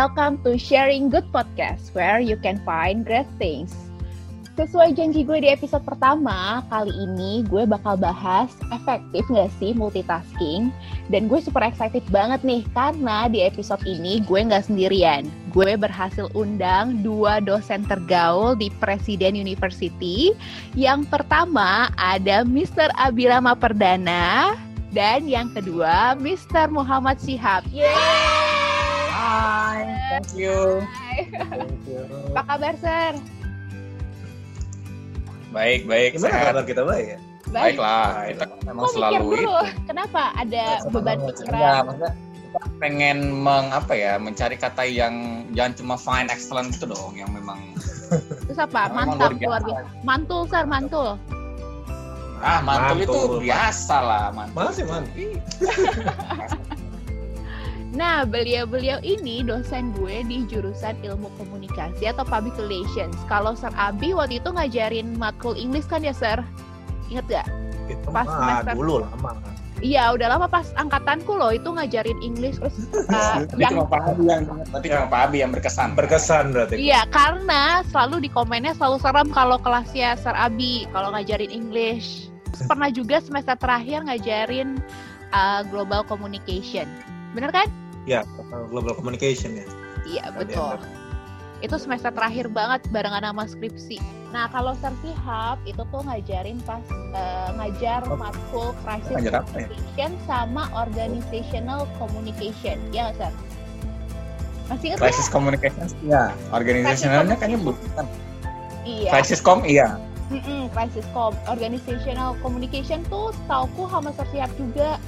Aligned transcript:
Welcome 0.00 0.40
to 0.48 0.56
Sharing 0.56 1.12
Good 1.12 1.28
Podcast, 1.28 1.92
where 1.92 2.24
you 2.24 2.40
can 2.40 2.56
find 2.64 3.04
great 3.04 3.28
things. 3.36 3.76
Sesuai 4.56 4.96
janji 4.96 5.28
gue 5.28 5.44
di 5.44 5.52
episode 5.52 5.84
pertama, 5.84 6.64
kali 6.72 6.88
ini 6.88 7.44
gue 7.44 7.68
bakal 7.68 8.00
bahas 8.00 8.48
efektif 8.72 9.28
nggak 9.28 9.52
sih 9.60 9.76
multitasking. 9.76 10.72
Dan 11.12 11.28
gue 11.28 11.36
super 11.44 11.60
excited 11.60 12.00
banget 12.08 12.40
nih, 12.48 12.64
karena 12.72 13.28
di 13.28 13.44
episode 13.44 13.84
ini 13.84 14.24
gue 14.24 14.40
nggak 14.40 14.72
sendirian. 14.72 15.28
Gue 15.52 15.76
berhasil 15.76 16.32
undang 16.32 17.04
dua 17.04 17.44
dosen 17.44 17.84
tergaul 17.84 18.56
di 18.56 18.72
Presiden 18.80 19.36
University. 19.36 20.32
Yang 20.72 21.12
pertama 21.12 21.92
ada 22.00 22.40
Mr. 22.48 22.88
Abirama 22.96 23.52
Perdana, 23.52 24.56
dan 24.96 25.28
yang 25.28 25.52
kedua 25.52 26.16
Mr. 26.16 26.72
Muhammad 26.72 27.20
Syihab. 27.20 27.68
Yeay! 27.68 28.49
Hai, 29.30 29.86
thank 30.10 30.34
you. 30.34 30.82
Hai. 30.82 31.22
Thank 31.30 31.86
you. 31.86 32.02
Apa 32.34 32.42
kabar, 32.50 32.74
Sir? 32.74 33.14
Baik, 35.50 35.86
baik. 35.86 36.18
Gimana 36.18 36.34
sehat. 36.34 36.46
kabar 36.50 36.64
kita 36.66 36.82
baik 36.82 37.06
ya? 37.06 37.18
Baiklah, 37.46 38.26
kita 38.26 38.44
memang 38.64 38.82
Kok 38.82 38.90
selalu 38.90 39.14
mikir 39.14 39.22
dulu? 39.22 39.38
itu. 39.38 39.54
Kenapa 39.86 40.22
ada 40.34 40.64
beban 40.86 41.14
Ya, 41.16 41.26
pikiran? 41.30 41.84
kita 42.40 42.66
pengen 42.76 43.18
meng 43.36 43.70
apa 43.70 43.92
ya, 43.92 44.18
mencari 44.18 44.56
kata 44.56 44.82
yang 44.82 45.14
jangan 45.52 45.72
cuma 45.74 45.94
fine, 45.94 46.26
excellent 46.26 46.74
itu 46.74 46.86
dong, 46.86 47.14
yang 47.14 47.30
memang 47.30 47.58
Terus 48.44 48.58
apa? 48.58 48.90
Mantap, 48.90 49.30
luar 49.36 49.62
biasa. 49.62 49.86
Mantul, 50.02 50.42
Sir, 50.46 50.66
mantul. 50.66 51.14
ah 52.40 52.58
mantul, 52.58 52.98
itu 52.98 53.14
Mantul. 53.14 53.38
biasa 53.38 53.96
lah 54.00 54.24
mantul. 54.32 54.58
Masih 54.58 54.84
man. 54.88 55.04
Nah, 58.20 58.28
beliau-beliau 58.28 59.00
ini 59.00 59.40
dosen 59.40 59.96
gue 59.96 60.20
di 60.28 60.44
jurusan 60.44 60.92
ilmu 61.00 61.32
komunikasi 61.40 62.04
atau 62.04 62.20
public 62.20 62.52
relations. 62.60 63.16
Kalau 63.32 63.56
Sir 63.56 63.72
Abi 63.80 64.12
waktu 64.12 64.44
itu 64.44 64.52
ngajarin 64.52 65.16
matkul 65.16 65.56
English 65.56 65.88
kan 65.88 66.04
ya, 66.04 66.12
Sir? 66.12 66.36
Ingat 67.08 67.24
gak? 67.32 67.46
Itu 67.88 68.12
Pas 68.12 68.28
mah 68.28 68.60
semester- 68.60 68.76
dulu 68.76 69.00
lama. 69.08 69.32
Iya, 69.80 70.12
udah 70.12 70.36
lama 70.36 70.52
pas 70.52 70.68
angkatanku 70.76 71.32
loh 71.32 71.48
itu 71.48 71.64
ngajarin 71.72 72.20
English 72.20 72.60
terus 72.60 72.76
uh, 73.08 73.40
Berarti 73.48 73.56
yang 73.56 73.72
cuma 73.72 73.88
Pak 73.88 74.02
Abi 74.04 74.24
yang 74.28 74.42
berarti 74.44 74.84
Ya. 74.84 74.92
cuma 74.92 75.06
Pak 75.08 75.20
Abi 75.24 75.36
yang 75.40 75.50
berkesan. 75.56 75.88
Berkesan 75.96 76.44
berarti. 76.52 76.74
Iya, 76.76 77.00
karena 77.08 77.62
selalu 77.88 78.16
di 78.20 78.28
komennya 78.28 78.76
selalu 78.76 79.00
serem 79.00 79.32
kalau 79.32 79.56
kelasnya 79.56 80.20
Sir 80.20 80.36
Abi 80.36 80.84
kalau 80.92 81.08
ngajarin 81.16 81.48
English. 81.48 82.28
Terus 82.52 82.68
pernah 82.68 82.92
juga 82.92 83.24
semester 83.24 83.56
terakhir 83.56 84.04
ngajarin 84.04 84.76
uh, 85.32 85.64
global 85.72 86.04
communication. 86.04 86.84
Bener 87.32 87.48
kan? 87.48 87.64
Ya, 88.10 88.26
global 88.74 88.98
communication 88.98 89.54
ya. 89.54 89.66
Iya, 90.02 90.24
betul. 90.34 90.82
Itu 91.62 91.78
semester 91.78 92.10
terakhir 92.10 92.50
banget 92.50 92.82
barengan 92.90 93.22
sama 93.22 93.46
skripsi. 93.46 94.02
Nah, 94.34 94.50
kalau 94.50 94.74
Sir 94.82 94.90
Sihab 94.98 95.62
itu 95.62 95.78
tuh 95.78 96.02
ngajarin 96.02 96.58
pas 96.66 96.82
uh, 97.14 97.50
ngajar 97.54 98.02
matkul 98.10 98.74
crisis 98.82 99.14
Ngajar 99.14 99.46
apa 99.46 99.54
ya? 99.62 99.66
communication 99.70 100.10
sama 100.26 100.62
organizational 100.74 101.86
communication. 102.02 102.78
Ya, 102.90 103.14
Sir? 103.14 103.30
Masih 104.66 104.94
ingat 104.94 104.98
Crisis 105.02 105.28
communication, 105.30 105.86
ya. 106.06 106.34
Organizationalnya 106.50 107.38
kayaknya 107.38 107.58
bukan. 107.62 108.06
Iya. 108.86 109.10
Crisis 109.14 109.38
com, 109.42 109.62
iya. 109.62 109.98
Mm-mm, 110.30 110.70
crisis 110.70 111.06
com, 111.10 111.34
organizational 111.50 112.38
communication 112.38 113.02
tuh 113.10 113.34
tauku 113.50 113.86
sama 113.90 114.14
Sir 114.14 114.26
Siap 114.34 114.50
juga. 114.58 114.98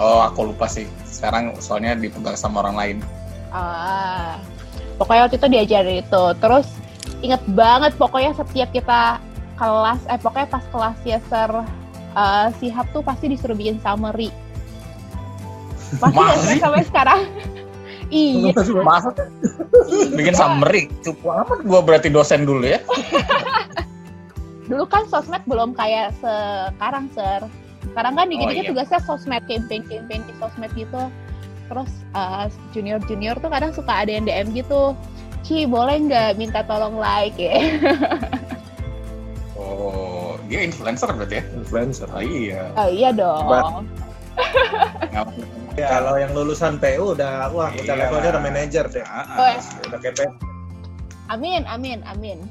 Oh, 0.00 0.24
aku 0.24 0.52
lupa 0.52 0.68
sih. 0.68 0.88
Sekarang 1.04 1.56
soalnya 1.60 1.96
dipegang 1.96 2.36
sama 2.36 2.64
orang 2.64 2.76
lain. 2.76 2.96
Ah, 3.52 4.40
pokoknya 4.96 5.28
waktu 5.28 5.36
itu 5.36 5.48
diajarin 5.52 5.96
itu. 6.00 6.24
Terus 6.40 6.66
inget 7.20 7.42
banget 7.52 7.92
pokoknya 8.00 8.32
setiap 8.32 8.72
kita 8.72 9.20
kelas, 9.60 10.00
eh 10.08 10.18
pokoknya 10.18 10.48
pas 10.48 10.64
kelas 10.72 10.98
ya 11.04 11.18
Sir 11.28 11.50
uh, 12.16 12.48
Sihab 12.60 12.88
tuh 12.92 13.02
pasti 13.04 13.28
disuruh 13.32 13.56
bikin 13.56 13.78
summary. 13.80 14.32
Sih 15.92 16.00
Masih? 16.00 16.56
sampai 16.56 16.84
sekarang? 16.88 17.20
iya. 18.08 18.52
Masa 18.80 19.12
bikin 20.16 20.34
summary? 20.34 20.88
Cukup 21.04 21.44
amat 21.44 21.60
gua 21.68 21.80
berarti 21.84 22.08
dosen 22.08 22.48
dulu 22.48 22.64
ya. 22.64 22.80
Dulu 24.62 24.88
kan 24.88 25.04
sosmed 25.10 25.42
belum 25.44 25.76
kayak 25.76 26.16
sekarang, 26.22 27.10
Sir. 27.12 27.44
Sekarang 27.82 28.14
kan 28.14 28.26
dikit-dikit 28.30 28.62
Oh, 28.62 28.64
iya. 28.64 28.70
tugasnya 28.70 29.00
sosmed, 29.02 29.42
campaign-campaign 29.44 30.22
di 30.22 30.34
sosmed 30.38 30.70
gitu. 30.72 31.02
Terus 31.66 31.90
uh, 32.12 32.46
junior-junior 32.70 33.36
tuh 33.36 33.50
kadang 33.50 33.72
suka 33.72 34.06
ada 34.06 34.10
yang 34.10 34.24
DM 34.24 34.54
gitu. 34.54 34.94
Ci, 35.42 35.66
boleh 35.66 35.98
nggak 36.06 36.38
minta 36.38 36.62
tolong 36.62 36.96
like 36.96 37.34
ya? 37.34 37.58
Oh, 39.54 40.36
dia 40.48 40.64
influencer 40.64 41.06
berarti 41.12 41.38
ya? 41.38 41.44
Influencer. 41.54 42.08
Oh 42.10 42.22
iya. 42.24 42.72
Oh 42.74 42.88
iya 42.88 43.10
dong. 43.12 43.46
Nggak- 43.46 45.30
Ya, 45.72 45.88
Kalau 45.88 46.20
yang 46.20 46.36
lulusan 46.36 46.76
PU 46.76 47.16
udah 47.16 47.48
wah 47.48 47.72
kita 47.72 47.96
Iya. 47.96 48.00
levelnya 48.04 48.30
udah 48.36 48.42
manajer 48.44 48.84
deh. 48.92 49.04
Oh, 49.36 49.48
ya. 49.48 49.60
Udah 49.88 49.98
kayak 50.00 50.28
Amin, 51.32 51.64
amin, 51.64 52.04
amin. 52.04 52.44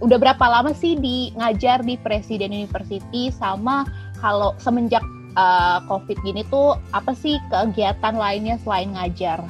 Udah 0.00 0.16
berapa 0.16 0.40
lama 0.40 0.72
sih 0.72 0.96
di 0.96 1.36
ngajar 1.36 1.84
di 1.84 2.00
Presiden 2.00 2.48
University 2.48 3.28
sama 3.28 3.84
kalau 4.24 4.56
semenjak 4.56 5.04
uh, 5.36 5.84
COVID 5.84 6.16
gini 6.24 6.40
tuh 6.48 6.80
apa 6.96 7.12
sih 7.12 7.36
kegiatan 7.52 8.16
lainnya 8.16 8.56
selain 8.64 8.96
ngajar? 8.96 9.44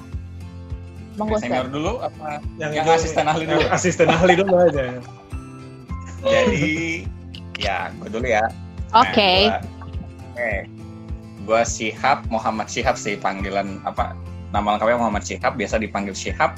Monggo. 1.15 1.39
Senior 1.39 1.71
dulu 1.71 2.03
apa? 2.03 2.43
yang, 2.59 2.75
Yang 2.75 2.87
itu- 2.91 2.97
asisten 2.99 3.25
ahli 3.31 3.45
dulu. 3.47 3.63
Asisten 3.71 4.09
ahli 4.11 4.35
dulu 4.35 4.55
aja. 4.59 4.99
Jadi, 6.25 7.07
ya, 7.63 7.95
gue 8.03 8.09
dulu 8.11 8.27
ya. 8.27 8.43
Oke. 8.91 9.47
Nah, 9.47 9.63
gua- 9.63 9.63
Oke. 10.35 10.53
Gua 11.45 11.61
Syihab, 11.63 12.25
Muhammad 12.33 12.67
Syihab 12.67 12.97
sih 12.99 13.15
panggilan 13.15 13.79
apa? 13.87 14.17
Nama 14.51 14.75
lengkapnya 14.75 14.99
Muhammad 14.99 15.23
Syihab, 15.23 15.55
biasa 15.55 15.79
dipanggil 15.79 16.17
Syihab. 16.17 16.57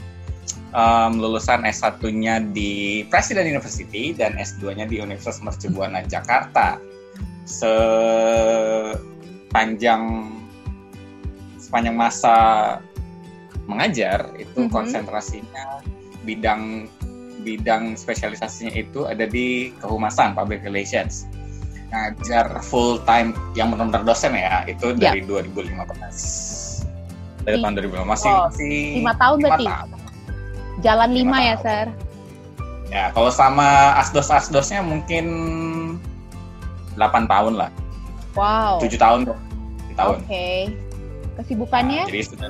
Em, 0.72 1.12
lulusan 1.18 1.64
S1-nya 1.66 2.40
di 2.54 3.02
Presiden 3.12 3.44
University 3.50 4.12
dan 4.16 4.36
S2-nya 4.38 4.86
di 4.86 5.02
Universitas 5.02 5.42
Mercu 5.42 5.68
Buana 5.68 6.00
Jakarta. 6.06 6.80
Sepanjang 9.50 10.02
sepanjang 11.56 11.96
masa 11.98 12.36
mengajar 13.66 14.30
itu 14.38 14.66
Mhm. 14.66 14.70
konsentrasinya 14.70 15.82
bidang 16.22 16.86
bidang 17.42 17.94
spesialisasinya 17.94 18.74
itu 18.74 19.06
ada 19.06 19.26
di 19.26 19.70
kehumasan 19.82 20.34
public 20.34 20.62
relations 20.62 21.26
ngajar 21.90 22.50
full 22.62 22.98
time 23.06 23.30
yang 23.54 23.70
benar-benar 23.70 24.02
dosen 24.02 24.34
ya 24.34 24.66
itu 24.66 24.90
Ya. 24.98 25.14
dari 25.14 25.22
2015 25.22 26.82
dari 27.46 27.62
tahun 27.62 27.74
2015 27.78 28.06
masih 28.06 28.30
oh, 28.30 28.46
masih 28.50 28.74
Lima 28.98 29.14
tahun 29.14 29.38
berarti? 29.38 29.64
tahun. 29.66 29.88
Jalan 30.82 31.10
Lima 31.14 31.18
lima 31.18 31.38
ya, 31.38 31.54
tahun. 31.54 31.62
Sir? 31.62 31.86
ya 32.86 33.04
kalau 33.10 33.30
sama 33.30 33.68
asdos 33.98 34.30
asdosnya 34.30 34.82
mungkin 34.82 35.26
8 36.96 37.28
tahun 37.28 37.54
lah 37.56 37.70
Wow. 38.36 38.80
7 38.84 38.92
tahun 38.96 39.18
deh 39.24 39.38
7 39.92 39.96
tahun 39.96 40.16
Oke. 40.24 40.48
Kesibukannya? 41.36 42.02
Nah, 42.04 42.10
jadi 42.12 42.22
sudah 42.24 42.48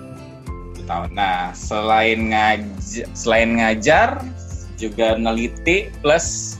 7 0.74 0.86
tahun 0.86 1.08
nah 1.14 1.38
selain 1.52 2.18
ngajar 2.30 3.06
selain 3.14 3.50
ngajar 3.58 4.08
juga 4.76 5.16
neliti 5.16 5.90
plus 6.02 6.58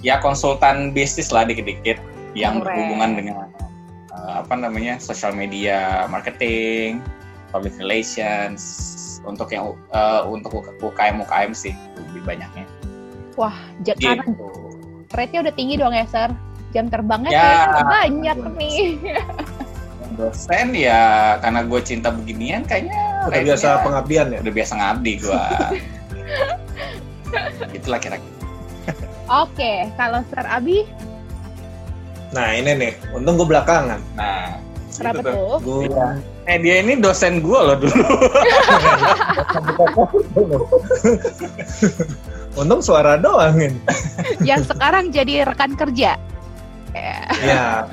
ya 0.00 0.16
konsultan 0.20 0.92
bisnis 0.92 1.28
lah 1.28 1.44
dikit-dikit 1.44 1.98
yang 2.32 2.62
Keren. 2.62 2.64
berhubungan 2.64 3.10
dengan 3.18 3.36
uh, 4.14 4.40
apa 4.40 4.54
namanya 4.54 4.96
social 5.02 5.34
media 5.34 6.06
marketing 6.06 7.02
public 7.50 7.74
relations 7.76 8.62
untuk 9.26 9.50
yang 9.50 9.74
uh, 9.90 10.22
untuk 10.24 10.62
UKM 10.80 11.20
UKM 11.20 11.52
sih 11.52 11.74
lebih 11.98 12.22
banyaknya 12.24 12.64
Wah, 13.34 13.56
ja- 13.82 13.96
karena 13.98 14.22
gitu. 14.24 14.46
rate-nya 15.10 15.40
udah 15.48 15.54
tinggi 15.54 15.74
dong 15.76 15.94
ya, 15.96 16.04
Sir? 16.06 16.28
Jam 16.70 16.86
terbangnya 16.86 17.30
Ya. 17.30 17.42
kayaknya 17.42 17.84
banyak 17.84 18.38
nih. 18.56 18.78
dosen 20.18 20.76
ya 20.76 21.02
karena 21.40 21.64
gue 21.64 21.80
cinta 21.80 22.12
beginian 22.12 22.60
kayaknya 22.66 23.24
Udah 23.24 23.40
biasa 23.40 23.68
pengabdian 23.80 24.26
ya. 24.34 24.38
udah 24.42 24.52
biasa 24.52 24.72
ngabdi 24.76 25.12
gue 25.16 25.44
Itulah 27.78 27.96
kira-kira. 28.02 28.36
Oke, 29.30 29.86
kalau 29.94 30.20
Sir 30.26 30.42
Abi, 30.44 30.82
Nah 32.30 32.54
ini 32.54 32.74
nih, 32.74 32.92
untung 33.10 33.38
gue 33.38 33.46
belakangan. 33.46 33.98
Nah, 34.14 34.58
kenapa 34.90 35.22
gitu 35.22 35.30
tuh? 35.30 35.56
Gue 35.62 35.86
eh 36.46 36.58
dia 36.58 36.82
ini 36.82 36.98
dosen 36.98 37.38
gue 37.38 37.54
loh 37.54 37.78
dulu. 37.78 38.02
untung 42.60 42.80
suara 42.82 43.14
doang 43.14 43.54
ini. 43.58 43.78
Yang 44.42 44.74
sekarang 44.74 45.10
jadi 45.10 45.46
rekan 45.46 45.74
kerja. 45.74 46.18
Eh, 46.94 47.24
Ya. 47.46 47.86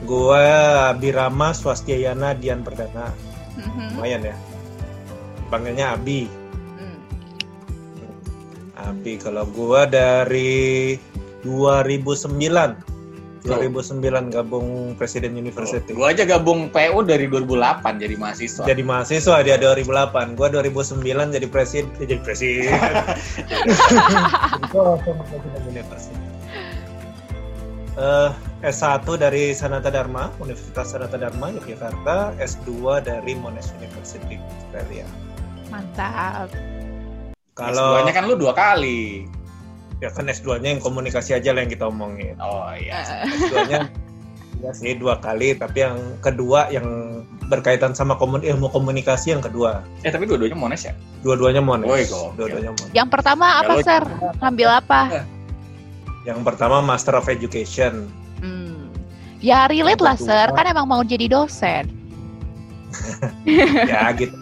Gue 0.00 0.46
Birama 0.96 1.52
Swastiayana 1.52 2.32
Dian 2.32 2.64
Perdana. 2.64 3.12
mhm, 3.58 4.00
Lumayan 4.00 4.24
ya. 4.24 4.36
Panggilnya 5.50 5.92
Abi. 5.92 6.24
hmm. 6.78 6.98
Abi 8.80 9.20
kalau 9.20 9.44
gue 9.44 9.80
dari 9.90 10.96
2009. 11.44 12.88
2009 13.40 14.28
gabung 14.28 14.92
Presiden 15.00 15.32
University. 15.32 15.96
gue 15.96 16.04
aja 16.04 16.28
gabung 16.28 16.68
PU 16.68 17.00
dari 17.00 17.24
2008 17.24 17.96
jadi 17.96 18.12
mahasiswa. 18.20 18.68
Jadi 18.68 18.82
mahasiswa 18.84 19.36
dia 19.40 19.56
2008. 19.56 20.36
Gua 20.36 20.48
2009 20.52 21.32
jadi 21.32 21.48
presiden, 21.48 21.88
jadi 21.96 22.20
presiden. 22.20 22.68
Gua 24.72 24.82
langsung 24.92 25.16
presiden 25.24 25.60
university. 25.72 26.20
Eh, 28.00 28.30
S1 28.64 29.04
dari 29.20 29.52
Sanata 29.52 29.92
Dharma, 29.92 30.32
Universitas 30.40 30.96
Sanata 30.96 31.20
Dharma 31.20 31.52
Yogyakarta, 31.52 32.32
S2 32.40 32.72
dari 33.04 33.36
Monash 33.36 33.76
University 33.76 34.40
Australia. 34.40 35.04
Mantap. 35.68 36.48
Kalau 37.52 38.00
S2-nya 38.00 38.12
kan 38.16 38.24
lu 38.24 38.40
dua 38.40 38.56
kali. 38.56 39.28
ya 40.00 40.08
kan 40.08 40.24
S2-nya 40.24 40.72
yang 40.72 40.80
komunikasi 40.80 41.36
aja 41.36 41.52
lah 41.52 41.60
yang 41.60 41.68
kita 41.68 41.84
omongin. 41.84 42.32
Oh 42.40 42.72
iya. 42.72 43.20
S2-nya 43.20 43.92
ya 44.64 44.72
sih 44.80 44.96
dua 44.96 45.20
kali, 45.20 45.52
tapi 45.60 45.84
yang 45.84 46.00
kedua 46.24 46.72
yang 46.72 46.88
berkaitan 47.52 47.92
sama 47.92 48.16
komun 48.16 48.40
ilmu 48.40 48.72
komunikasi 48.72 49.36
yang 49.36 49.44
kedua. 49.44 49.84
Eh 50.00 50.08
tapi 50.08 50.24
dua-duanya 50.24 50.56
Monash 50.56 50.88
ya? 50.88 50.96
Dua-duanya 51.20 51.60
Monash. 51.60 51.84
Woi, 51.92 52.08
gokil. 52.08 52.32
Dua-duanya 52.32 52.72
Monash. 52.72 52.96
Yang 52.96 53.08
pertama 53.12 53.60
apa, 53.60 53.72
Kalau- 53.76 53.84
Sir? 53.84 54.02
Ngambil 54.40 54.68
apa? 54.72 55.00
Yang 56.28 56.40
pertama 56.44 56.84
Master 56.84 57.16
of 57.16 57.26
Education. 57.28 58.08
Hmm. 58.44 58.92
Ya 59.40 59.64
relate 59.72 60.04
lah, 60.04 60.16
Sir. 60.20 60.52
Kan 60.52 60.68
emang 60.68 60.84
mau 60.84 61.00
jadi 61.00 61.32
dosen. 61.32 61.88
ya 63.90 64.12
gitu. 64.18 64.36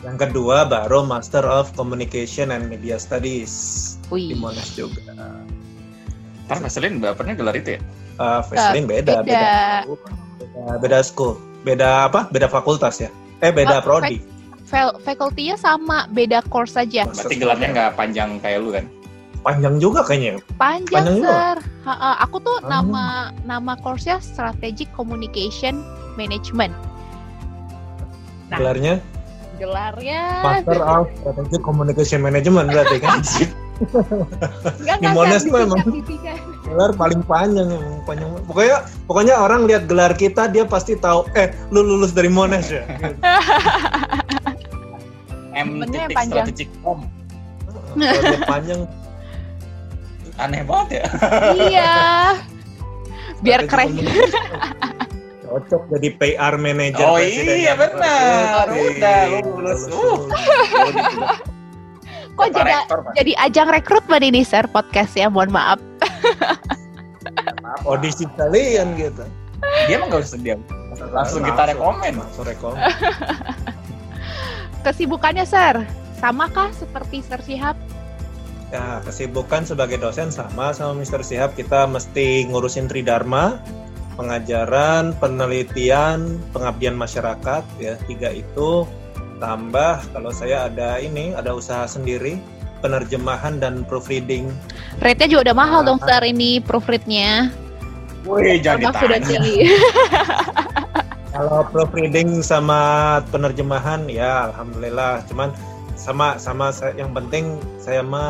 Yang 0.00 0.16
kedua 0.16 0.64
baru 0.64 1.04
Master 1.04 1.44
of 1.44 1.76
Communication 1.76 2.56
and 2.56 2.72
Media 2.72 2.96
Studies 2.96 3.52
di 4.08 4.32
Wih. 4.32 4.40
Monash 4.40 4.72
juga. 4.72 5.12
Ntar 6.48 6.56
Vaseline 6.64 6.96
bapernya 6.98 7.36
gelar 7.36 7.54
itu 7.54 7.76
ya? 7.76 7.80
Uh, 8.16 8.40
Vaseline 8.48 8.88
beda, 8.88 9.20
beda. 9.20 9.28
beda, 9.28 9.54
beda, 10.40 10.72
beda 10.80 10.98
school, 11.04 11.36
beda 11.62 12.08
apa? 12.08 12.26
Beda 12.32 12.48
fakultas 12.48 12.96
ya? 12.98 13.12
Eh 13.44 13.52
beda 13.52 13.80
Oh, 13.80 13.84
prodi. 13.84 14.18
Faculty-nya 15.02 15.58
sama, 15.58 16.06
beda 16.14 16.46
course 16.46 16.78
saja. 16.78 17.02
Berarti 17.02 17.36
gelarnya 17.36 17.68
nggak 17.74 17.90
panjang 17.98 18.38
kayak 18.38 18.58
lu 18.62 18.70
kan? 18.70 18.86
Panjang 19.40 19.80
juga 19.80 20.04
kayaknya. 20.04 20.36
Panjang, 20.54 21.00
Panjang 21.00 21.16
juga. 21.16 21.32
Sir. 21.32 21.56
Ha-ha, 21.88 22.10
aku 22.20 22.36
tuh 22.40 22.60
Ah. 22.60 22.68
nama 22.80 23.04
nama 23.42 23.72
course-nya 23.80 24.20
Strategic 24.20 24.92
Communication 24.92 25.80
Management. 26.14 26.76
Nah. 28.52 28.58
Gelarnya 28.60 29.00
Gelarnya 29.56 30.20
Master 30.40 30.80
of 30.92 31.06
Strategic 31.20 31.60
Communication 31.60 32.20
Management 32.20 32.68
berarti 32.68 32.96
kan? 33.00 33.20
enggak 34.84 34.98
di 35.00 35.08
Monash 35.08 35.48
tuh 35.48 35.56
emang. 35.56 35.80
gelar 36.68 36.92
paling 36.92 37.24
panjang 37.24 37.72
emang 37.72 38.04
panjang. 38.04 38.28
Pokoknya 38.44 38.76
pokoknya 39.08 39.34
orang 39.40 39.64
lihat 39.64 39.88
gelar 39.88 40.12
kita 40.12 40.52
dia 40.52 40.68
pasti 40.68 41.00
tahu 41.00 41.24
eh 41.32 41.48
lu 41.72 41.80
lulus 41.80 42.12
dari 42.12 42.28
Monash 42.28 42.68
ya. 42.68 42.84
M 45.56 45.80
titik 45.88 46.12
panjang. 46.12 46.44
strategic 46.44 46.68
com. 46.84 47.08
Panjang 48.44 48.84
Aneh 50.38 50.62
banget 50.62 51.02
ya. 51.02 51.04
iya. 51.70 51.94
Biar 53.40 53.64
keren. 53.66 53.96
Cocok 55.50 55.82
jadi 55.98 56.08
PR 56.14 56.54
manager 56.54 57.06
Oh 57.10 57.18
iya 57.18 57.74
benar. 57.74 58.70
Iya, 58.70 58.86
Udah 58.86 59.20
lulus. 59.42 59.80
Uh. 59.90 60.18
Kok 62.38 62.48
jadi 62.54 62.72
jadi 63.18 63.32
ajang 63.50 63.68
rekrutmen 63.74 64.22
ini, 64.22 64.46
Sir, 64.46 64.70
podcast 64.70 65.18
ya. 65.18 65.26
Mohon 65.26 65.50
maaf. 65.58 65.80
Audisi 67.82 68.24
kalian 68.38 68.94
gitu. 68.94 69.26
Dia 69.90 69.98
emang 69.98 70.14
nggak 70.14 70.22
usah 70.22 70.38
diam. 70.38 70.60
Langsung 71.10 71.42
kita 71.42 71.74
rekomen. 71.74 72.12
Langsung 72.14 72.44
rekomen. 72.46 72.80
Kesibukannya, 74.86 75.44
Sir, 75.44 75.84
samakah 76.22 76.70
seperti 76.72 77.26
Sir 77.26 77.40
Sihab? 77.42 77.76
Ya, 78.70 79.02
kesibukan 79.02 79.66
sebagai 79.66 79.98
dosen 79.98 80.30
sama 80.30 80.70
sama 80.70 81.02
Mr. 81.02 81.26
Sihab 81.26 81.58
kita 81.58 81.90
mesti 81.90 82.46
ngurusin 82.46 82.86
Tridharma, 82.86 83.58
pengajaran, 84.14 85.10
penelitian, 85.18 86.38
pengabdian 86.54 86.94
masyarakat 86.94 87.66
ya, 87.82 87.98
tiga 88.06 88.30
itu 88.30 88.86
tambah 89.42 89.98
kalau 90.14 90.30
saya 90.30 90.70
ada 90.70 91.02
ini, 91.02 91.34
ada 91.34 91.50
usaha 91.50 91.82
sendiri, 91.90 92.38
penerjemahan 92.78 93.58
dan 93.58 93.82
proofreading. 93.88 94.54
Rate-nya 95.02 95.26
juga 95.34 95.50
udah 95.50 95.56
mahal 95.56 95.80
dong, 95.82 95.98
Sir, 96.06 96.22
ini 96.22 96.62
proofread-nya. 96.62 97.50
Wih, 98.28 98.60
Memang 98.60 98.94
sudah 99.00 99.18
tinggi. 99.18 99.66
Kalau 101.34 101.64
proofreading 101.72 102.42
sama 102.42 103.22
penerjemahan 103.30 104.04
ya 104.10 104.50
alhamdulillah, 104.50 105.24
cuman 105.30 105.54
sama 106.10 106.28
sama 106.42 106.66
saya- 106.74 106.98
yang 106.98 107.14
penting 107.14 107.54
saya 107.78 108.02
sama 108.02 108.24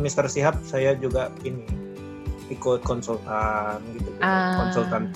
Mr. 0.00 0.24
Sihab 0.26 0.56
saya 0.64 0.96
juga 0.96 1.28
ini 1.44 1.60
ikut 2.48 2.80
konsultan 2.80 3.76
gitu, 3.92 4.08
Ah. 4.24 4.56
konsultan 4.64 5.12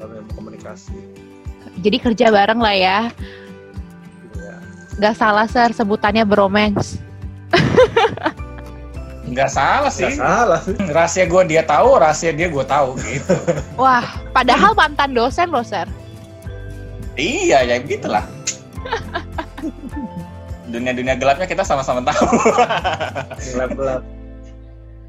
dalam 0.00 0.24
komunikasi. 0.32 0.96
Jadi 1.78 1.96
kerja 2.00 2.32
bareng 2.32 2.56
lah 2.56 2.72
ya. 2.72 2.98
Ya. 4.34 4.56
Gak 4.96 5.14
salah, 5.14 5.44
Sir, 5.44 5.68
sebutannya 5.70 6.24
bromance. 6.24 6.96
Nggak 9.28 9.50
salah 9.52 9.92
sih. 9.92 10.08
Nggak 10.08 10.16
salah 10.16 10.60
sih. 10.64 10.72
Rahasia 10.88 11.24
gue 11.28 11.42
dia 11.44 11.60
tahu, 11.60 12.00
rahasia 12.00 12.32
dia 12.32 12.48
gue 12.48 12.64
tahu 12.64 12.96
gitu. 13.04 13.36
Wah, 13.80 14.00
padahal 14.32 14.72
mantan 14.72 15.12
dosen 15.12 15.52
loh, 15.52 15.60
Sir. 15.60 15.84
iya, 17.12 17.60
ya 17.60 17.76
begitulah. 17.84 18.24
Dunia-dunia 20.68 21.16
gelapnya 21.16 21.48
kita 21.48 21.64
sama-sama 21.64 22.04
tahu. 22.04 22.28
Gelap-gelap. 23.52 24.02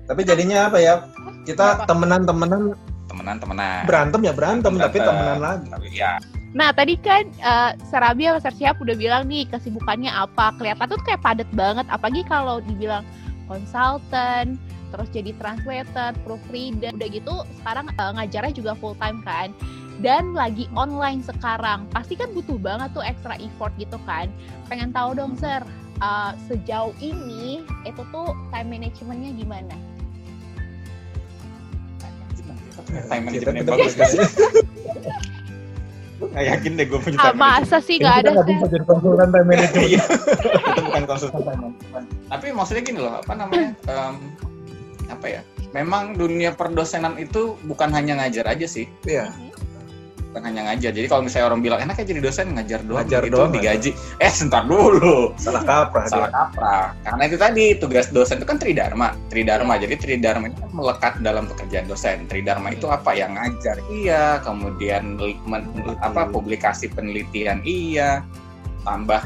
Tapi 0.07 0.21
jadinya 0.25 0.71
apa 0.71 0.77
ya? 0.79 1.05
Kita 1.43 1.83
temenan-temenan 1.85 2.73
Temenan-temenan. 3.09 3.89
berantem 3.89 4.21
ya 4.21 4.33
berantem, 4.37 4.73
tapi 4.77 5.01
Berantem. 5.01 5.17
temenan 5.17 5.39
lagi. 5.41 5.65
Tapi 5.67 5.87
ya, 5.91 6.11
Nah, 6.49 6.73
tadi 6.73 6.97
kan 6.97 7.29
eh, 7.29 7.71
Serabi 7.93 8.25
sama 8.25 8.41
Sir 8.41 8.53
Siap 8.57 8.81
udah 8.81 8.95
bilang 8.97 9.29
nih 9.29 9.45
kesibukannya 9.49 10.09
apa. 10.09 10.57
Kelihatan 10.57 10.89
tuh 10.89 11.01
kayak 11.05 11.21
padat 11.21 11.49
banget. 11.53 11.85
Apalagi 11.89 12.25
kalau 12.25 12.57
dibilang 12.65 13.05
konsultan, 13.45 14.57
terus 14.89 15.09
jadi 15.13 15.33
translator, 15.37 16.17
proofreader, 16.25 16.97
udah 16.97 17.09
gitu 17.09 17.33
sekarang 17.61 17.89
eh, 17.93 18.11
ngajarnya 18.17 18.53
juga 18.53 18.73
full 18.77 18.97
time 18.97 19.21
kan. 19.21 19.53
Dan 19.99 20.31
lagi 20.31 20.71
online 20.73 21.19
sekarang, 21.21 21.83
pasti 21.91 22.15
kan 22.15 22.31
butuh 22.31 22.55
banget 22.55 22.95
tuh 22.95 23.03
extra 23.03 23.35
effort 23.35 23.75
gitu 23.75 23.99
kan. 24.07 24.31
Pengen 24.71 24.95
tahu 24.95 25.11
dong, 25.11 25.35
Sir, 25.35 25.59
eh, 25.99 26.31
sejauh 26.47 26.95
ini 26.99 27.59
itu 27.83 28.01
tuh 28.09 28.31
time 28.49 28.69
managementnya 28.71 29.31
gimana? 29.35 29.75
time 32.89 33.27
Kita 33.27 33.51
managementnya 33.51 33.63
bagus 33.67 33.93
kan? 33.93 34.09
Nggak 36.19 36.45
yakin 36.51 36.71
deh 36.75 36.83
gue 36.83 36.99
punya 36.99 37.15
Ah, 37.15 37.31
time 37.31 37.39
management. 37.39 37.63
masa 37.63 37.77
sih 37.79 37.95
kita 37.95 38.11
ada, 38.11 38.29
Sir? 38.35 38.43
bisa 38.43 38.65
jadi 38.67 38.83
konsultan 38.83 39.29
time 39.31 39.47
management. 39.47 39.87
Iya. 39.87 40.01
Itu 40.67 40.81
bukan 40.83 41.03
konsultan 41.07 41.41
time 41.43 41.59
management. 41.63 42.05
Tapi 42.27 42.47
maksudnya 42.51 42.83
gini 42.83 42.99
loh, 42.99 43.13
apa 43.19 43.33
namanya? 43.35 43.69
em, 43.87 44.15
apa 45.07 45.25
ya? 45.27 45.41
Memang 45.69 46.17
dunia 46.17 46.51
perdosenan 46.51 47.15
itu 47.15 47.55
bukan 47.63 47.93
hanya 47.93 48.19
ngajar 48.19 48.47
aja 48.47 48.65
sih, 48.65 48.87
Iya. 49.03 49.31
Bukan 50.29 50.41
hanya 50.45 50.61
ngajar. 50.69 50.93
Jadi 50.93 51.07
kalau 51.09 51.25
misalnya 51.25 51.45
orang 51.49 51.61
bilang 51.65 51.79
enaknya 51.81 52.05
jadi 52.05 52.21
dosen 52.21 52.53
ngajar 52.53 52.79
doang, 52.85 53.01
Ngajar 53.01 53.21
itu 53.25 53.33
doang, 53.33 53.49
digaji. 53.49 53.91
Eh, 54.21 54.29
sebentar 54.29 54.63
dulu. 54.69 55.33
Salah 55.41 55.65
kaprah. 55.65 56.05
Salah 56.05 56.29
kaprah. 56.29 56.93
Karena 57.01 57.23
itu 57.25 57.37
tadi 57.41 57.65
tugas 57.81 58.07
dosen 58.13 58.37
itu 58.37 58.45
kan 58.45 58.61
tridharma. 58.61 59.17
Tridharma. 59.33 59.73
Jadi 59.81 59.95
tridharma 59.97 60.53
itu 60.53 60.61
kan 60.61 60.71
melekat 60.71 61.13
dalam 61.25 61.49
pekerjaan 61.49 61.89
dosen. 61.89 62.29
Tridharma 62.29 62.69
itu 62.77 62.85
apa? 62.85 63.17
Yang 63.17 63.31
ngajar 63.41 63.77
iya, 63.89 64.37
kemudian 64.45 65.17
men- 65.49 65.69
apa 66.05 66.29
publikasi 66.29 66.93
penelitian 66.93 67.65
iya, 67.65 68.21
tambah 68.85 69.25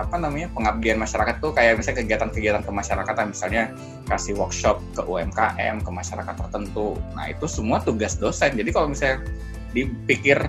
apa 0.00 0.16
namanya 0.16 0.48
pengabdian 0.56 0.96
masyarakat 0.96 1.36
tuh 1.44 1.52
kayak 1.52 1.76
misalnya 1.76 2.00
kegiatan-kegiatan 2.00 2.64
kemasyarakatan 2.64 3.28
misalnya 3.28 3.68
kasih 4.08 4.32
workshop 4.40 4.80
ke 4.96 5.04
UMKM 5.04 5.84
ke 5.84 5.90
masyarakat 5.92 6.32
tertentu 6.32 6.96
nah 7.12 7.28
itu 7.28 7.44
semua 7.44 7.76
tugas 7.84 8.16
dosen 8.16 8.56
jadi 8.56 8.72
kalau 8.72 8.88
misalnya 8.88 9.20
dipikir 9.72 10.48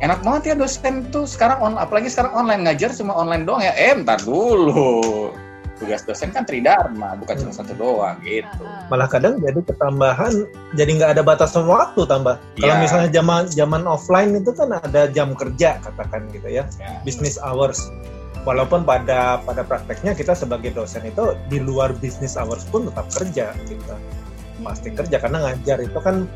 enak 0.00 0.24
banget 0.24 0.42
ya 0.52 0.54
dosen 0.56 1.04
tuh 1.12 1.28
sekarang 1.28 1.60
on, 1.60 1.72
apalagi 1.76 2.08
sekarang 2.08 2.32
online 2.32 2.64
ngajar 2.64 2.88
cuma 2.96 3.12
online 3.12 3.44
doang 3.44 3.60
ya. 3.60 3.76
Eh 3.76 3.92
ntar 4.00 4.16
dulu. 4.24 5.28
Tugas 5.76 6.04
dosen 6.04 6.28
kan 6.28 6.44
tridharma 6.44 7.16
bukan 7.16 7.40
cuma 7.40 7.52
satu 7.56 7.72
doang 7.72 8.20
gitu. 8.20 8.64
malah 8.92 9.08
kadang 9.08 9.40
jadi 9.40 9.60
ketambahan 9.64 10.44
jadi 10.76 10.90
nggak 10.92 11.10
ada 11.16 11.22
batasan 11.24 11.64
waktu 11.64 12.04
tambah. 12.04 12.36
Kalau 12.60 12.74
Iya. 12.76 12.80
misalnya 12.80 13.08
zaman 13.12 13.42
zaman 13.48 13.82
offline 13.88 14.36
itu 14.36 14.52
kan 14.52 14.76
ada 14.76 15.08
jam 15.08 15.32
kerja 15.32 15.80
katakan 15.80 16.28
gitu 16.32 16.48
ya 16.48 16.64
Ya. 16.76 17.00
business 17.04 17.40
hours. 17.40 17.88
Walaupun 18.44 18.88
pada 18.88 19.40
pada 19.44 19.60
prakteknya 19.64 20.16
kita 20.16 20.32
sebagai 20.32 20.72
dosen 20.72 21.04
itu 21.04 21.36
di 21.52 21.60
luar 21.60 21.92
business 22.00 22.40
hours 22.40 22.64
pun 22.68 22.88
tetap 22.88 23.08
kerja 23.12 23.52
kita 23.64 23.94
pasti 24.60 24.92
kerja 24.92 25.16
karena 25.16 25.38
ngajar 25.48 25.80
itu 25.80 25.96
kan 26.00 26.28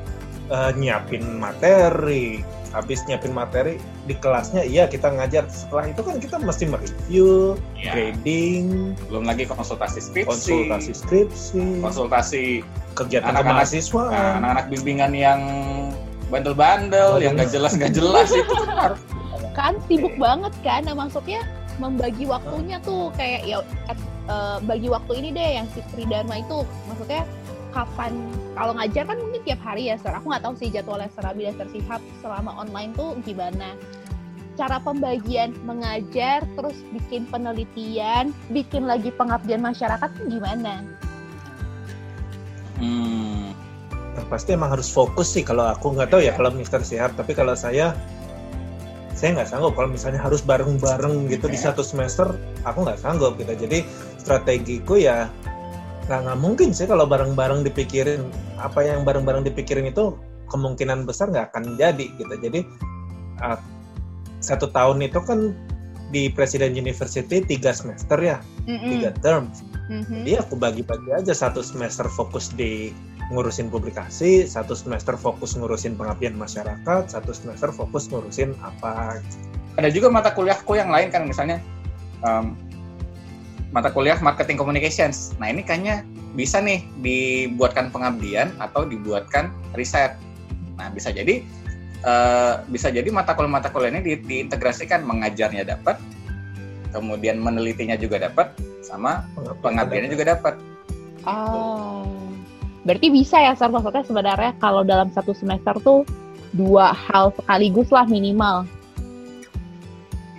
eh, 0.46 0.70
nyiapin 0.74 1.38
materi. 1.38 2.42
Habis 2.70 3.06
nyiapin 3.06 3.30
materi 3.30 3.78
di 4.02 4.14
kelasnya 4.14 4.60
iya 4.60 4.84
kita 4.84 5.06
ngajar. 5.08 5.46
Setelah 5.46 5.86
itu 5.86 6.00
kan 6.00 6.18
kita 6.18 6.36
mesti 6.38 6.64
mereview 6.66 7.54
Ya. 7.74 7.94
grading 7.94 8.98
belum 9.06 9.24
lagi 9.24 9.46
konsultasi 9.46 10.02
skripsi. 10.02 10.26
konsultasi 10.26 10.92
skripsi 10.92 11.62
konsultasi 11.80 12.42
kegiatan 12.92 13.30
anak-anak- 13.30 13.62
kemahasiswaan 13.62 14.10
Nah, 14.10 14.32
anak-anak 14.38 14.66
bimbingan 14.68 15.12
yang 15.12 15.40
bandel-bandel, 16.26 17.20
yang 17.20 17.36
gak 17.36 17.50
jelas 17.50 17.74
gak 17.74 17.92
jelas 17.92 18.32
itu. 18.34 18.54
Kan 18.66 18.98
kan 19.54 19.74
sibuk 19.86 20.14
banget 20.16 20.50
kan 20.60 20.82
nah 20.82 20.96
maksudnya 20.96 21.46
membagi 21.76 22.24
waktunya 22.24 22.78
tuh 22.80 23.14
kayak 23.14 23.44
ya 23.44 23.58
at- 23.86 24.02
eh, 24.26 24.58
bagi 24.60 24.88
waktu 24.88 25.12
ini 25.16 25.28
deh 25.30 25.48
yang 25.58 25.66
si 25.70 25.80
Tridharma 25.90 26.40
itu. 26.40 26.66
Maksudnya 26.88 27.22
kapan? 27.74 28.14
Kalau 28.54 28.72
ngajar 28.78 29.02
kan 29.10 29.18
mungkin 29.18 29.42
tiap 29.42 29.60
hari 29.66 29.90
ya 29.90 29.98
Sir 29.98 30.14
aku 30.14 30.30
nggak 30.30 30.46
tahu 30.46 30.54
sih 30.54 30.70
jadwalnya 30.70 31.10
Serabi 31.10 31.50
dan 31.50 31.66
Sihab 31.74 32.00
selama 32.22 32.54
online 32.54 32.94
tuh 32.94 33.18
gimana. 33.26 33.74
Cara 34.54 34.78
pembagian 34.78 35.50
mengajar 35.66 36.46
terus 36.54 36.78
bikin 36.94 37.26
penelitian 37.26 38.30
bikin 38.54 38.86
lagi 38.86 39.10
pengabdian 39.10 39.58
masyarakat 39.58 40.06
tuh 40.14 40.26
gimana? 40.30 40.86
Hmm, 42.78 43.54
Nah, 44.14 44.24
pasti 44.30 44.54
emang 44.54 44.70
harus 44.70 44.86
fokus 44.86 45.34
sih. 45.34 45.42
Kalau 45.42 45.66
aku 45.66 45.90
nggak 45.94 46.14
tahu 46.14 46.22
ya 46.22 46.32
kalau 46.38 46.54
Mister 46.54 46.80
Sihab 46.86 47.18
tapi 47.18 47.34
kalau 47.34 47.58
saya 47.58 47.92
saya 49.14 49.34
nggak 49.34 49.50
sanggup. 49.50 49.74
Kalau 49.74 49.90
misalnya 49.90 50.22
harus 50.22 50.42
bareng-bareng 50.46 51.26
gitu 51.30 51.50
di 51.50 51.58
Oke. 51.58 51.64
satu 51.66 51.82
semester 51.82 52.38
aku 52.62 52.86
nggak 52.86 52.98
sanggup 53.02 53.34
gitu. 53.38 53.54
Jadi 53.58 53.82
strategiku 54.18 54.98
ya 54.98 55.26
nggak 56.06 56.20
nggak 56.28 56.38
mungkin 56.40 56.70
sih 56.76 56.84
kalau 56.84 57.08
bareng-bareng 57.08 57.64
dipikirin 57.64 58.28
apa 58.60 58.84
yang 58.84 59.02
bareng-bareng 59.08 59.44
dipikirin 59.44 59.88
itu 59.88 60.16
kemungkinan 60.52 61.08
besar 61.08 61.32
nggak 61.32 61.52
akan 61.52 61.80
jadi 61.80 62.06
gitu 62.20 62.34
jadi 62.36 62.60
uh, 63.40 63.58
satu 64.44 64.68
tahun 64.68 65.00
itu 65.00 65.18
kan 65.24 65.56
di 66.12 66.28
Presiden 66.28 66.76
University 66.76 67.40
tiga 67.42 67.72
semester 67.72 68.20
ya 68.20 68.38
tiga 68.68 69.10
term 69.24 69.48
Mhm. 69.84 70.24
jadi 70.24 70.40
aku 70.40 70.56
bagi-bagi 70.56 71.12
aja 71.12 71.36
satu 71.36 71.60
semester 71.60 72.08
fokus 72.08 72.48
di 72.56 72.88
ngurusin 73.32 73.72
publikasi, 73.72 74.44
satu 74.44 74.76
semester 74.76 75.16
fokus 75.16 75.56
ngurusin 75.56 75.96
pengabdian 75.96 76.36
masyarakat, 76.36 77.08
satu 77.08 77.32
semester 77.32 77.72
fokus 77.72 78.08
ngurusin 78.12 78.52
apa. 78.60 79.20
ada 79.74 79.90
juga 79.90 80.06
mata 80.06 80.30
kuliahku 80.30 80.78
yang 80.78 80.86
lain 80.86 81.10
kan 81.10 81.26
misalnya 81.26 81.58
em, 82.22 82.54
mata 83.74 83.90
kuliah 83.90 84.14
marketing 84.22 84.54
communications. 84.54 85.34
Nah 85.42 85.50
ini 85.50 85.66
kayaknya 85.66 86.06
bisa 86.38 86.62
nih 86.62 86.86
dibuatkan 87.02 87.90
pengabdian 87.90 88.54
atau 88.62 88.86
dibuatkan 88.86 89.50
riset. 89.74 90.14
Nah 90.78 90.94
bisa 90.94 91.10
jadi 91.10 91.42
eh, 92.06 92.54
bisa 92.70 92.94
jadi 92.94 93.10
mata 93.10 93.34
kuliah 93.34 93.50
mata 93.50 93.68
kuliah 93.74 93.90
ini 93.90 94.00
di- 94.06 94.22
diintegrasikan 94.22 95.02
mengajarnya 95.02 95.66
dapat, 95.66 95.98
kemudian 96.94 97.42
menelitinya 97.42 97.98
juga 97.98 98.30
dapat, 98.30 98.54
sama 98.86 99.26
pengabdiannya 99.58 100.14
juga 100.14 100.38
dapat. 100.38 100.54
Oh, 101.26 102.06
berarti 102.86 103.10
bisa 103.10 103.42
ya, 103.42 103.58
Sar? 103.58 103.74
Maksudnya 103.74 104.04
sebenarnya 104.06 104.52
kalau 104.62 104.86
dalam 104.86 105.10
satu 105.10 105.34
semester 105.34 105.74
tuh 105.82 106.06
dua 106.54 106.94
hal 106.94 107.34
sekaligus 107.34 107.90
lah 107.90 108.06
minimal. 108.06 108.68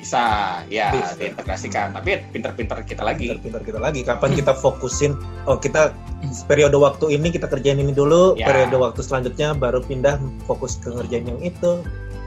Bisa, 0.05 0.61
ya 0.69 0.93
Bisa. 0.93 1.17
diintegrasikan. 1.17 1.89
Tapi 1.97 2.21
pinter-pinter 2.29 2.77
kita 2.85 3.01
lagi. 3.01 3.25
Pintar-pintar 3.25 3.65
kita 3.65 3.79
lagi. 3.81 4.05
Kapan 4.05 4.37
kita 4.37 4.53
fokusin? 4.53 5.17
Oh 5.49 5.57
kita 5.57 5.97
periode 6.45 6.77
waktu 6.77 7.17
ini 7.17 7.33
kita 7.33 7.49
kerjain 7.49 7.81
ini 7.81 7.89
dulu, 7.89 8.37
Ya. 8.37 8.45
periode 8.45 8.77
waktu 8.77 9.01
selanjutnya 9.01 9.57
baru 9.57 9.81
pindah 9.81 10.21
fokus 10.45 10.77
ke 10.77 10.93
ngerjain 10.93 11.25
yang 11.25 11.41
itu 11.41 11.81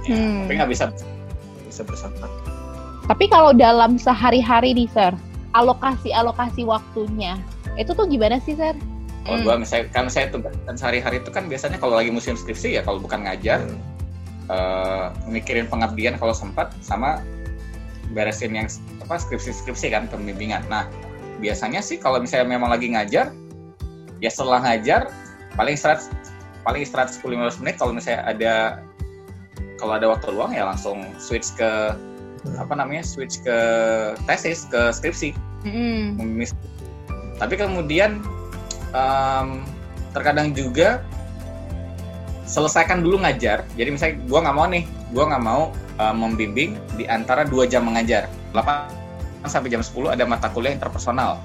Ya, 0.08 0.14
Hmm. 0.16 0.48
Tapi 0.48 0.52
nggak 0.56 0.70
bisa 0.72 0.84
bisa 1.68 1.82
bersama. 1.84 2.26
Tapi 3.06 3.28
kalau 3.28 3.52
dalam 3.52 3.94
sehari-hari 4.00 4.72
nih, 4.72 4.88
Sir, 4.88 5.12
alokasi-alokasi 5.52 6.64
waktunya, 6.64 7.36
itu 7.76 7.92
tuh 7.92 8.08
gimana 8.08 8.40
sih, 8.40 8.56
Sir? 8.56 8.72
Kalau 9.22 9.36
Hmm. 9.38 9.44
gua 9.44 9.54
misalnya 9.60 9.86
kan 9.92 10.08
saya 10.08 10.32
tuh 10.32 10.40
kan 10.40 10.74
sehari-hari 10.74 11.20
itu 11.20 11.28
kan 11.28 11.44
biasanya 11.46 11.76
kalau 11.76 11.94
lagi 11.94 12.08
musim 12.08 12.34
skripsi 12.34 12.74
ya 12.74 12.82
kalau 12.82 12.98
bukan 12.98 13.22
ngajar 13.22 13.62
Hmm. 13.62 13.78
eh, 14.48 15.06
mikirin 15.28 15.68
pengabdian 15.68 16.16
kalau 16.16 16.32
sempat 16.32 16.72
sama 16.80 17.20
beresin 18.12 18.56
yang 18.56 18.68
apa 19.04 19.20
skripsi-skripsi 19.20 19.92
kan 19.92 20.08
pembimbingan. 20.08 20.64
Nah 20.68 20.88
biasanya 21.38 21.84
sih 21.84 22.00
kalau 22.00 22.18
misalnya 22.18 22.50
memang 22.50 22.72
lagi 22.72 22.90
ngajar 22.90 23.30
ya 24.18 24.30
setelah 24.30 24.58
ngajar 24.64 25.12
paling 25.54 25.78
istirahat 25.78 26.02
paling 26.66 26.82
istirahat 26.82 27.14
10-15 27.14 27.62
menit 27.62 27.74
kalau 27.78 27.92
misalnya 27.94 28.26
ada 28.26 28.54
kalau 29.78 29.94
ada 29.94 30.10
waktu 30.10 30.34
luang 30.34 30.50
ya 30.50 30.66
langsung 30.66 31.06
switch 31.22 31.54
ke 31.54 31.94
apa 32.58 32.74
namanya 32.74 33.06
switch 33.06 33.38
ke 33.46 33.58
tesis 34.26 34.66
ke 34.66 34.90
skripsi 34.90 35.34
Hmm. 35.66 36.14
Tapi 37.38 37.54
kemudian 37.58 38.22
em, 38.94 39.48
terkadang 40.14 40.54
juga 40.54 41.02
selesaikan 42.48 43.04
dulu 43.04 43.20
ngajar 43.20 43.66
jadi 43.76 43.92
misalnya 43.92 44.16
gua 44.24 44.40
nggak 44.48 44.56
mau 44.56 44.66
nih 44.70 44.84
gua 45.12 45.24
nggak 45.34 45.44
mau 45.44 45.62
em, 45.98 46.16
membimbing 46.16 46.78
di 46.94 47.04
antara 47.10 47.42
dua 47.44 47.66
jam 47.66 47.86
mengajar. 47.86 48.30
8 48.56 49.46
sampai 49.46 49.70
jam 49.70 49.84
10 49.84 50.14
ada 50.14 50.24
mata 50.26 50.48
kuliah 50.50 50.74
interpersonal. 50.74 51.38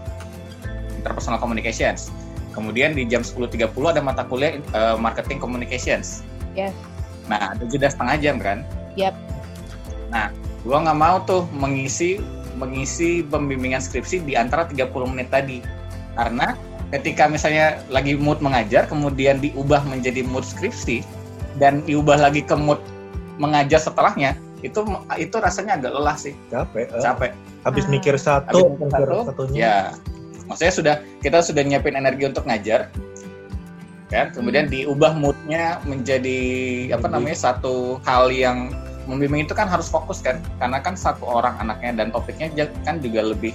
Interpersonal 0.97 1.37
communications. 1.37 2.09
Kemudian 2.53 2.93
di 2.93 3.05
jam 3.09 3.25
10.30 3.25 3.73
ada 3.89 4.01
mata 4.01 4.23
kuliah 4.25 4.61
eh, 4.61 4.95
marketing 4.97 5.41
communications. 5.41 6.21
Yes. 6.53 6.73
nah 7.25 7.55
ada 7.55 7.63
jeda 7.65 7.87
setengah 7.89 8.15
jam 8.19 8.35
kan? 8.37 8.67
Yap. 8.99 9.15
nah 10.13 10.29
gua 10.61 10.85
nggak 10.85 10.99
mau 10.99 11.17
tuh 11.25 11.47
mengisi 11.55 12.21
mengisi 12.59 13.25
pembimbingan 13.25 13.81
skripsi 13.81 14.21
di 14.21 14.37
antara 14.37 14.69
30 14.69 14.93
menit 15.09 15.33
tadi. 15.33 15.63
Karena 16.13 16.53
ketika 16.93 17.25
misalnya 17.25 17.81
lagi 17.89 18.13
mood 18.13 18.37
mengajar 18.37 18.85
kemudian 18.85 19.41
diubah 19.41 19.81
menjadi 19.89 20.21
mood 20.21 20.45
skripsi 20.45 21.01
dan 21.57 21.81
diubah 21.89 22.21
lagi 22.21 22.45
ke 22.45 22.53
mood 22.53 22.77
mengajar 23.35 23.79
setelahnya 23.79 24.35
itu 24.61 24.79
itu 25.17 25.35
rasanya 25.35 25.75
agak 25.75 25.91
lelah 25.91 26.15
sih 26.15 26.33
Capek. 26.47 26.87
eh. 26.87 27.01
capek 27.01 27.31
Habis 27.63 27.83
Ah. 27.83 27.91
mikir 27.91 28.13
Habis 28.13 28.23
satu, 28.23 28.59
mikir 28.69 28.87
mikir 28.87 29.07
satu, 29.07 29.17
satunya. 29.27 29.57
ya 29.57 29.75
maksudnya 30.43 30.73
sudah 30.73 30.95
kita 31.19 31.39
sudah 31.39 31.61
nyiapin 31.61 31.95
energi 31.95 32.23
untuk 32.25 32.43
ngajar 32.43 32.91
kan 34.07 34.29
kemudian 34.29 34.67
diubah 34.67 35.15
moodnya 35.15 35.81
menjadi 35.83 36.39
apa 36.91 37.07
namanya 37.07 37.33
satu 37.35 37.97
hal 38.03 38.29
yang 38.29 38.69
membimbing 39.03 39.43
itu 39.43 39.51
kan 39.51 39.65
harus 39.65 39.87
fokus 39.87 40.21
kan 40.21 40.37
karena 40.57 40.77
kan 40.77 40.93
satu 40.93 41.25
orang 41.25 41.57
anaknya 41.57 41.91
dan 41.97 42.07
topiknya 42.07 42.47
kan 42.83 42.99
juga 42.99 43.25
lebih 43.25 43.51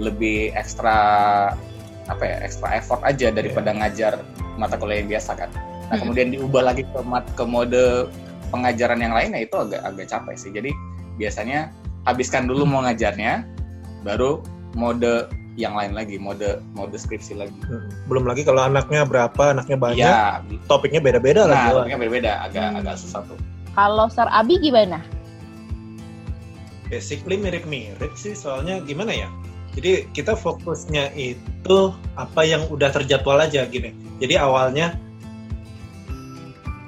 lebih 0.00 0.50
ekstra 0.52 0.98
apa 2.06 2.22
ya 2.22 2.36
ekstra 2.40 2.74
effort 2.74 3.04
aja 3.04 3.28
daripada 3.30 3.70
ngajar 3.70 4.18
mata 4.56 4.74
kuliah 4.74 5.04
yang 5.04 5.10
biasa 5.10 5.36
kan 5.36 5.50
nah 5.86 5.92
Hmm. 5.92 6.06
kemudian 6.06 6.32
diubah 6.32 6.62
lagi 6.64 6.82
ke 6.84 7.00
mat 7.02 7.26
ke 7.34 7.44
mode 7.44 8.08
pengajaran 8.50 9.00
yang 9.00 9.14
lainnya 9.14 9.46
itu 9.46 9.56
agak 9.56 9.80
agak 9.86 10.06
capek 10.10 10.36
sih. 10.36 10.50
Jadi 10.50 10.70
biasanya 11.16 11.70
habiskan 12.04 12.50
dulu 12.50 12.66
mau 12.66 12.82
ngajarnya 12.84 13.46
baru 14.02 14.42
mode 14.74 15.30
yang 15.58 15.74
lain 15.76 15.92
lagi 15.92 16.16
mode 16.16 16.62
mode 16.74 16.94
skripsi 16.96 17.36
lagi. 17.36 17.54
Hmm. 17.66 17.90
Belum 18.06 18.24
lagi 18.26 18.46
kalau 18.46 18.64
anaknya 18.64 19.02
berapa, 19.04 19.52
anaknya 19.52 19.76
banyak, 19.76 19.98
ya 20.00 20.40
topiknya 20.70 21.02
beda-beda 21.02 21.44
nah 21.44 21.74
topiknya 21.74 21.98
berbeda 22.00 22.32
agak 22.48 22.66
Hmm. 22.70 22.78
agak 22.80 22.94
susah 22.98 23.20
tuh. 23.26 23.38
Kalau 23.74 24.06
Sir 24.10 24.26
Abi 24.30 24.58
gimana? 24.58 25.00
basically 26.90 27.38
mirip-mirip 27.38 28.18
sih 28.18 28.34
soalnya 28.34 28.82
gimana 28.82 29.14
ya? 29.14 29.30
Jadi 29.78 30.10
kita 30.10 30.34
fokusnya 30.34 31.14
itu 31.14 31.94
apa 32.18 32.42
yang 32.42 32.66
udah 32.66 32.90
terjadwal 32.90 33.38
aja 33.38 33.62
gini. 33.70 33.94
Jadi 34.18 34.34
awalnya 34.34 34.98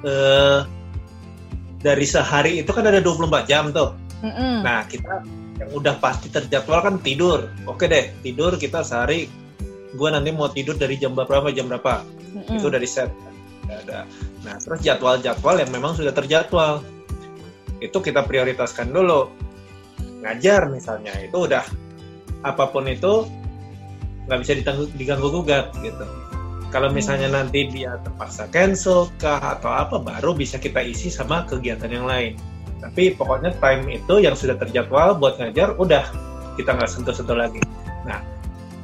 eh 0.03 0.67
dari 1.83 2.07
sehari 2.07 2.63
itu 2.63 2.71
kan 2.71 2.87
ada 2.87 3.03
24 3.03 3.43
jam 3.51 3.69
tuh 3.75 3.91
Mm-mm. 4.23 4.63
nah 4.63 4.87
kita 4.87 5.19
yang 5.61 5.69
udah 5.69 5.95
pasti 6.01 6.33
terjadwal 6.33 6.81
kan 6.81 6.95
tidur. 6.99 7.49
Oke 7.69 7.85
deh, 7.85 8.09
tidur 8.25 8.57
kita 8.57 8.81
sehari. 8.81 9.29
Gue 9.93 10.09
nanti 10.09 10.33
mau 10.33 10.49
tidur 10.49 10.73
dari 10.73 10.97
jam 10.97 11.13
berapa 11.13 11.53
jam 11.53 11.69
berapa. 11.69 12.01
Mm-mm. 12.33 12.57
Itu 12.57 12.73
udah 12.73 12.81
di 12.81 12.89
set. 12.89 13.09
Ada. 13.69 14.03
Nah, 14.43 14.55
terus 14.59 14.79
jadwal-jadwal 14.83 15.55
yang 15.61 15.71
memang 15.71 15.93
sudah 15.93 16.11
terjadwal. 16.11 16.81
Itu 17.79 18.01
kita 18.01 18.25
prioritaskan 18.25 18.89
dulu. 18.91 19.29
Ngajar 20.25 20.71
misalnya, 20.71 21.13
itu 21.19 21.47
udah 21.47 21.63
apa 22.43 22.67
pun 22.71 22.87
itu 22.87 23.27
nggak 24.27 24.39
bisa 24.39 24.51
diganggu 24.95 25.27
gugat 25.31 25.71
gitu. 25.83 26.05
Kalau 26.73 26.89
misalnya 26.89 27.29
nanti 27.29 27.69
dia 27.69 28.01
terpaksa 28.01 28.49
cancel 28.49 29.05
kah 29.21 29.61
atau 29.61 29.69
apa, 29.69 30.01
baru 30.01 30.33
bisa 30.33 30.57
kita 30.57 30.81
isi 30.81 31.13
sama 31.13 31.45
kegiatan 31.45 31.85
yang 31.85 32.09
lain. 32.09 32.33
Tapi 32.81 33.13
pokoknya 33.13 33.53
time 33.61 33.93
itu 33.93 34.17
yang 34.17 34.33
sudah 34.33 34.57
terjadwal 34.57 35.13
buat 35.21 35.37
ngajar, 35.37 35.77
udah 35.77 36.01
kita 36.57 36.73
nggak 36.73 36.89
sentuh-sentuh 36.89 37.37
lagi. 37.37 37.61
Nah, 38.09 38.25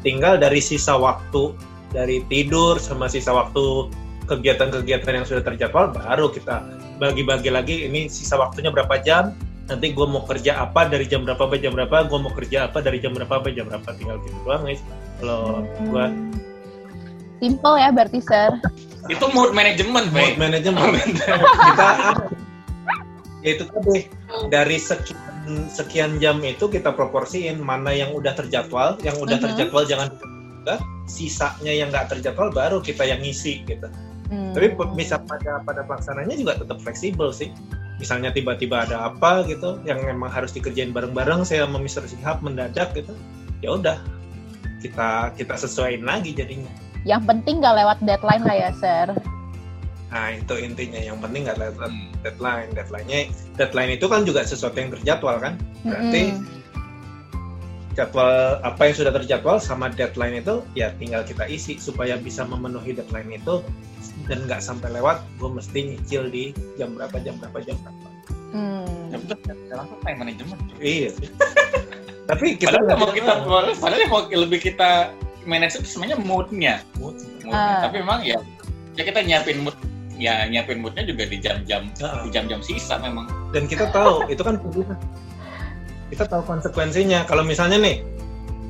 tinggal 0.05 0.37
dari 0.37 0.61
sisa 0.61 0.93
waktu 0.93 1.57
dari 1.89 2.21
tidur 2.29 2.77
sama 2.77 3.09
sisa 3.09 3.33
waktu 3.33 3.89
kegiatan-kegiatan 4.29 5.09
yang 5.09 5.25
sudah 5.25 5.41
terjadwal, 5.41 5.89
baru 5.89 6.29
kita 6.29 6.61
bagi-bagi 7.01 7.49
lagi. 7.49 7.89
Ini 7.89 8.05
sisa 8.05 8.37
waktunya 8.37 8.69
berapa 8.69 9.01
jam? 9.01 9.33
Nanti 9.65 9.97
gue 9.97 10.05
mau 10.05 10.21
kerja 10.29 10.61
apa 10.61 10.85
dari 10.85 11.09
jam 11.09 11.25
berapa 11.25 11.41
sampai 11.41 11.57
jam 11.57 11.73
berapa? 11.73 12.05
Gue 12.05 12.19
mau 12.21 12.33
kerja 12.37 12.69
apa 12.69 12.85
dari 12.85 13.01
jam 13.01 13.17
berapa 13.17 13.41
sampai 13.41 13.57
jam 13.57 13.65
berapa? 13.65 13.89
Tinggal 13.97 14.21
gitu 14.21 14.37
doang, 14.45 14.61
guys. 14.61 14.81
Kalau 15.17 15.65
gue 15.89 16.05
Simple 17.39 17.75
ya 17.79 17.89
berarti, 17.91 18.19
Sir. 18.19 18.51
Itu 19.07 19.25
mood 19.31 19.55
management, 19.55 20.11
mood 20.11 20.35
Bay. 20.35 20.35
management 20.35 20.99
kita 21.07 21.87
apa? 21.87 22.27
Ya 23.39 23.49
itu 23.55 23.63
tadi 23.71 23.97
dari 24.51 24.75
sekian 24.75 25.71
sekian 25.71 26.11
jam 26.19 26.43
itu 26.43 26.67
kita 26.67 26.91
proporsiin 26.91 27.57
mana 27.57 27.95
yang 27.95 28.11
udah 28.11 28.35
terjadwal, 28.35 28.99
yang 29.01 29.15
udah 29.17 29.39
Mhm. 29.39 29.45
terjadwal 29.49 29.83
jangan 29.87 30.11
juga, 30.19 30.75
sisanya 31.07 31.71
yang 31.71 31.87
nggak 31.89 32.11
terjadwal 32.11 32.51
baru 32.51 32.83
kita 32.83 33.07
yang 33.07 33.23
ngisi 33.23 33.63
gitu. 33.63 33.87
Hmm. 34.29 34.53
Tapi 34.53 34.75
bisa 34.93 35.17
pada 35.23 35.63
pada 35.65 35.81
pelaksananya 35.87 36.35
juga 36.37 36.59
tetap 36.59 36.77
fleksibel 36.83 37.31
sih. 37.33 37.49
Misalnya 37.97 38.29
tiba-tiba 38.29 38.85
ada 38.85 39.09
apa 39.09 39.41
gitu 39.47 39.79
yang 39.83 40.03
memang 40.05 40.29
harus 40.29 40.53
dikerjain 40.53 40.93
bareng-bareng 40.93 41.41
saya 41.43 41.65
sama 41.65 41.81
Mr. 41.81 42.05
Sihab 42.05 42.43
mendadak 42.45 42.93
gitu. 42.93 43.15
Ya 43.63 43.73
udah 43.73 43.97
kita 44.83 45.33
kita 45.33 45.55
sesuaiin 45.57 46.05
lagi 46.05 46.35
jadinya. 46.35 46.69
Yang 47.07 47.21
penting 47.27 47.63
nggak 47.63 47.75
lewat 47.79 47.97
deadline 48.03 48.43
lah 48.43 48.55
ya, 48.55 48.69
Sir. 48.75 49.07
Nah 50.09 50.33
itu 50.33 50.57
intinya 50.57 50.97
yang 50.97 51.21
penting 51.21 51.45
nggak 51.45 51.59
lewat 51.61 51.91
Hmm. 51.93 52.09
deadline. 52.25 52.69
Deadline-nya 52.73 53.19
deadline 53.55 53.91
itu 53.93 54.05
kan 54.09 54.25
juga 54.25 54.41
sesuatu 54.41 54.75
yang 54.81 54.89
terjadwal 54.89 55.37
kan. 55.37 55.53
Berarti 55.85 56.33
Mm-mm. 56.33 56.57
jadwal 57.93 58.57
apa 58.65 58.81
yang 58.89 58.95
sudah 58.95 59.11
terjadwal 59.13 59.57
sama 59.61 59.91
deadline 59.93 60.41
itu 60.41 60.63
ya 60.73 60.95
tinggal 60.97 61.21
kita 61.27 61.45
isi 61.45 61.77
supaya 61.77 62.15
bisa 62.17 62.41
memenuhi 62.47 62.95
deadline 62.95 63.37
itu 63.37 63.61
dan 64.25 64.49
nggak 64.49 64.61
sampai 64.65 64.89
lewat. 64.97 65.21
Gue 65.37 65.53
mesti 65.53 65.93
nyicil 65.93 66.27
di 66.33 66.43
jam 66.81 66.97
berapa 66.97 67.15
jam 67.21 67.37
berapa 67.37 67.59
jam 67.63 67.77
berapa. 67.85 68.07
Hmm. 68.49 69.13
Ya 69.13 69.17
betul, 69.21 69.37
tuh 69.53 69.97
time 70.05 70.17
management. 70.25 70.61
Iya. 70.81 71.09
Tapi 72.29 72.61
kita 72.61 72.77
Padahal 72.77 72.97
mau 73.01 73.09
kita, 73.09 73.31
padahal 73.81 74.05
mau 74.05 74.21
lebih 74.29 74.61
kita 74.61 75.09
manage 75.47 75.79
itu 75.79 75.87
sebenarnya 75.95 76.19
moodnya. 76.19 76.75
Moodnya. 76.99 77.51
Ah. 77.51 77.87
Tapi 77.87 78.03
memang 78.03 78.19
ya, 78.25 78.39
ya 78.95 79.03
kita 79.07 79.23
nyiapin 79.23 79.63
mood, 79.63 79.75
ya 80.19 80.47
nyiapin 80.47 80.83
moodnya 80.83 81.03
juga 81.07 81.23
di 81.27 81.37
jam-jam 81.39 81.87
Heeh. 81.95 82.21
di 82.27 82.29
jam-jam 82.33 82.59
sisa 82.59 82.99
memang. 82.99 83.29
Dan 83.55 83.67
kita 83.69 83.91
tahu 83.93 84.27
itu 84.27 84.41
kan. 84.43 84.59
Kita 86.09 86.25
tahu 86.25 86.41
konsekuensinya. 86.43 87.29
Kalau 87.29 87.45
misalnya 87.45 87.77
nih 87.77 88.01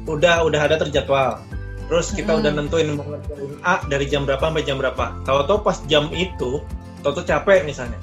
udah 0.05 0.43
udah 0.43 0.61
ada 0.67 0.75
terjadwal, 0.75 1.39
terus 1.87 2.11
kita 2.11 2.35
Mm-mm. 2.35 2.41
udah 2.43 2.51
nentuin 2.51 2.87
mau 2.99 3.07
ngerjain 3.07 3.51
A 3.63 3.79
dari 3.87 4.05
jam 4.11 4.27
berapa 4.27 4.43
sampai 4.43 4.63
jam 4.67 4.77
berapa. 4.77 5.05
Tahu-tahu 5.23 5.63
pas 5.63 5.77
jam 5.87 6.11
itu, 6.11 6.59
tahu-tahu 7.01 7.23
capek 7.23 7.63
misalnya. 7.63 7.95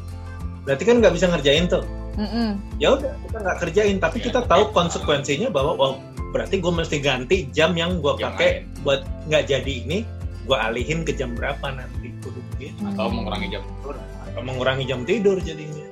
Berarti 0.64 0.82
kan 0.88 1.04
nggak 1.04 1.14
bisa 1.14 1.26
ngerjain 1.28 1.68
tuh. 1.68 1.84
Mm-mm. 2.16 2.56
Ya 2.80 2.96
udah 2.96 3.12
kita 3.28 3.36
nggak 3.44 3.58
kerjain, 3.60 3.96
tapi 4.00 4.18
Ya, 4.24 4.32
kita 4.32 4.40
tahu 4.48 4.72
konsekuensinya 4.72 5.52
bahwa 5.52 5.76
oh 5.76 5.94
berarti 6.36 6.60
gue 6.60 6.68
mesti 6.68 6.96
ganti 7.00 7.48
jam 7.56 7.72
yang 7.72 8.04
gue 8.04 8.12
pakai 8.20 8.68
buat 8.84 9.08
nggak 9.32 9.48
jadi 9.48 9.72
ini, 9.88 10.04
gue 10.44 10.52
alihin 10.52 11.00
ke 11.00 11.16
jam 11.16 11.32
berapa 11.32 11.72
nanti. 11.72 12.12
Kudu 12.20 12.44
begitu. 12.52 12.76
Atau 12.92 13.08
mengurangi 13.08 13.48
jam 13.48 13.64
tidur. 13.64 13.96
Atau 14.28 14.42
mengurangi 14.44 14.84
jam 14.84 15.00
tidur 15.08 15.36
jadinya. 15.40 15.88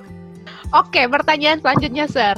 Oke, 0.77 1.09
pertanyaan 1.09 1.65
selanjutnya, 1.65 2.05
Sir. 2.05 2.37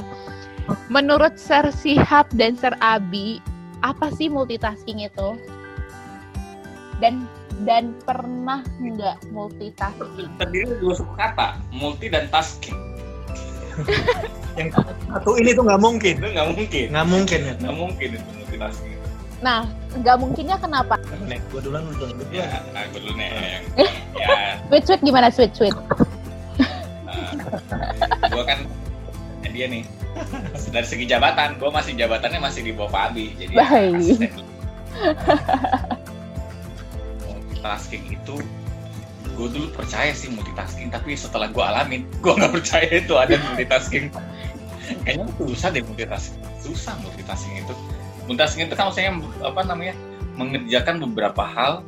Menurut 0.87 1.35
Sir 1.35 1.67
Sihab 1.75 2.31
dan 2.31 2.55
Sir 2.55 2.71
Abi, 2.79 3.43
apa 3.83 4.07
sih 4.15 4.31
multitasking 4.31 5.03
itu? 5.03 5.35
Dan 7.03 7.27
dan 7.67 7.91
pernah 8.07 8.63
nggak 8.79 9.27
multitasking? 9.35 10.31
Terdiri 10.39 10.79
dua 10.79 10.93
suku 10.95 11.13
kata, 11.19 11.59
multi 11.75 12.07
dan 12.07 12.31
tasking. 12.31 12.77
Yang 14.57 14.69
satu 15.05 15.31
ini 15.37 15.53
tuh 15.53 15.63
nggak 15.63 15.81
mungkin, 15.81 16.15
Itu 16.17 16.27
nggak 16.33 16.47
mungkin. 16.57 16.85
nggak 16.89 17.07
mungkin 17.07 17.39
ya. 17.39 17.53
Nggak 17.61 17.75
mungkin 17.77 18.07
itu 18.17 18.29
multitasking. 18.33 18.95
Nah, 19.37 19.61
nggak 19.93 20.17
mungkinnya 20.17 20.57
kenapa? 20.57 20.97
Nek, 21.29 21.39
gue 21.53 21.61
duluan 21.61 21.85
lu 21.85 21.93
duluan. 21.93 22.17
Lu 22.17 22.25
Ya, 22.33 22.57
nah, 22.73 22.81
gue 22.89 22.99
dulu 22.99 23.13
nih. 23.13 23.29
ya, 24.17 24.57
Sweet 24.67 24.83
sweet 24.83 25.01
gimana 25.05 25.29
sweet 25.29 25.53
sweet? 25.53 25.77
nah, 27.05 27.29
gue 28.33 28.43
kan 28.43 28.59
dia 29.47 29.65
nih 29.65 29.81
dari 30.69 30.85
segi 30.85 31.05
jabatan, 31.05 31.57
gue 31.57 31.69
masih 31.69 31.97
jabatannya 31.97 32.37
masih 32.37 32.61
di 32.61 32.73
bawah 32.73 32.93
Pak 32.93 33.03
Abi, 33.09 33.33
jadi 33.37 33.53
ya, 33.57 33.65
Baik. 33.65 34.29
multitasking 37.25 38.05
itu 38.13 38.35
gue 39.33 39.47
dulu 39.49 39.67
percaya 39.69 40.13
sih 40.13 40.29
multitasking, 40.29 40.89
tapi 40.89 41.13
setelah 41.13 41.49
gue 41.49 41.61
alamin, 41.61 42.01
gue 42.21 42.33
nggak 42.33 42.53
percaya 42.53 42.89
itu 42.89 43.13
ada 43.13 43.37
multitasking. 43.39 44.09
Kayaknya 45.03 45.27
susah 45.35 45.69
deh 45.75 45.83
multitasking, 45.83 46.41
susah 46.63 46.93
multitasking 47.03 47.55
itu. 47.63 47.73
Multitasking 48.27 48.63
itu 48.67 48.75
kan 48.75 48.91
maksudnya 48.91 49.11
apa 49.43 49.61
namanya 49.67 49.93
mengerjakan 50.37 50.95
beberapa 51.03 51.43
hal 51.43 51.83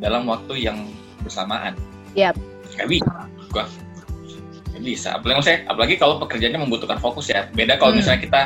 dalam 0.00 0.24
waktu 0.24 0.56
yang 0.64 0.88
bersamaan. 1.20 1.76
Yap. 2.16 2.36
Gak 2.78 2.88
bisa, 2.88 3.12
gua 3.52 3.64
nggak 4.70 4.82
bisa. 4.86 5.08
Apalagi 5.20 5.36
maksudnya, 5.36 5.60
apalagi 5.68 5.94
kalau 6.00 6.14
pekerjaannya 6.22 6.60
membutuhkan 6.64 6.96
fokus 6.96 7.28
ya. 7.28 7.44
Beda 7.52 7.76
kalau 7.76 7.92
Hmm. 7.92 8.00
misalnya 8.00 8.20
kita 8.24 8.42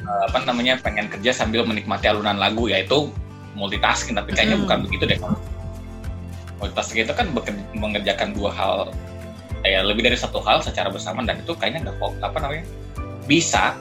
eh, 0.00 0.22
apa 0.28 0.38
namanya 0.44 0.74
pengen 0.80 1.06
kerja 1.08 1.30
sambil 1.32 1.64
menikmati 1.64 2.04
alunan 2.10 2.36
lagu, 2.36 2.68
ya 2.68 2.84
itu 2.84 3.08
multitasking. 3.56 4.16
Tapi 4.18 4.36
kayaknya 4.36 4.60
Hmm. 4.60 4.64
bukan 4.68 4.78
begitu 4.84 5.04
deh. 5.08 5.18
Multitasking 6.60 7.08
itu 7.08 7.14
kan 7.16 7.26
mengerjakan 7.72 8.36
dua 8.36 8.52
hal, 8.52 8.92
ya 9.64 9.80
lebih 9.80 10.04
dari 10.04 10.18
satu 10.20 10.44
hal 10.44 10.60
secara 10.60 10.92
bersamaan 10.92 11.24
dan 11.24 11.40
itu 11.40 11.56
kayaknya 11.56 11.88
nggak. 11.88 11.96
Apa 12.20 12.36
namanya? 12.36 12.64
Bisa, 13.30 13.78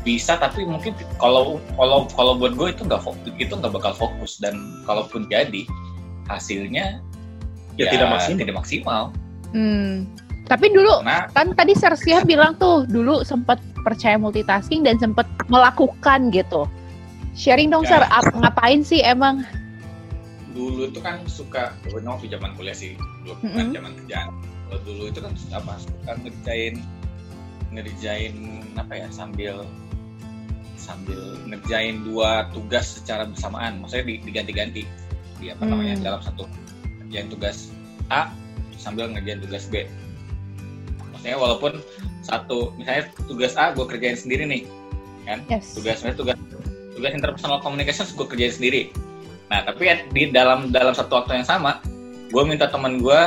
bisa 0.00 0.34
tapi 0.34 0.64
mungkin 0.64 0.96
kalau 1.16 1.60
kalau 1.76 2.08
kalau 2.08 2.32
buat 2.34 2.54
gue 2.54 2.72
itu 2.72 2.82
nggak 2.82 3.02
fokus 3.02 3.28
itu 3.36 3.52
nggak 3.52 3.68
bakal 3.70 3.92
fokus 3.92 4.40
dan 4.40 4.56
kalaupun 4.82 5.28
jadi 5.28 5.68
hasilnya 6.24 7.04
Ya, 7.76 7.92
tidak 7.92 8.08
maksimal. 8.08 8.40
tidak 8.40 8.56
maksimal 8.56 9.02
Hmm. 9.46 10.08
Tapi 10.44 10.70
dulu 10.70 11.02
karena 11.02 11.28
kan 11.28 11.52
tadi 11.52 11.72
Sir 11.72 11.92
Sihab 11.92 12.24
bilang 12.24 12.56
tuh 12.56 12.82
dulu 12.84 13.20
sempat 13.20 13.60
percaya 13.82 14.16
multitasking 14.16 14.80
dan 14.80 14.96
sempat 14.96 15.26
melakukan 15.46 16.30
gitu. 16.30 16.64
Sharing 17.32 17.68
dong 17.68 17.84
Ya. 17.84 17.90
Sir, 17.92 18.02
ap- 18.06 18.32
ngapain 18.32 18.80
sih 18.80 19.02
emang? 19.02 19.44
dulu 20.50 20.88
itu 20.88 20.96
kan 20.98 21.20
suka 21.26 21.76
gue 21.84 22.00
waktu 22.00 22.32
zaman 22.32 22.56
kuliah 22.56 22.72
sih 22.72 22.96
dulu 23.20 23.36
Mm-mm. 23.38 23.54
kan 23.54 23.66
zaman 23.70 23.92
kerjaan 23.92 24.28
kalau 24.64 24.80
dulu 24.82 25.02
itu 25.04 25.20
kan 25.20 25.32
apa 25.52 25.72
suka 25.76 26.10
ngerjain 26.16 26.74
ngerjain 27.72 28.34
apa 28.76 28.92
ya 28.94 29.08
sambil 29.10 29.66
sambil 30.76 31.18
ngerjain 31.50 32.04
dua 32.06 32.46
tugas 32.54 33.00
secara 33.00 33.26
bersamaan. 33.26 33.82
Maksudnya 33.82 34.04
di- 34.06 34.22
diganti-ganti. 34.22 34.82
Di 35.36 35.50
apa 35.52 35.66
namanya 35.66 35.98
Hmm. 35.98 36.04
dalam 36.06 36.20
satu 36.22 36.42
ngerjain 37.02 37.28
tugas 37.28 37.74
A 38.08 38.30
sambil 38.78 39.10
ngerjain 39.10 39.42
tugas 39.42 39.66
B. 39.66 39.84
Maksudnya 41.10 41.36
walaupun 41.36 41.72
satu 42.22 42.70
misalnya 42.78 43.10
tugas 43.26 43.58
A 43.58 43.74
gue 43.74 43.84
kerjain 43.84 44.14
sendiri 44.14 44.46
nih 44.46 44.62
kan? 45.26 45.42
Yes. 45.50 45.74
tugas 45.74 46.02
tugas 46.14 46.38
tugas 46.94 47.12
interpersonal 47.12 47.58
communications 47.60 48.14
gue 48.14 48.26
kerjain 48.26 48.54
sendiri. 48.54 48.82
Nah 49.50 49.66
tapi 49.66 49.90
di 50.14 50.30
dalam 50.30 50.70
dalam 50.70 50.94
satu 50.94 51.18
waktu 51.18 51.42
yang 51.42 51.48
sama 51.48 51.82
gue 52.30 52.42
minta 52.46 52.70
teman 52.70 53.02
gue 53.02 53.20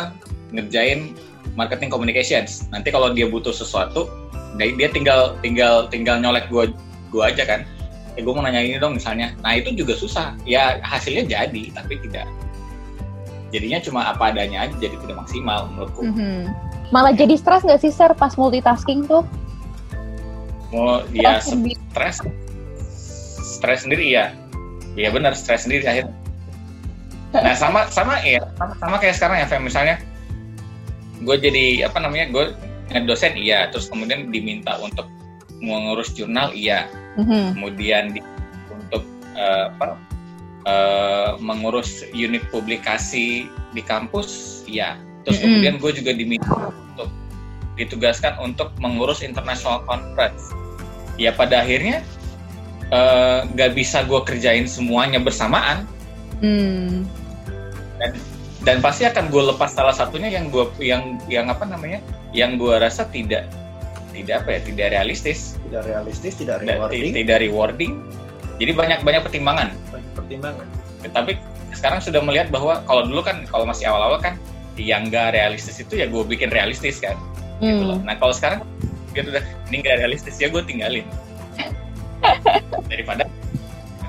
ngerjain 0.56 1.12
marketing 1.60 1.92
communications. 1.92 2.66
Nanti 2.72 2.90
kalau 2.90 3.12
dia 3.12 3.28
butuh 3.28 3.52
sesuatu 3.52 4.08
dia 4.58 4.74
dia 4.74 4.90
tinggal 4.90 5.38
tinggal 5.44 5.86
tinggal 5.92 6.18
nyolek 6.18 6.50
gue 6.50 6.74
gue 7.14 7.24
aja 7.24 7.44
kan. 7.46 7.62
Ya 8.18 8.26
gue 8.26 8.34
mau 8.34 8.42
nanya 8.42 8.64
ini 8.64 8.78
dong 8.82 8.98
misalnya. 8.98 9.36
Nah 9.46 9.58
itu 9.60 9.76
juga 9.76 9.94
susah. 9.94 10.34
Ya 10.48 10.82
hasilnya 10.82 11.30
jadi 11.30 11.64
tapi 11.76 12.00
tidak. 12.02 12.26
Jadinya 13.50 13.80
cuma 13.82 14.02
apa 14.14 14.30
adanya 14.34 14.70
aja 14.70 14.76
jadi 14.78 14.96
tidak 15.06 15.26
maksimal 15.26 15.70
menurutku. 15.74 16.02
Mhm. 16.06 16.50
Malah 16.90 17.14
jadi 17.14 17.38
stres 17.38 17.62
nggak 17.66 17.82
sih 17.82 17.94
Sir 17.94 18.12
pas 18.18 18.34
multitasking 18.40 19.06
tuh? 19.06 19.26
mau 20.70 21.02
ya 21.10 21.42
Stres 21.42 21.82
stres. 21.90 22.18
Stres 23.58 23.80
sendiri 23.90 24.14
iya. 24.14 24.38
Iya 24.94 25.10
benar 25.10 25.34
stres 25.34 25.66
sendiri 25.66 25.82
akhirnya 25.82 26.14
nah 27.30 27.54
sama 27.54 27.86
sama 27.94 28.18
ya 28.26 28.42
sama, 28.58 28.74
sama 28.82 28.96
kayak 28.98 29.16
sekarang 29.18 29.38
ya 29.38 29.46
Fem 29.46 29.62
misalnya 29.62 30.02
gue 31.22 31.36
jadi 31.38 31.86
apa 31.86 32.02
namanya 32.02 32.26
gue 32.34 32.46
dosen 33.06 33.38
iya 33.38 33.70
terus 33.70 33.88
kemudian 33.88 34.34
diminta 34.34 34.78
untuk 34.82 35.06
mengurus 35.60 36.12
jurnal 36.16 36.50
iya 36.52 36.88
Mhm. 37.20 37.58
kemudian 37.58 38.16
di, 38.16 38.22
untuk 38.72 39.04
eh, 39.36 39.66
apa 39.76 40.00
eh, 40.64 41.32
mengurus 41.42 42.06
unit 42.12 42.44
publikasi 42.50 43.50
di 43.76 43.82
kampus 43.84 44.64
ya 44.66 44.96
terus 45.24 45.38
Mm-mm. 45.40 45.60
kemudian 45.60 45.76
gue 45.78 45.92
juga 46.00 46.12
diminta 46.16 46.72
untuk 46.72 47.10
ditugaskan 47.76 48.40
untuk 48.40 48.72
mengurus 48.80 49.20
international 49.20 49.84
conference 49.84 50.52
ya 51.20 51.36
pada 51.36 51.60
akhirnya 51.60 52.00
eh, 52.90 53.40
nggak 53.52 53.76
bisa 53.76 54.02
gue 54.08 54.20
kerjain 54.24 54.66
semuanya 54.66 55.20
bersamaan 55.20 55.84
Hmm. 56.40 57.04
dan 58.00 58.16
pasti 58.84 59.08
akan 59.08 59.32
gue 59.32 59.44
lepas 59.56 59.72
salah 59.72 59.96
satunya 59.96 60.28
yang 60.30 60.52
gue 60.52 60.68
yang 60.84 61.16
yang 61.32 61.48
apa 61.48 61.64
namanya 61.64 62.04
yang 62.36 62.60
gue 62.60 62.76
rasa 62.76 63.08
tidak 63.08 63.48
tidak 64.12 64.44
apa 64.44 64.50
ya 64.58 64.60
tidak 64.68 64.88
realistis 64.92 65.56
Tidak 65.70 65.84
realistis, 65.86 66.34
tidak 66.36 66.60
tidak, 66.66 66.76
rewarding. 66.82 67.14
tidak 67.16 67.38
rewarding 67.40 67.92
jadi 68.60 68.72
banyak 68.76 69.00
banyak 69.06 69.22
pertimbangan 69.24 69.70
Banyak 69.94 70.12
pertimbangan. 70.18 70.68
tapi 71.16 71.40
sekarang 71.72 72.04
sudah 72.04 72.20
melihat 72.20 72.52
bahwa 72.52 72.84
kalau 72.84 73.08
dulu 73.08 73.22
kan 73.24 73.48
kalau 73.48 73.64
masih 73.64 73.88
awal-awal 73.88 74.20
kan 74.20 74.36
yang 74.76 75.08
nggak 75.08 75.36
realistis 75.38 75.80
itu 75.80 75.96
ya 76.00 76.08
gue 76.12 76.24
bikin 76.28 76.52
realistis 76.52 77.00
kan 77.00 77.16
gitu 77.64 77.84
loh. 77.84 77.98
Hmm. 78.00 78.08
nah 78.08 78.16
kalau 78.20 78.32
sekarang 78.36 78.60
gitu 79.16 79.32
udah 79.32 79.44
ini 79.72 79.76
nggak 79.84 79.98
realistis 80.04 80.36
ya 80.40 80.52
gue 80.52 80.62
tinggalin 80.68 81.06
daripada 82.92 83.24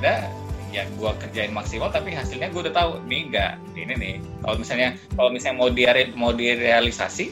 ada 0.00 0.26
ya 0.70 0.86
gue 0.86 1.10
kerjain 1.18 1.50
maksimal 1.50 1.90
tapi 1.90 2.14
hasilnya 2.14 2.50
gue 2.54 2.70
udah 2.70 2.74
tahu 2.74 2.90
nih 3.10 3.26
nggak 3.30 3.52
ini 3.74 3.94
nih 3.98 4.14
kalau 4.46 4.56
misalnya 4.58 4.88
kalau 5.18 5.30
misalnya 5.34 5.56
mau 5.58 5.70
di 5.70 5.82
mau 6.14 6.30
direalisasi 6.30 7.26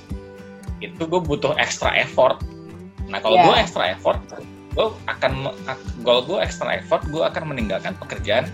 itu 0.82 1.02
gue 1.06 1.20
butuh 1.22 1.54
extra 1.58 1.94
effort 1.98 2.42
nah 3.06 3.22
kalau 3.22 3.38
Ya. 3.38 3.46
gue 3.46 3.54
extra 3.62 3.84
effort 3.94 4.18
gue 4.74 4.86
akan 5.06 5.54
kalau 6.02 6.20
gue 6.26 6.38
extra 6.42 6.78
effort 6.78 7.02
gue 7.08 7.22
akan 7.22 7.54
meninggalkan 7.54 7.94
pekerjaan 7.98 8.50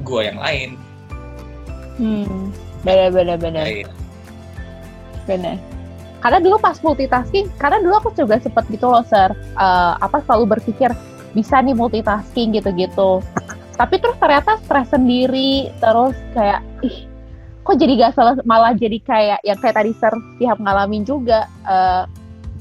gue 0.00 0.20
yang 0.24 0.40
lain 0.40 0.80
Hmm. 2.00 2.48
Benar, 2.80 3.12
benar, 3.12 3.36
benar. 3.36 3.68
lain 3.68 3.84
Benar. 5.28 5.60
Karena 6.20 6.38
dulu 6.40 6.56
pas 6.56 6.76
multitasking, 6.80 7.52
karena 7.60 7.76
dulu 7.80 7.94
aku 8.00 8.10
juga 8.16 8.40
sempet 8.40 8.64
gitu 8.72 8.88
loh, 8.88 9.04
Sir. 9.04 9.36
Eh, 9.36 9.94
apa 10.00 10.24
selalu 10.24 10.56
berpikir 10.56 10.88
bisa 11.36 11.60
nih 11.60 11.76
multitasking 11.76 12.56
gitu-gitu. 12.56 13.20
Tapi 13.80 13.96
terus 13.96 14.20
ternyata 14.20 14.60
stres 14.60 14.92
sendiri, 14.92 15.72
terus 15.80 16.12
kayak 16.36 16.60
ih 16.84 17.08
kok 17.64 17.80
jadi 17.80 17.92
gak 17.96 18.12
salah 18.12 18.36
malah 18.44 18.76
jadi 18.76 19.00
kayak 19.00 19.40
yang 19.40 19.56
kayak 19.56 19.80
tadi 19.80 19.96
Sir 19.96 20.12
Sihab 20.36 20.60
ngalamin 20.60 21.08
juga 21.08 21.48
eh, 21.64 22.04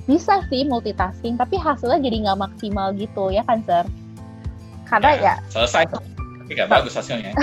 bisa 0.07 0.39
sih 0.47 0.63
multitasking, 0.63 1.35
tapi 1.35 1.59
hasilnya 1.59 1.99
jadi 1.99 2.17
nggak 2.23 2.39
maksimal 2.39 2.95
gitu 2.95 3.35
ya 3.35 3.43
kan, 3.43 3.59
Sir? 3.67 3.83
Karena 4.87 5.11
ya 5.19 5.33
selesai 5.51 5.91
tapi 5.91 6.57
nggak 6.57 6.71
bagus 6.71 6.97
hasilnya 6.97 7.35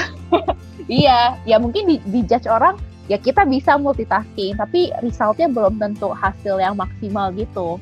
Iya, 0.91 1.39
ya 1.47 1.61
mungkin 1.61 1.87
di, 1.87 1.97
di 2.11 2.27
judge 2.27 2.49
orang 2.49 2.81
ya 3.13 3.21
kita 3.21 3.45
bisa 3.45 3.77
multitasking, 3.77 4.57
tapi 4.57 4.91
resultnya 5.05 5.53
belum 5.53 5.79
tentu 5.79 6.11
hasil 6.17 6.59
yang 6.59 6.75
maksimal 6.81 7.31
gitu. 7.37 7.79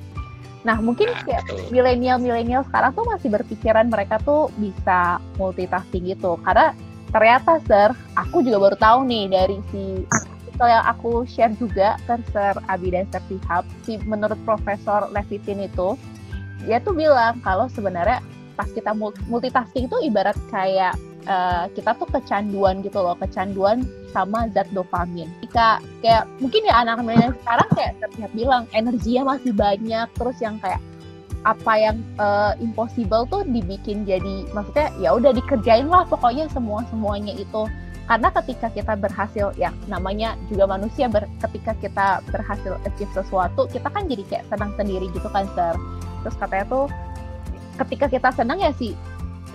Nah 0.64 0.80
mungkin 0.80 1.12
Nah, 1.12 1.22
kayak 1.28 1.44
milenial-milenial 1.68 2.64
sekarang 2.72 2.96
tuh 2.96 3.04
masih 3.04 3.28
berpikiran 3.28 3.86
mereka 3.92 4.16
tuh 4.24 4.48
bisa 4.56 5.20
multitasking 5.36 6.08
gitu. 6.08 6.40
Karena 6.40 6.72
ternyata 7.12 7.60
Sir, 7.68 7.92
aku 8.16 8.40
juga 8.40 8.72
baru 8.72 8.76
tahu 8.80 8.98
nih 9.06 9.24
dari 9.30 9.56
si 9.70 10.02
artikel 10.54 10.66
yang 10.72 10.84
aku 10.88 11.10
share 11.28 11.54
juga 11.60 12.00
ke 12.08 12.14
Sir 12.32 12.54
Abi 12.66 12.90
dan 12.90 13.06
Sir 13.12 13.22
Sihab, 13.28 13.62
si 13.84 14.00
menurut 14.08 14.40
Profesor 14.42 15.06
Levitin 15.12 15.66
itu, 15.68 15.98
dia 16.64 16.80
tuh 16.80 16.96
bilang 16.96 17.38
kalau 17.44 17.68
sebenarnya 17.68 18.24
pas 18.54 18.70
kita 18.70 18.94
mul- 18.94 19.18
multitasking 19.26 19.90
itu 19.90 19.98
ibarat 20.06 20.38
kayak 20.48 20.94
eh, 21.24 21.64
kita 21.72 21.96
tuh 21.96 22.08
kecanduan 22.08 22.80
gitu 22.84 23.00
loh, 23.00 23.16
kecanduan 23.18 23.84
sama 24.12 24.46
zat 24.54 24.68
dopamin. 24.70 25.28
Jika 25.42 25.82
kayak 26.00 26.24
mungkin 26.38 26.62
ya 26.68 26.84
anak-anak 26.84 27.04
milenial 27.04 27.34
sekarang 27.42 27.68
kayak 27.74 27.92
terlihat 28.00 28.32
bilang 28.32 28.62
energinya 28.72 29.22
masih 29.36 29.52
banyak, 29.52 30.06
terus 30.14 30.36
yang 30.38 30.56
kayak 30.60 30.80
apa 31.44 31.72
yang 31.76 31.96
eh, 32.16 32.52
impossible 32.64 33.28
tuh 33.28 33.44
dibikin 33.44 34.08
jadi 34.08 34.48
maksudnya 34.56 34.88
ya 34.96 35.12
udah 35.12 35.30
dikerjain 35.36 35.86
lah 35.92 36.08
pokoknya 36.08 36.48
semua 36.48 36.80
semuanya 36.88 37.36
itu 37.36 37.68
karena 38.04 38.28
ketika 38.32 38.68
kita 38.68 38.92
berhasil 39.00 39.46
ya 39.56 39.72
namanya 39.88 40.36
juga 40.52 40.68
manusia 40.68 41.08
ber- 41.08 41.28
ketika 41.48 41.72
kita 41.80 42.06
berhasil 42.28 42.76
achieve 42.84 43.12
sesuatu 43.16 43.64
kita 43.72 43.88
kan 43.88 44.04
jadi 44.04 44.24
kayak 44.28 44.44
senang 44.52 44.72
sendiri 44.76 45.08
gitu 45.12 45.28
kan 45.32 45.48
sir 45.56 45.76
terus 46.24 46.36
katanya 46.36 46.64
tuh 46.68 46.84
ketika 47.84 48.06
kita 48.08 48.28
senang 48.32 48.60
ya 48.60 48.72
si 48.76 48.92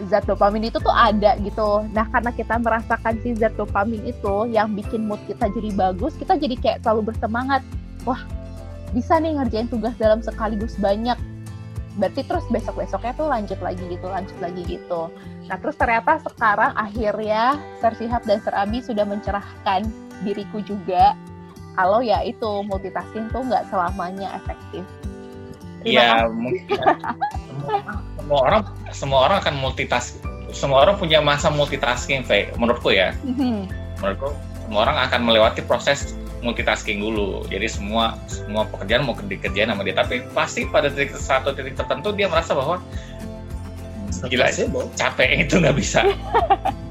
zat 0.07 0.23
dopamin 0.23 0.71
itu 0.71 0.79
tuh 0.79 0.93
ada 0.93 1.35
gitu. 1.43 1.83
Nah 1.91 2.07
karena 2.07 2.31
kita 2.31 2.55
merasakan 2.55 3.19
si 3.19 3.35
zat 3.35 3.51
dopamin 3.59 3.99
itu 4.07 4.47
yang 4.47 4.71
bikin 4.71 5.09
mood 5.09 5.19
kita 5.27 5.51
jadi 5.51 5.75
bagus, 5.75 6.15
kita 6.15 6.39
jadi 6.39 6.55
kayak 6.55 6.79
selalu 6.85 7.11
bersemangat. 7.11 7.59
Wah 8.07 8.23
bisa 8.95 9.19
nih 9.19 9.35
ngerjain 9.35 9.67
tugas 9.67 9.93
dalam 9.99 10.23
sekaligus 10.23 10.79
banyak. 10.79 11.19
Berarti 11.99 12.23
terus 12.23 12.47
besok-besoknya 12.47 13.11
tuh 13.19 13.27
lanjut 13.27 13.59
lagi 13.59 13.83
gitu, 13.91 14.07
lanjut 14.07 14.37
lagi 14.39 14.63
gitu. 14.63 15.11
Nah 15.51 15.57
terus 15.59 15.75
ternyata 15.75 16.23
sekarang 16.23 16.71
akhirnya 16.79 17.59
Sir 17.83 17.91
Sihab 17.99 18.23
dan 18.23 18.39
Sir 18.39 18.55
Abi 18.55 18.79
sudah 18.79 19.03
mencerahkan 19.03 19.83
diriku 20.23 20.63
juga 20.63 21.15
kalau 21.75 22.03
ya 22.03 22.23
itu 22.23 22.63
multitasking 22.67 23.31
tuh 23.31 23.43
nggak 23.43 23.67
selamanya 23.67 24.35
efektif. 24.35 24.83
Terima 25.79 25.95
ya 25.95 26.09
mungkin 26.27 26.77
semua, 28.19 28.39
orang 28.45 28.61
semua 28.91 29.19
orang 29.25 29.37
akan 29.41 29.55
multitasking 29.63 30.21
semua 30.49 30.77
orang 30.83 30.95
punya 30.97 31.21
masa 31.21 31.47
multitasking 31.53 32.25
Faye. 32.25 32.49
menurutku 32.57 32.89
ya 32.91 33.13
kasih. 33.23 33.69
menurutku 34.01 34.29
semua 34.65 34.79
orang 34.85 34.97
akan 35.07 35.19
melewati 35.25 35.61
proses 35.63 36.17
multitasking 36.43 36.99
dulu 37.03 37.43
jadi 37.47 37.67
semua 37.67 38.15
semua 38.27 38.67
pekerjaan 38.67 39.03
mau 39.03 39.15
dikerjain 39.15 39.69
sama 39.71 39.83
dia 39.83 39.95
tapi 39.95 40.23
pasti 40.31 40.67
pada 40.67 40.87
titik 40.87 41.15
satu 41.15 41.51
titik 41.55 41.75
tertentu 41.75 42.15
dia 42.15 42.31
merasa 42.31 42.55
bahwa 42.55 42.79
Gila. 44.19 44.51
Sebo. 44.51 44.83
capek 44.99 45.47
itu 45.47 45.63
nggak 45.63 45.77
bisa 45.79 46.03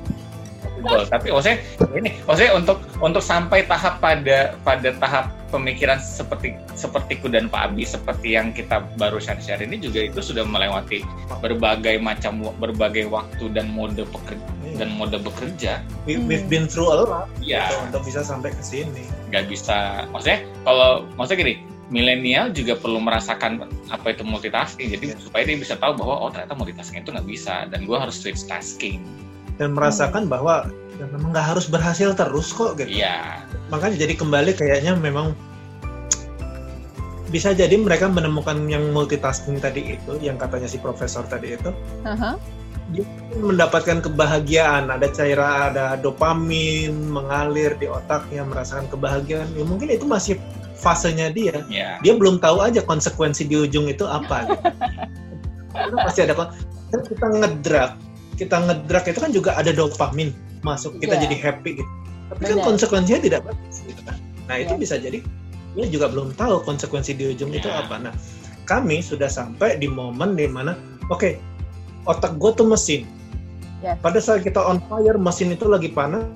tapi 1.12 1.28
maksudnya 1.28 1.58
ini 1.98 2.10
maksudnya 2.24 2.52
untuk 2.56 2.78
untuk 3.02 3.20
sampai 3.20 3.66
tahap 3.66 4.00
pada 4.00 4.56
pada 4.62 4.94
tahap 4.96 5.28
pemikiran 5.52 5.98
seperti 6.00 6.56
sepertiku 6.78 7.26
dan 7.26 7.50
Pak 7.50 7.74
Abi 7.74 7.82
seperti 7.82 8.38
yang 8.38 8.54
kita 8.54 8.86
baru 8.94 9.18
share-share 9.18 9.60
ini 9.60 9.82
juga 9.82 10.06
itu 10.06 10.22
sudah 10.22 10.46
melewati 10.46 11.02
berbagai 11.42 11.98
macam 11.98 12.38
berbagai 12.62 13.10
waktu 13.10 13.50
dan 13.50 13.66
mode 13.74 14.06
pekerja 14.06 14.46
dan 14.78 14.94
mode 14.94 15.18
bekerja. 15.18 15.82
We, 16.06 16.22
we've 16.22 16.46
been 16.46 16.70
through 16.70 16.94
a 16.94 16.96
lot. 17.02 17.26
Ya 17.42 17.66
gitu, 17.66 17.90
untuk 17.90 18.02
bisa 18.06 18.22
sampai 18.22 18.54
ke 18.54 18.62
sini. 18.62 19.02
nggak 19.28 19.50
bisa 19.50 20.08
maksudnya 20.08 20.40
kalau 20.64 21.04
maksudnya 21.20 21.44
gini 21.44 21.54
milenial 21.88 22.52
juga 22.52 22.76
perlu 22.76 23.00
merasakan 23.00 23.64
apa 23.88 24.12
itu 24.12 24.22
multitasking. 24.22 24.92
Jadi 24.92 25.16
supaya 25.18 25.42
dia 25.48 25.56
bisa 25.56 25.74
tahu 25.76 25.96
bahwa 25.96 26.28
oh 26.28 26.30
ternyata 26.30 26.54
multitasking 26.54 27.02
itu 27.02 27.10
nggak 27.12 27.28
bisa 27.28 27.66
dan 27.68 27.88
gue 27.88 27.96
harus 27.96 28.16
switch 28.16 28.44
tasking. 28.44 29.02
Dan 29.58 29.74
merasakan 29.74 30.30
bahwa 30.30 30.70
ya, 31.00 31.06
memang 31.10 31.34
nggak 31.34 31.48
harus 31.56 31.66
berhasil 31.66 32.14
terus 32.14 32.54
kok 32.54 32.78
gitu. 32.78 33.02
iya. 33.02 33.42
Makanya 33.72 34.06
jadi 34.06 34.14
kembali 34.14 34.54
kayaknya 34.54 34.94
memang 34.94 35.34
bisa 37.28 37.52
jadi 37.52 37.76
mereka 37.76 38.08
menemukan 38.08 38.56
yang 38.68 38.88
multitasking 38.90 39.60
tadi 39.60 39.96
itu, 39.96 40.12
yang 40.20 40.40
katanya 40.40 40.68
si 40.68 40.80
profesor 40.80 41.24
tadi 41.28 41.54
itu, 41.56 41.70
Aha. 42.08 42.40
mendapatkan 43.36 44.00
kebahagiaan, 44.00 44.88
ada 44.88 45.12
cairan, 45.12 45.76
ada 45.76 46.00
dopamin 46.00 47.12
mengalir 47.12 47.76
di 47.76 47.84
otaknya, 47.84 48.48
merasakan 48.48 48.88
kebahagiaan. 48.88 49.44
Ya, 49.52 49.64
mungkin 49.68 49.92
itu 49.92 50.08
masih 50.08 50.40
fasenya 50.78 51.28
dia. 51.28 51.60
ya 51.68 52.00
Dia 52.00 52.16
belum 52.16 52.40
tahu 52.40 52.64
aja 52.64 52.80
konsekuensi 52.80 53.44
di 53.44 53.60
ujung 53.60 53.90
itu 53.92 54.08
apa. 54.08 54.44
Gitu. 55.78 55.94
Itu 55.94 55.96
pasti 56.00 56.20
ada 56.26 56.34
kan 56.34 56.48
kita 57.04 57.26
ngedrak, 57.28 57.92
kita 58.40 58.56
ngedrak 58.66 59.04
itu 59.06 59.18
kan 59.20 59.30
juga 59.30 59.50
ada 59.54 59.70
dopamin 59.70 60.32
masuk, 60.64 60.96
kita 60.98 61.14
Iya. 61.20 61.28
jadi 61.28 61.36
happy 61.38 61.70
gitu. 61.78 61.90
Tapi 62.32 62.42
kan 62.42 62.56
Benar. 62.58 62.66
konsekuensinya 62.66 63.20
tidak 63.22 63.40
bagus 63.46 63.76
gitu 63.84 64.00
kan. 64.02 64.16
Nah, 64.48 64.56
itu 64.58 64.74
Iya. 64.74 64.80
bisa 64.80 64.94
jadi 64.98 65.18
dia 65.78 65.86
juga 65.86 66.10
belum 66.10 66.34
tahu 66.34 66.66
konsekuensi 66.66 67.14
di 67.14 67.30
ujung 67.30 67.54
itu 67.54 67.70
Iya. 67.70 67.86
apa. 67.86 68.02
Nah, 68.02 68.14
kami 68.66 68.98
sudah 68.98 69.30
sampai 69.30 69.78
di 69.78 69.86
momen 69.86 70.34
di 70.34 70.50
mana 70.50 70.74
oke, 71.06 71.38
otak 72.04 72.34
gue 72.36 72.50
tuh 72.58 72.66
mesin. 72.66 73.06
Yes. 73.78 73.94
Pada 74.02 74.18
saat 74.18 74.42
kita 74.42 74.58
on 74.58 74.82
fire, 74.90 75.14
mesin 75.14 75.54
itu 75.54 75.70
lagi 75.70 75.94
panas. 75.94 76.26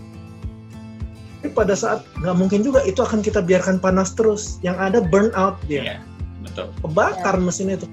Tapi 1.43 1.51
pada 1.51 1.75
saat 1.75 2.07
nggak 2.23 2.37
mungkin 2.39 2.63
juga 2.63 2.87
itu 2.87 3.03
akan 3.03 3.19
kita 3.19 3.43
biarkan 3.43 3.83
panas 3.83 4.15
terus. 4.15 4.63
Yang 4.63 4.79
ada 4.79 4.99
burn 5.03 5.35
out 5.35 5.59
dia 5.67 5.83
iya 5.83 5.97
betul 6.43 6.75
kebakar 6.83 7.39
mesin 7.39 7.71
itu. 7.71 7.87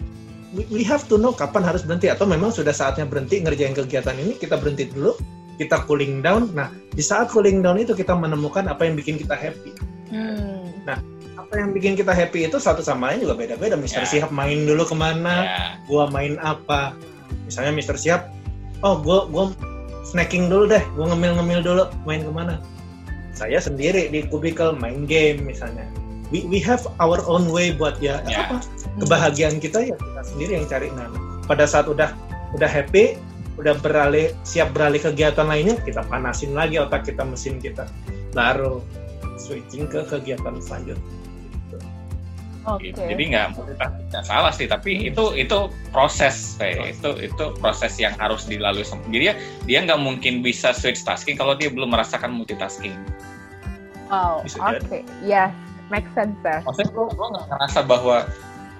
we, 0.49 0.65
we 0.73 0.81
have 0.81 1.05
to 1.05 1.21
know 1.21 1.29
kapan 1.29 1.61
harus 1.61 1.85
berhenti 1.85 2.09
atau 2.09 2.25
memang 2.25 2.49
sudah 2.49 2.73
saatnya 2.73 3.05
berhenti 3.05 3.37
ngerjain 3.45 3.77
kegiatan 3.77 4.17
ini 4.17 4.33
kita 4.33 4.57
berhenti 4.57 4.89
dulu 4.89 5.13
kita 5.61 5.85
cooling 5.85 6.25
down 6.25 6.49
nah 6.57 6.73
di 6.89 7.05
saat 7.05 7.29
cooling 7.29 7.61
down 7.61 7.77
itu 7.77 7.93
kita 7.93 8.17
menemukan 8.17 8.65
apa 8.65 8.89
yang 8.89 8.97
bikin 8.97 9.21
kita 9.21 9.37
happy 9.37 9.69
Hmm. 10.09 10.48
Apa 11.49 11.65
yang 11.65 11.73
bikin 11.73 11.97
kita 11.97 12.13
happy 12.13 12.45
itu 12.45 12.61
satu 12.61 12.85
sama 12.85 13.09
lain 13.09 13.25
juga 13.25 13.33
beda-beda. 13.33 13.73
Mister 13.73 14.05
Ya. 14.05 14.09
Sihab 14.21 14.29
main 14.29 14.69
dulu 14.69 14.85
ke 14.85 14.93
mana 14.93 15.49
Ya. 15.49 15.57
gua 15.89 16.05
main 16.13 16.37
apa. 16.45 16.93
Misalnya 17.49 17.73
Mister 17.73 17.97
Siap 17.97 18.29
oh 18.85 19.01
gua 19.01 19.25
gua 19.33 19.49
snacking 20.05 20.45
dulu 20.45 20.69
deh 20.69 20.85
gua 20.93 21.09
ngemil-ngemil 21.09 21.65
dulu 21.65 21.83
main 22.05 22.21
ke 22.21 22.29
mana? 22.29 22.61
Saya 23.33 23.57
sendiri 23.57 24.13
di 24.13 24.29
kubikel 24.29 24.77
main 24.77 25.09
game 25.09 25.41
misalnya. 25.41 25.89
We, 26.29 26.45
we 26.45 26.61
have 26.61 26.85
our 27.01 27.17
own 27.25 27.49
way 27.49 27.73
buat 27.73 27.97
ya 27.97 28.21
Ya. 28.29 28.45
apa 28.45 28.61
kebahagiaan 29.01 29.57
kita 29.57 29.81
ya 29.89 29.97
kita 29.97 30.21
sendiri 30.21 30.61
yang 30.61 30.69
cari 30.69 30.93
nah 30.93 31.09
pada 31.49 31.65
saat 31.65 31.89
udah 31.89 32.13
udah 32.53 32.69
happy 32.69 33.17
udah 33.57 33.73
beralih 33.81 34.37
siap 34.45 34.69
beralih 34.77 35.01
kegiatan 35.01 35.49
lainnya 35.49 35.81
kita 35.81 36.05
panasin 36.05 36.53
lagi 36.53 36.77
otak 36.77 37.09
kita 37.09 37.25
mesin 37.25 37.57
kita. 37.57 37.89
Baru 38.37 38.85
switching 39.41 39.89
ke 39.89 40.05
kegiatan 40.05 40.61
selanjutnya 40.61 41.18
Oke. 42.75 42.93
Gitu. 42.93 43.01
Jadi 43.01 43.23
nggak 43.33 43.47
nggak 44.13 44.25
salah 44.25 44.51
sih, 44.53 44.67
tapi 44.69 45.09
itu 45.09 45.33
itu 45.33 45.71
proses, 45.89 46.59
itu 46.61 47.09
itu 47.17 47.45
proses 47.57 47.97
yang 47.97 48.13
harus 48.19 48.45
dilalui. 48.45 48.85
Jadi 48.85 49.17
dia 49.17 49.33
dia 49.65 49.79
nggak 49.85 49.99
mungkin 50.01 50.45
bisa 50.45 50.75
switch 50.75 51.01
tasking 51.01 51.39
kalau 51.39 51.57
dia 51.57 51.71
belum 51.71 51.89
merasakan 51.89 52.35
multitasking. 52.35 52.95
Wow. 54.09 54.41
Bisa 54.45 54.57
Oke. 54.61 54.81
jadi. 54.81 54.99
Yes. 55.25 55.53
Make 55.89 56.05
sense, 56.13 56.37
sir. 56.45 56.61
Maksudnya 56.65 56.93
gue 56.93 57.05
gue 57.09 57.27
nggak 57.33 57.47
ngerasa 57.49 57.79
bahwa 57.85 58.17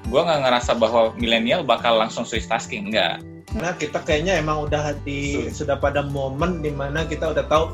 gue 0.06 0.22
nggak 0.22 0.42
ngerasa 0.46 0.72
bahwa 0.78 1.02
milenial 1.18 1.62
bakal 1.66 1.98
langsung 1.98 2.22
switch 2.26 2.46
tasking, 2.46 2.94
enggak. 2.94 3.22
Nah 3.58 3.74
kita 3.74 4.06
kayaknya 4.06 4.38
emang 4.38 4.70
udah 4.70 4.94
di 5.02 5.50
sudah 5.50 5.82
pada 5.82 6.06
momen 6.06 6.62
di 6.62 6.70
mana 6.70 7.06
kita 7.06 7.34
udah 7.34 7.46
tahu. 7.50 7.66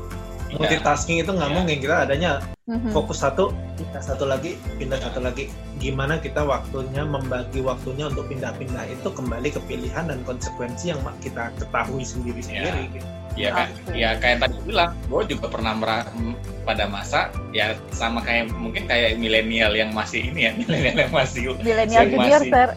Multitasking 0.52 1.18
itu 1.18 1.28
nggak 1.28 1.48
Iya. 1.48 1.56
mungkin 1.56 1.76
kita 1.78 1.96
adanya 2.02 2.30
Mhm. 2.64 2.90
fokus 2.90 3.18
satu 3.18 3.50
pindah 3.76 3.98
satu 4.00 4.24
lagi 4.24 4.54
pindah 4.74 4.98
satu 4.98 5.18
lagi 5.18 5.50
gimana 5.76 6.18
kita 6.18 6.42
waktunya 6.42 7.02
membagi 7.02 7.60
waktunya 7.60 8.06
untuk 8.06 8.26
pindah-pindah 8.26 8.86
itu 8.88 9.08
kembali 9.08 9.48
ke 9.48 9.60
pilihan 9.62 10.04
dan 10.04 10.18
konsekuensi 10.22 10.90
yang 10.90 10.98
kita 11.16 11.50
ketahui 11.56 12.02
sendiri-sendiri 12.02 12.90
gitu. 12.92 13.06
Iya 13.36 13.50
kan? 13.52 13.68
Oke. 13.68 13.92
Ya 13.92 14.10
kayak 14.16 14.38
tadi 14.40 14.56
bilang, 14.64 14.96
gue 15.04 15.22
juga 15.28 15.46
pernah 15.46 15.76
mera- 15.76 16.08
m- 16.10 16.32
pada 16.64 16.88
masa 16.88 17.28
ya 17.52 17.76
sama 17.92 18.18
kayak 18.18 18.48
mungkin 18.50 18.88
kayak 18.88 19.20
milenial 19.20 19.70
yang 19.70 19.92
masih 19.92 20.24
ini 20.24 20.48
ya, 20.48 20.52
milenial 20.58 20.96
yang 20.98 21.12
masih 21.12 21.42
Millennial 21.60 22.02
yang 22.02 22.12
Junior, 22.16 22.40
masih- 22.40 22.50
sir. 22.50 22.68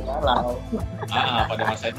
galau. 0.00 0.62
Ah, 1.10 1.42
pada 1.44 1.64
masa 1.66 1.90
itu 1.90 1.98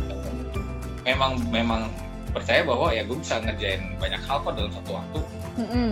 memang 1.04 1.36
memang 1.52 1.92
percaya 2.32 2.62
bahwa 2.64 2.92
ya 2.92 3.04
gue 3.04 3.18
bisa 3.20 3.40
ngerjain 3.44 3.82
banyak 4.00 4.22
hal 4.26 4.38
kok 4.42 4.54
dalam 4.56 4.72
satu 4.72 4.92
waktu. 4.96 5.20
Mm-mm. 5.60 5.90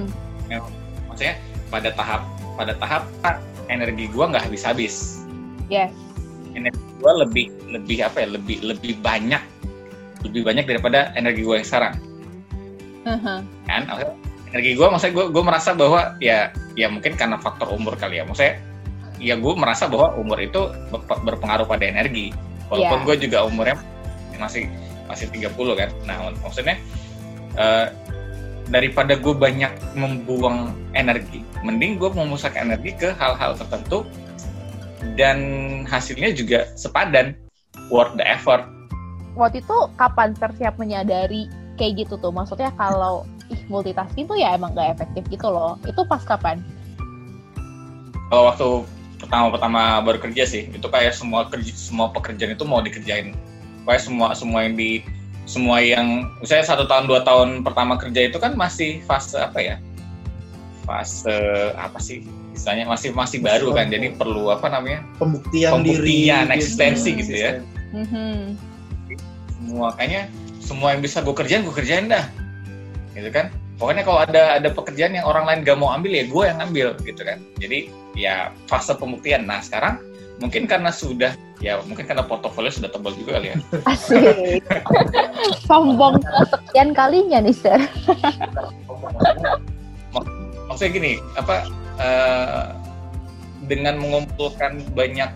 Maksudnya 1.12 1.36
pada 1.70 1.90
tahap 1.94 2.22
pada 2.56 2.74
tahap 2.76 3.04
ah, 3.24 3.38
energi 3.68 4.08
gue 4.10 4.24
nggak 4.26 4.44
habis-habis. 4.48 5.24
Yes. 5.70 5.92
Gue 7.00 7.14
lebih 7.16 7.48
lebih 7.72 8.04
apa 8.04 8.24
ya 8.24 8.28
lebih 8.36 8.60
lebih 8.60 9.00
banyak 9.00 9.40
lebih 10.28 10.42
banyak 10.44 10.66
daripada 10.68 11.16
energi 11.16 11.48
gue 11.48 11.56
yang 11.56 11.68
sekarang. 11.68 11.96
Mhm. 13.08 13.40
kan 13.66 13.82
energi 14.52 14.76
gue 14.76 14.88
maksudnya 14.92 15.14
gue 15.16 15.26
gue 15.32 15.44
merasa 15.46 15.72
bahwa 15.72 16.20
ya 16.20 16.52
ya 16.76 16.92
mungkin 16.92 17.16
karena 17.16 17.40
faktor 17.40 17.72
umur 17.72 17.96
kali 17.96 18.20
ya 18.20 18.28
maksudnya 18.28 18.60
ya 19.18 19.40
gue 19.40 19.54
merasa 19.56 19.88
bahwa 19.88 20.20
umur 20.20 20.36
itu 20.42 20.68
ber- 20.92 21.24
berpengaruh 21.24 21.64
pada 21.64 21.88
energi 21.88 22.36
walaupun 22.68 23.00
Iya. 23.02 23.06
gue 23.08 23.16
juga 23.30 23.38
umurnya 23.48 23.80
masih 24.36 24.68
masih 25.10 25.28
30 25.34 25.52
kan 25.74 25.90
nah 26.06 26.30
maksudnya 26.40 26.78
eh, 27.58 27.88
daripada 28.70 29.18
gue 29.18 29.34
banyak 29.34 29.74
membuang 29.98 30.78
energi 30.94 31.42
mending 31.66 31.98
gue 31.98 32.14
memusatkan 32.14 32.70
energi 32.70 32.94
ke 32.94 33.10
hal-hal 33.18 33.58
tertentu 33.58 34.06
dan 35.18 35.40
hasilnya 35.90 36.30
juga 36.32 36.70
sepadan 36.78 37.34
worth 37.90 38.14
the 38.16 38.26
effort 38.26 38.64
Waktu 39.38 39.64
itu 39.64 39.78
kapan 39.96 40.36
sir 40.36 40.52
siap 40.60 40.76
menyadari 40.76 41.48
kayak 41.80 42.04
gitu 42.04 42.20
tuh? 42.20 42.28
Maksudnya 42.28 42.76
kalau 42.76 43.24
ih 43.48 43.62
multitasking 43.72 44.28
tuh 44.28 44.36
ya 44.36 44.52
emang 44.52 44.76
gak 44.76 45.00
efektif 45.00 45.24
gitu 45.32 45.48
loh. 45.48 45.80
Itu 45.88 46.04
pas 46.04 46.20
kapan? 46.28 46.60
kalau 48.30 48.44
waktu 48.54 48.68
pertama-pertama 49.20 50.00
baru 50.06 50.22
kerja 50.22 50.44
sih 50.46 50.64
itu 50.70 50.88
kayak 50.88 51.12
semua 51.12 51.50
kerja 51.50 51.74
semua 51.76 52.14
pekerjaan 52.14 52.56
itu 52.56 52.64
mau 52.64 52.80
dikerjain 52.80 53.36
kayak 53.88 54.02
semua 54.04 54.34
semua 54.36 54.66
yang 54.66 54.76
di 54.76 55.04
semua 55.50 55.82
yang 55.82 56.30
misalnya 56.38 56.66
satu 56.70 56.86
tahun 56.86 57.10
dua 57.10 57.26
tahun 57.26 57.66
pertama 57.66 57.98
kerja 57.98 58.30
itu 58.30 58.38
kan 58.38 58.54
masih 58.54 59.02
fase 59.10 59.42
apa 59.42 59.58
ya? 59.58 59.76
Fase 60.86 61.34
apa 61.74 61.98
sih 61.98 62.22
istilahnya? 62.54 62.86
Masih 62.86 63.10
masih 63.18 63.42
baru 63.42 63.74
kan 63.74 63.90
jadi 63.90 64.14
perlu 64.14 64.54
apa 64.54 64.70
namanya? 64.70 65.02
Pembuktian, 65.18 65.82
diri, 65.82 66.30
Pembuktian, 66.30 66.46
gitu. 66.46 66.56
eksistensi 66.62 67.10
gitu 67.18 67.34
ya. 67.34 67.52
Mhm. 67.90 68.58
semua 69.60 69.92
kayaknya 69.98 70.32
semua 70.64 70.96
yang 70.96 71.02
bisa 71.04 71.20
gue 71.20 71.36
kerjain 71.36 71.66
gue 71.66 71.76
kerjain 71.76 72.06
dah. 72.08 72.26
Gitu 73.18 73.30
kan? 73.34 73.50
Pokoknya 73.82 74.04
kalau 74.06 74.20
ada 74.22 74.60
ada 74.62 74.70
pekerjaan 74.70 75.18
yang 75.18 75.26
orang 75.26 75.50
lain 75.50 75.60
gak 75.66 75.78
mau 75.82 75.90
ambil 75.92 76.14
ya 76.14 76.26
gue 76.30 76.44
yang 76.46 76.60
ambil 76.62 76.94
gitu 77.02 77.22
kan? 77.26 77.42
Jadi 77.58 77.90
ya 78.14 78.54
fase 78.70 78.94
pembuktian. 78.94 79.50
Nah 79.50 79.60
sekarang 79.66 79.98
mungkin 80.40 80.64
karena 80.66 80.88
sudah 80.90 81.32
ya 81.60 81.80
mungkin 81.84 82.08
karena 82.08 82.24
portofolio 82.24 82.72
sudah 82.72 82.88
tebal 82.88 83.12
juga 83.14 83.38
kali 83.38 83.52
ya 83.52 83.58
Asik. 83.84 84.64
Sombong 85.68 86.16
kesekian 86.24 86.96
kalinya 86.96 87.44
nih 87.44 87.52
sir. 87.52 87.76
Mak- 90.16 90.32
maksudnya 90.68 90.92
gini 90.92 91.12
apa 91.36 91.68
eh, 92.00 92.66
dengan 93.68 94.00
mengumpulkan 94.00 94.82
banyak 94.96 95.30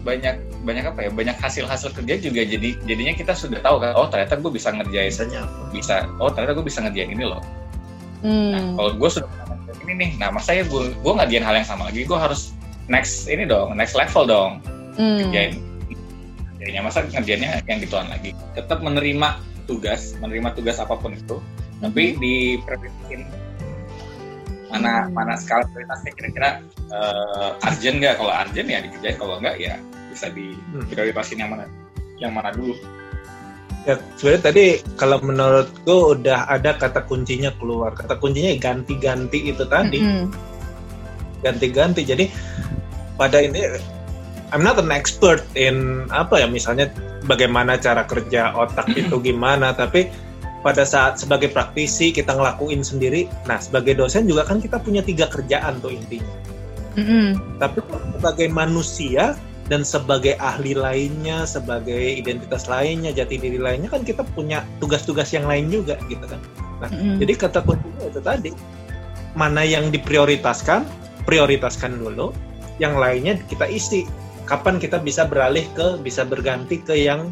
banyak 0.00 0.36
banyak 0.64 0.84
apa 0.86 1.00
ya 1.08 1.10
banyak 1.12 1.36
hasil 1.36 1.64
hasil 1.64 1.92
kerja 1.92 2.16
juga 2.20 2.40
jadi 2.40 2.72
jadinya 2.84 3.12
kita 3.12 3.32
sudah 3.32 3.60
tahu 3.60 3.80
kan 3.80 3.92
oh 3.92 4.08
ternyata 4.08 4.36
gue 4.36 4.48
bisa 4.48 4.72
ngerjain 4.72 5.12
apa? 5.36 5.68
bisa 5.72 6.08
oh 6.16 6.28
ternyata 6.28 6.56
gue 6.56 6.64
bisa 6.64 6.80
ngerjain 6.80 7.12
ini 7.12 7.24
loh 7.24 7.40
Nah, 8.20 8.28
Hmm. 8.60 8.76
kalau 8.76 8.92
gue 9.00 9.08
sudah 9.08 9.28
ini 9.80 9.92
nih, 9.96 10.10
nah 10.20 10.28
masa 10.28 10.52
ya 10.52 10.60
gue 10.60 10.92
gue 10.92 11.12
ngerjain 11.16 11.40
hal 11.40 11.56
yang 11.56 11.64
sama 11.64 11.88
lagi, 11.88 12.04
gue 12.04 12.18
harus 12.20 12.52
next 12.90 13.30
ini 13.30 13.46
dong, 13.46 13.78
next 13.78 13.94
level 13.94 14.26
dong, 14.26 14.52
Hmm. 14.98 15.30
kerjain. 15.30 15.54
Kerjainnya 16.58 16.82
masa 16.82 17.06
ngerjainnya 17.06 17.62
yang 17.70 17.78
gituan 17.78 18.10
lagi. 18.10 18.34
Tetap 18.58 18.82
menerima 18.82 19.38
tugas, 19.70 20.18
menerima 20.18 20.58
tugas 20.58 20.82
apa 20.82 20.98
pun 20.98 21.14
itu, 21.14 21.38
tapi 21.78 22.18
diprioritasin 22.18 23.22
mana 24.70 25.06
Hmm. 25.06 25.14
mana 25.14 25.34
skala 25.38 25.66
prioritasnya 25.70 26.12
kira-kira 26.18 26.50
eh, 26.90 27.50
urgent 27.70 27.96
nggak? 28.02 28.14
Kalau 28.18 28.32
urgent 28.34 28.66
ya 28.66 28.78
dikerjain, 28.82 29.14
kalau 29.14 29.38
nggak 29.38 29.56
ya 29.62 29.78
bisa 30.10 30.26
diprioritasin 30.34 31.38
yang 31.38 31.54
mana, 31.54 31.64
yang 32.18 32.34
mana 32.34 32.50
dulu. 32.50 32.74
Ya, 33.88 33.96
sebenarnya 34.18 34.42
tadi 34.50 34.64
kalau 35.00 35.22
menurutku 35.24 36.18
udah 36.18 36.50
ada 36.50 36.76
kata 36.76 37.06
kuncinya 37.08 37.48
keluar. 37.56 37.94
Kata 37.94 38.18
kuncinya 38.18 38.52
ganti-ganti 38.58 39.54
itu 39.54 39.64
tadi. 39.70 40.02
Mm-mm. 40.02 40.28
ganti-ganti. 41.40 42.04
Jadi 42.04 42.28
pada 43.20 43.44
ini 43.44 43.60
I'm 44.50 44.64
not 44.64 44.80
an 44.80 44.88
expert 44.88 45.44
in 45.52 46.08
apa 46.08 46.40
ya 46.40 46.48
misalnya 46.48 46.88
bagaimana 47.28 47.76
cara 47.76 48.08
kerja 48.08 48.56
otak 48.56 48.88
itu 48.96 49.20
gimana, 49.20 49.76
tapi 49.76 50.08
pada 50.64 50.82
saat 50.82 51.20
sebagai 51.20 51.52
praktisi 51.52 52.10
kita 52.10 52.34
ngelakuin 52.34 52.82
sendiri. 52.82 53.28
Nah, 53.46 53.60
sebagai 53.60 53.94
dosen 53.94 54.26
juga 54.26 54.48
kan 54.48 54.58
kita 54.58 54.80
punya 54.80 55.04
tiga 55.04 55.30
kerjaan 55.30 55.78
tuh 55.78 55.94
intinya. 55.94 56.34
Mm-mm. 56.98 57.38
Tapi 57.62 57.78
sebagai 58.18 58.48
manusia 58.50 59.38
dan 59.70 59.86
sebagai 59.86 60.34
ahli 60.42 60.74
lainnya, 60.74 61.46
sebagai 61.46 62.18
identitas 62.18 62.66
lainnya, 62.66 63.14
jati 63.14 63.38
diri 63.38 63.62
lainnya 63.62 63.86
kan 63.86 64.02
kita 64.02 64.26
punya 64.34 64.66
tugas-tugas 64.82 65.30
yang 65.30 65.46
lain 65.46 65.70
juga 65.70 65.94
gitu 66.10 66.26
kan. 66.26 66.42
Mm-mm. 66.90 67.22
Jadi 67.22 67.32
kata 67.38 67.62
kuncinya 67.62 68.04
itu 68.10 68.20
tadi, 68.20 68.50
mana 69.38 69.62
yang 69.62 69.94
diprioritaskan, 69.94 70.82
prioritaskan 71.24 72.02
dulu, 72.02 72.34
yang 72.80 72.96
lainnya 72.96 73.38
kita 73.46 73.68
isi. 73.68 74.08
Kapan 74.48 74.82
kita 74.82 74.98
bisa 74.98 75.28
beralih 75.28 75.62
ke, 75.78 76.00
bisa 76.02 76.26
berganti 76.26 76.82
ke 76.82 76.96
yang 76.96 77.30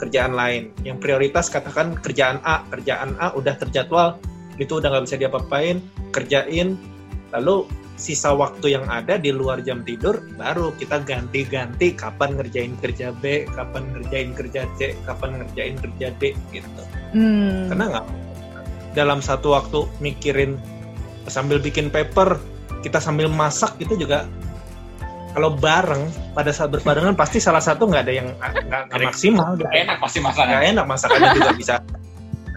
kerjaan 0.00 0.34
lain. 0.34 0.74
Yang 0.82 0.98
prioritas 1.04 1.46
katakan 1.52 1.94
kerjaan 2.02 2.42
A, 2.42 2.66
kerjaan 2.72 3.14
A 3.22 3.30
udah 3.36 3.54
terjadwal, 3.60 4.18
itu 4.58 4.82
udah 4.82 4.90
nggak 4.90 5.04
bisa 5.06 5.16
diapa-apain, 5.20 5.78
kerjain, 6.10 6.74
lalu 7.30 7.68
sisa 7.98 8.30
waktu 8.30 8.78
yang 8.78 8.86
ada 8.86 9.18
di 9.18 9.34
luar 9.34 9.62
jam 9.62 9.82
tidur, 9.82 10.22
baru 10.38 10.70
kita 10.78 11.02
ganti-ganti 11.02 11.94
kapan 11.94 12.38
ngerjain 12.38 12.74
kerja 12.78 13.10
B, 13.18 13.46
kapan 13.50 13.90
ngerjain 13.90 14.30
kerja 14.38 14.70
C, 14.78 14.94
kapan 15.02 15.42
ngerjain 15.42 15.76
kerja 15.82 16.14
D, 16.18 16.34
gitu 16.54 16.82
Hmm. 17.08 17.72
karena 17.72 17.84
nggak 17.88 18.06
dalam 18.92 19.24
satu 19.24 19.56
waktu 19.56 19.88
mikirin 20.04 20.60
sambil 21.24 21.56
bikin 21.56 21.88
paper 21.88 22.36
kita 22.84 23.00
sambil 23.00 23.32
masak 23.32 23.72
itu 23.80 23.96
juga 23.96 24.28
kalau 25.38 25.54
bareng 25.54 26.02
pada 26.34 26.50
saat 26.50 26.74
berbarengan 26.74 27.14
pasti 27.14 27.38
salah 27.38 27.62
satu 27.62 27.86
nggak 27.86 28.02
ada 28.02 28.12
yang 28.12 28.28
nggak 28.34 28.90
maksimal 29.06 29.54
Nggak 29.54 29.70
nggak 29.70 29.82
enak 29.86 29.96
pasti 30.02 30.18
masakannya. 30.18 30.50
nggak 30.50 30.64
enak 30.74 30.84
masakannya 30.84 31.28
juga 31.32 31.50
bisa 31.62 31.74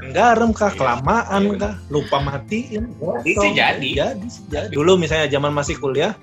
garam 0.10 0.50
kah 0.50 0.74
kelamaan 0.74 1.44
kah 1.56 1.78
lupa 1.88 2.18
matiin 2.18 2.90
Jadi 3.22 3.54
jadi. 3.54 3.90
jadi 3.94 4.28
jadi. 4.50 4.74
dulu 4.74 4.98
misalnya 4.98 5.30
zaman 5.30 5.54
masih 5.54 5.78
kuliah 5.78 6.18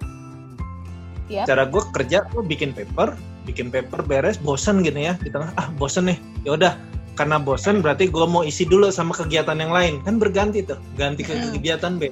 Yap. 1.30 1.46
cara 1.46 1.62
gue 1.62 1.82
kerja 1.94 2.26
gue 2.26 2.42
bikin 2.42 2.74
paper 2.74 3.14
bikin 3.46 3.70
paper 3.70 4.02
beres 4.02 4.34
bosen 4.36 4.82
gitu 4.82 4.98
ya 4.98 5.14
di 5.22 5.30
tengah 5.30 5.54
ah 5.54 5.70
bosen 5.78 6.10
nih 6.10 6.18
ya 6.42 6.58
udah 6.58 6.72
karena 7.14 7.38
bosen 7.38 7.78
berarti 7.78 8.10
gue 8.10 8.26
mau 8.26 8.42
isi 8.42 8.66
dulu 8.66 8.90
sama 8.90 9.14
kegiatan 9.14 9.54
yang 9.54 9.70
lain 9.70 10.02
kan 10.02 10.18
berganti 10.18 10.66
tuh 10.66 10.76
ganti 10.98 11.22
ke 11.22 11.32
Hmm. 11.32 11.54
kegiatan 11.54 11.92
B 11.96 12.10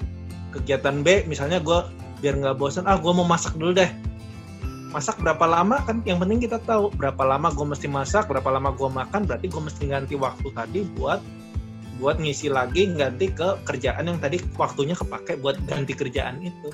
kegiatan 0.55 1.03
B 1.03 1.27
misalnya 1.27 1.59
gue 1.59 1.83
biar 2.23 2.39
nggak 2.39 2.57
bosen 2.57 2.87
ah 2.87 2.95
gue 2.95 3.11
mau 3.11 3.27
masak 3.27 3.59
dulu 3.59 3.75
deh 3.75 3.91
masak 4.97 5.21
berapa 5.21 5.45
lama 5.45 5.77
kan 5.85 6.01
yang 6.09 6.17
penting 6.17 6.41
kita 6.41 6.57
tahu 6.65 6.89
berapa 6.97 7.21
lama 7.21 7.53
gue 7.53 7.67
mesti 7.69 7.85
masak 7.85 8.33
berapa 8.33 8.49
lama 8.49 8.73
gue 8.73 8.89
makan 8.89 9.29
berarti 9.29 9.53
gue 9.53 9.61
mesti 9.61 9.85
ganti 9.93 10.17
waktu 10.17 10.49
tadi 10.57 10.89
buat 10.97 11.21
buat 12.01 12.17
ngisi 12.17 12.49
lagi 12.49 12.89
ganti 12.97 13.29
ke 13.29 13.61
kerjaan 13.69 14.09
yang 14.09 14.17
tadi 14.17 14.41
waktunya 14.57 14.97
kepake 14.97 15.37
buat 15.45 15.61
ganti 15.69 15.93
kerjaan 15.93 16.41
itu 16.41 16.73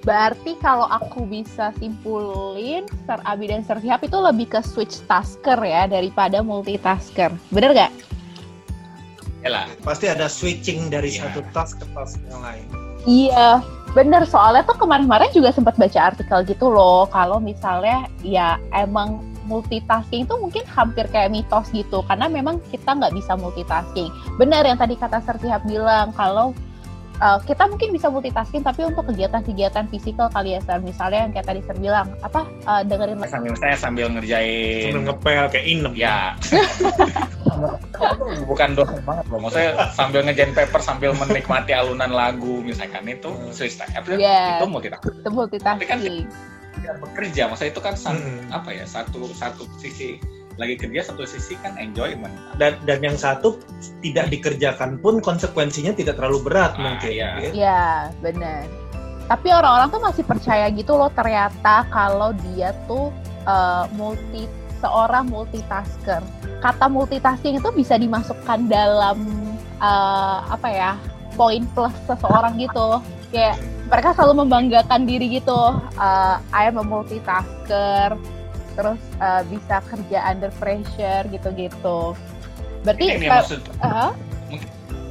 Berarti 0.00 0.56
kalau 0.64 0.88
aku 0.88 1.28
bisa 1.28 1.76
simpulin, 1.76 2.88
Sir 3.04 3.20
Abi 3.28 3.52
dan 3.52 3.60
Sir 3.60 3.76
Sihab 3.84 4.00
itu 4.00 4.16
lebih 4.16 4.48
ke 4.48 4.64
switch 4.64 5.04
tasker 5.04 5.60
ya 5.60 5.84
daripada 5.84 6.40
multitasker. 6.40 7.28
Bener 7.52 7.76
gak? 7.76 7.92
Yalah. 9.44 9.68
pasti 9.84 10.08
ada 10.08 10.28
switching 10.28 10.92
dari 10.92 11.12
Iya. 11.12 11.28
satu 11.28 11.40
task 11.56 11.80
ke 11.80 11.86
task 11.96 12.20
yang 12.28 12.40
lain 12.44 12.64
Iya, 13.08 13.64
bener. 13.92 14.22
Soalnya 14.26 14.62
tuh 14.66 14.78
kemarin-kemarin 14.78 15.30
juga 15.34 15.50
sempat 15.50 15.74
baca 15.74 16.00
artikel 16.14 16.38
gitu 16.46 16.70
loh. 16.70 17.06
Kalau 17.10 17.42
misalnya 17.42 18.06
ya 18.22 18.56
emang 18.72 19.22
multitasking 19.50 20.30
itu 20.30 20.34
mungkin 20.38 20.62
hampir 20.70 21.10
kayak 21.10 21.34
mitos 21.34 21.66
gitu. 21.74 22.06
Karena 22.06 22.30
memang 22.30 22.62
kita 22.70 22.94
nggak 22.94 23.14
bisa 23.14 23.34
multitasking. 23.34 24.10
Bener 24.38 24.62
yang 24.62 24.78
tadi 24.78 24.94
kata 24.94 25.18
Sir 25.26 25.36
Sihab 25.42 25.66
bilang, 25.66 26.14
kalau 26.14 26.54
uh, 27.20 27.38
kita 27.40 27.64
mungkin 27.64 27.92
bisa 27.92 28.08
multitasking 28.08 28.60
tapi 28.60 28.82
untuk 28.82 29.06
kegiatan-kegiatan 29.06 29.86
fisikal 29.86 30.26
kali 30.28 30.56
ya 30.56 30.60
Sir. 30.60 30.80
Misalnya 30.80 31.28
yang 31.28 31.32
kayak 31.32 31.46
tadi 31.46 31.60
Sir 31.62 31.76
bilang, 31.76 32.08
apa 32.20 32.40
uh, 32.64 32.82
dengerin 32.82 33.20
Sambil 33.22 33.54
saya 33.54 33.76
sambil 33.76 34.06
ngerjain 34.10 34.90
sambil 34.90 35.04
ngepel 35.06 35.44
kayak 35.48 35.66
inem 35.66 35.94
ya 35.94 36.34
bukan 38.48 38.72
dosen 38.72 39.00
banget 39.04 39.24
loh 39.28 39.38
maksudnya 39.38 39.70
sambil 39.92 40.20
ngejain 40.24 40.52
paper 40.52 40.80
sambil 40.80 41.10
menikmati 41.12 41.72
alunan 41.76 42.08
lagu 42.08 42.64
misalkan 42.64 43.04
itu 43.04 43.30
switch 43.52 43.76
tab 43.76 43.92
Iya. 44.08 44.58
itu 44.58 44.66
multitasking 44.66 45.16
itu 45.20 45.30
multitasking. 45.30 46.16
Biar 46.80 46.96
bekerja 46.96 47.42
maksudnya 47.50 47.70
itu 47.76 47.82
kan 47.82 47.94
san- 47.94 48.16
Mm-mm. 48.16 48.48
apa 48.48 48.72
ya 48.72 48.88
satu 48.88 49.28
satu 49.36 49.68
sisi 49.76 50.16
lagi 50.60 50.76
kerja 50.76 51.08
satu 51.08 51.24
sisi 51.24 51.56
kan 51.64 51.72
enjoyment 51.80 52.30
dan 52.60 52.76
dan 52.84 53.00
yang 53.00 53.16
satu 53.16 53.56
tidak 54.04 54.28
dikerjakan 54.28 55.00
pun 55.00 55.24
konsekuensinya 55.24 55.96
tidak 55.96 56.20
terlalu 56.20 56.44
berat 56.44 56.76
Ah, 56.76 56.82
mungkin 56.84 57.10
iya. 57.10 57.30
ya. 57.40 57.50
Iya, 57.50 57.84
benar. 58.20 58.68
Tapi 59.30 59.48
orang-orang 59.48 59.88
tuh 59.88 60.02
masih 60.02 60.24
percaya 60.26 60.66
gitu 60.68 60.92
loh 60.98 61.08
ternyata 61.14 61.86
kalau 61.88 62.36
dia 62.52 62.76
tuh 62.84 63.08
uh, 63.48 63.88
multi 63.94 64.44
seorang 64.82 65.28
multitasker. 65.28 66.20
Kata 66.60 66.86
multitasking 66.90 67.60
itu 67.60 67.70
bisa 67.72 67.96
dimasukkan 67.96 68.66
dalam 68.68 69.22
uh, 69.78 70.44
apa 70.50 70.68
ya 70.68 70.92
poin 71.38 71.62
plus 71.72 71.94
seseorang 72.04 72.58
gitu. 72.58 72.98
Kayak 73.30 73.62
mereka 73.86 74.18
selalu 74.18 74.42
membanggakan 74.44 75.06
diri 75.06 75.38
gitu. 75.38 75.78
Uh, 75.94 76.36
I 76.50 76.66
am 76.66 76.82
a 76.82 76.84
multitasker. 76.84 78.18
Terus 78.80 79.00
uh, 79.20 79.42
bisa 79.44 79.84
kerja 79.84 80.18
under 80.24 80.48
pressure 80.56 81.28
gitu-gitu. 81.28 82.16
Berarti 82.80 83.04
ini 83.04 83.28
yang 83.28 83.44
maksud 83.44 83.60
uh, 83.84 84.16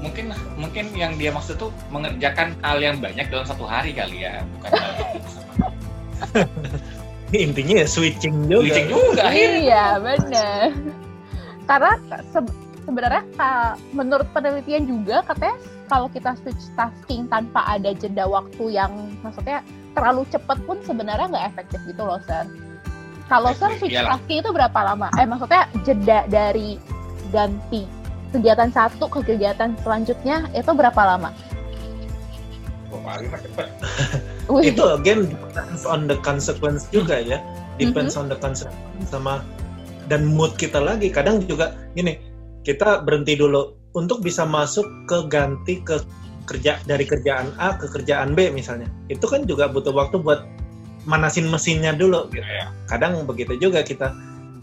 mungkin 0.02 0.34
mungkin 0.58 0.86
yang 0.96 1.14
dia 1.22 1.30
maksud 1.30 1.62
tuh 1.62 1.70
mengerjakan 1.94 2.58
hal 2.66 2.82
yang 2.82 2.98
banyak 2.98 3.30
dalam 3.30 3.46
satu 3.46 3.68
hari 3.68 3.94
kali 3.94 4.26
ya 4.26 4.42
bukan 4.58 4.70
hal 4.74 4.92
yang 4.96 5.28
sama. 5.28 5.66
intinya 7.36 7.76
ya 7.84 7.88
switching 7.88 8.50
juga 8.50 8.64
Switching 8.74 8.88
juga 8.90 9.22
akhirnya 9.30 9.60
Iya, 9.62 9.86
benar. 10.02 10.62
Karena 11.70 11.92
se- 12.34 12.58
sebenarnya 12.90 13.24
ka- 13.38 13.78
menurut 13.94 14.26
penelitian 14.34 14.90
juga 14.90 15.22
katanya 15.22 15.62
kalau 15.86 16.10
kita 16.10 16.34
switch 16.42 16.64
tasking 16.74 17.30
tanpa 17.30 17.62
ada 17.70 17.94
jeda 17.94 18.26
waktu 18.26 18.74
yang 18.74 18.90
maksudnya 19.22 19.62
terlalu 19.94 20.26
cepat 20.34 20.58
pun 20.66 20.82
sebenarnya 20.82 21.30
nggak 21.30 21.48
efektif 21.54 21.80
gitu 21.86 22.02
loh, 22.02 22.18
Sir. 22.26 22.50
Kalau 23.30 23.54
Sir 23.54 23.72
switch 23.78 23.94
Iyalah. 23.94 24.18
tasking 24.18 24.42
itu 24.42 24.50
berapa 24.50 24.80
lama? 24.82 25.08
Eh, 25.22 25.26
maksudnya 25.30 25.70
jeda 25.86 26.26
dari 26.26 26.82
ganti 27.30 27.86
kegiatan 28.34 28.74
satu 28.74 29.06
ke 29.06 29.22
kegiatan 29.22 29.78
selanjutnya 29.86 30.50
itu 30.54 30.72
berapa 30.74 30.98
lama? 30.98 31.30
Oh, 34.50 34.58
itu 34.66 34.82
again 34.82 35.30
depends 35.30 35.86
on 35.86 36.10
the 36.10 36.18
consequence 36.26 36.90
juga 36.90 37.22
ya 37.22 37.38
depends 37.78 38.18
Mhm. 38.18 38.22
on 38.22 38.26
the 38.34 38.38
consequence 38.42 39.06
sama 39.14 39.46
dan 40.10 40.26
mood 40.26 40.58
kita 40.58 40.82
lagi 40.82 41.14
kadang 41.14 41.46
juga 41.46 41.78
gini 41.94 42.18
kita 42.66 43.06
berhenti 43.06 43.38
dulu 43.38 43.78
untuk 43.94 44.26
bisa 44.26 44.42
masuk 44.42 44.86
ke 45.06 45.22
ganti 45.30 45.86
ke 45.86 46.02
kerja 46.50 46.82
dari 46.90 47.06
kerjaan 47.06 47.54
A 47.62 47.78
ke 47.78 47.86
kerjaan 47.94 48.34
B 48.34 48.50
misalnya 48.50 48.90
itu 49.06 49.22
kan 49.30 49.46
juga 49.46 49.70
butuh 49.70 49.94
waktu 49.94 50.18
buat 50.18 50.42
manasin 51.08 51.48
mesinnya 51.48 51.96
dulu 51.96 52.28
gitu. 52.32 52.44
Iya. 52.44 52.72
kadang 52.90 53.24
begitu 53.24 53.56
juga 53.56 53.86
kita 53.86 54.12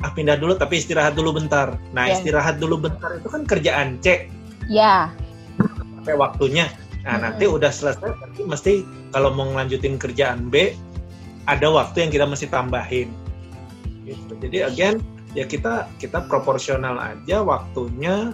ah 0.05 0.13
pindah 0.13 0.37
dulu 0.37 0.53
tapi 0.59 0.77
istirahat 0.83 1.17
dulu 1.17 1.41
bentar 1.41 1.73
nah 1.97 2.05
Iya. 2.11 2.21
istirahat 2.21 2.61
dulu 2.61 2.89
bentar 2.89 3.17
itu 3.17 3.29
kan 3.33 3.49
kerjaan 3.49 3.97
C 4.05 4.29
ya, 4.69 5.09
sampai 6.07 6.15
waktunya. 6.15 6.67
Nah, 7.07 7.19
Mm-mm. 7.19 7.25
nanti 7.27 7.45
udah 7.47 7.71
selesai 7.71 8.03
berarti 8.03 8.43
mesti 8.47 8.73
kalau 9.11 9.35
mau 9.35 9.47
ngelanjutin 9.51 9.99
kerjaan 9.99 10.51
B 10.51 10.75
ada 11.47 11.67
waktu 11.71 12.07
yang 12.07 12.11
kita 12.15 12.27
mesti 12.27 12.47
tambahin. 12.51 13.11
Gitu. 14.07 14.39
Jadi 14.39 14.63
again 14.63 15.03
ya 15.35 15.47
kita 15.47 15.91
kita 15.99 16.27
proporsional 16.31 16.99
aja 16.99 17.43
waktunya. 17.43 18.31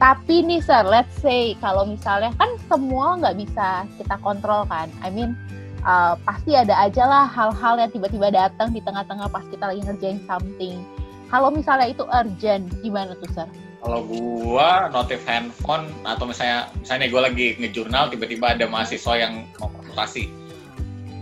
Tapi 0.00 0.44
nih 0.44 0.60
sir, 0.60 0.84
let's 0.84 1.12
say 1.20 1.56
kalau 1.64 1.88
misalnya 1.88 2.32
kan 2.36 2.56
semua 2.68 3.16
nggak 3.20 3.36
bisa 3.40 3.88
kita 4.00 4.16
kontrol 4.20 4.64
kan. 4.68 4.88
I 5.00 5.08
mean 5.08 5.36
uh, 5.84 6.14
pasti 6.24 6.56
ada 6.56 6.74
aja 6.74 7.04
lah 7.04 7.24
hal-hal 7.28 7.78
yang 7.78 7.90
tiba-tiba 7.92 8.32
datang 8.32 8.72
di 8.72 8.80
tengah-tengah 8.82 9.28
pas 9.30 9.44
kita 9.48 9.70
lagi 9.70 9.80
ngerjain 9.84 10.20
something. 10.26 10.82
Kalau 11.28 11.48
misalnya 11.52 11.88
itu 11.92 12.04
urgent, 12.08 12.64
gimana 12.84 13.16
tuh 13.20 13.30
sir? 13.32 13.48
Kalau 13.84 14.00
gua 14.08 14.88
notif 14.88 15.20
handphone 15.28 15.92
atau 16.08 16.24
misalnya 16.24 16.72
misalnya 16.80 17.06
gua 17.12 17.28
lagi 17.28 17.52
ngejurnal 17.60 18.08
tiba-tiba 18.08 18.56
ada 18.56 18.64
mahasiswa 18.64 19.12
yang 19.12 19.44
mau 19.60 19.68
konsultasi. 19.76 20.32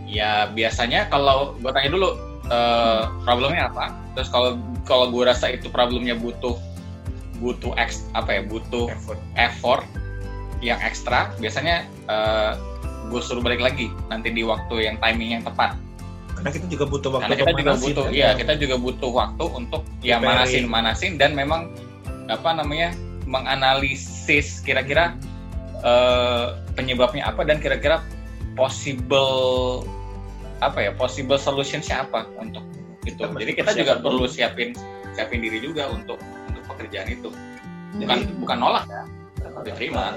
Ya 0.07 0.47
biasanya 0.47 1.11
kalau 1.11 1.59
gua 1.59 1.75
tanya 1.75 1.91
dulu 1.91 2.15
eh, 2.47 3.03
problemnya 3.27 3.67
apa. 3.67 3.91
Terus 4.15 4.29
kalau 4.31 4.63
kalau 4.87 5.11
gua 5.11 5.35
rasa 5.35 5.51
itu 5.51 5.67
problemnya 5.75 6.15
butuh 6.15 6.55
butuh 7.43 7.75
eks, 7.75 8.07
apa 8.15 8.39
ya 8.39 8.43
butuh 8.47 8.87
effort 9.35 9.83
yang 10.63 10.79
ekstra, 10.79 11.35
biasanya 11.43 11.83
eh, 12.07 12.53
gue 13.13 13.21
suruh 13.21 13.45
balik 13.45 13.61
lagi 13.61 13.93
nanti 14.09 14.33
di 14.33 14.41
waktu 14.43 14.89
yang 14.89 14.97
timing 14.99 15.37
yang 15.37 15.45
tepat. 15.45 15.77
Karena 16.33 16.51
kita 16.51 16.67
juga 16.67 16.85
butuh 16.89 17.11
waktu 17.13 17.23
Karena 17.29 17.37
kita 17.39 17.53
juga 17.55 17.73
butuh, 17.79 18.05
kan? 18.09 18.17
iya 18.17 18.29
kita 18.35 18.53
juga 18.59 18.77
butuh 18.81 19.11
waktu 19.13 19.45
untuk 19.53 19.83
ya 20.03 20.17
manasin 20.19 20.65
manasin 20.67 21.13
dan 21.21 21.37
memang 21.37 21.71
apa 22.27 22.51
namanya 22.57 22.97
menganalisis 23.29 24.65
kira-kira 24.65 25.15
eh, 25.85 26.47
penyebabnya 26.75 27.29
apa 27.29 27.45
dan 27.47 27.61
kira-kira 27.61 28.03
possible 28.59 29.83
apa 30.63 30.79
ya 30.79 30.91
possible 30.95 31.39
solutionnya 31.39 32.07
apa 32.07 32.27
untuk 32.39 32.63
itu. 33.03 33.19
Kita 33.19 33.35
Jadi 33.35 33.53
kita 33.59 33.71
juga 33.75 33.99
persiapan 33.99 34.05
perlu 34.07 34.25
dulu. 34.25 34.31
siapin 34.31 34.69
siapin 35.13 35.39
diri 35.43 35.59
juga 35.59 35.91
untuk 35.91 36.19
untuk 36.49 36.63
pekerjaan 36.71 37.09
itu. 37.11 37.31
Bukan 37.99 38.19
Hmm. 38.25 38.41
bukan 38.41 38.57
nolak 38.59 38.85
ya, 38.89 39.03
diterima. 39.67 40.17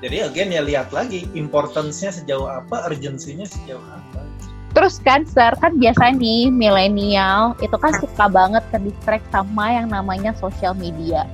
Jadi 0.00 0.16
again 0.24 0.48
ya 0.48 0.64
lihat 0.64 0.88
lagi 0.96 1.28
importance-nya 1.36 2.08
sejauh 2.08 2.48
apa, 2.48 2.88
urgency-nya 2.88 3.44
sejauh 3.44 3.84
apa. 3.84 4.24
Terus 4.72 5.02
kan 5.02 5.26
sir, 5.28 5.52
kan 5.60 5.76
biasanya 5.76 6.16
nih 6.16 6.48
milenial 6.48 7.58
itu 7.60 7.74
kan 7.76 7.92
suka 8.00 8.30
banget 8.30 8.64
ke 8.72 8.78
distract 8.80 9.26
sama 9.28 9.76
yang 9.76 9.92
namanya 9.92 10.32
sosial 10.40 10.72
media. 10.72 11.28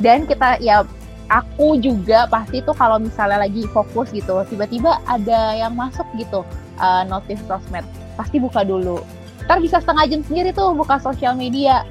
Dan 0.00 0.24
kita 0.24 0.56
ya 0.62 0.88
aku 1.28 1.76
juga 1.82 2.24
pasti 2.32 2.64
tuh 2.64 2.72
kalau 2.72 2.96
misalnya 2.96 3.44
lagi 3.44 3.68
fokus 3.76 4.08
gitu, 4.14 4.40
tiba-tiba 4.48 5.02
ada 5.04 5.52
yang 5.52 5.76
masuk 5.76 6.06
gitu 6.16 6.46
uh, 6.80 7.02
notif 7.04 7.36
sosmed, 7.44 7.84
pasti 8.16 8.40
buka 8.40 8.64
dulu. 8.64 9.04
Ntar 9.44 9.58
bisa 9.58 9.82
setengah 9.82 10.06
jam 10.06 10.22
sendiri 10.24 10.54
tuh 10.54 10.72
buka 10.72 10.96
sosial 11.02 11.34
media. 11.34 11.82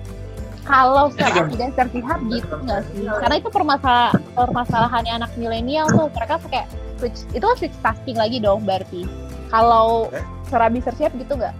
Kalau 0.61 1.09
secara 1.09 1.47
tidak 1.47 1.69
sertifikat 1.73 2.19
gitu 2.29 2.55
nggak 2.61 2.79
sih? 2.87 3.03
Karena 3.07 3.35
itu 3.37 3.49
permasalahan 3.49 4.13
permasalahannya 4.31 5.13
anak 5.17 5.31
milenial 5.33 5.89
tuh 5.89 6.07
mereka 6.13 6.37
pakai 6.37 6.63
switch 6.95 7.25
itu 7.31 7.41
kan 7.41 7.55
switch 7.57 7.77
tasking 7.81 8.13
lagi 8.13 8.37
dong 8.37 8.61
berarti 8.61 9.09
Kalau 9.49 10.07
Eh? 10.09 10.21
Serabi 10.47 10.79
Sersiap 10.79 11.11
gitu 11.15 11.33
nggak? 11.33 11.51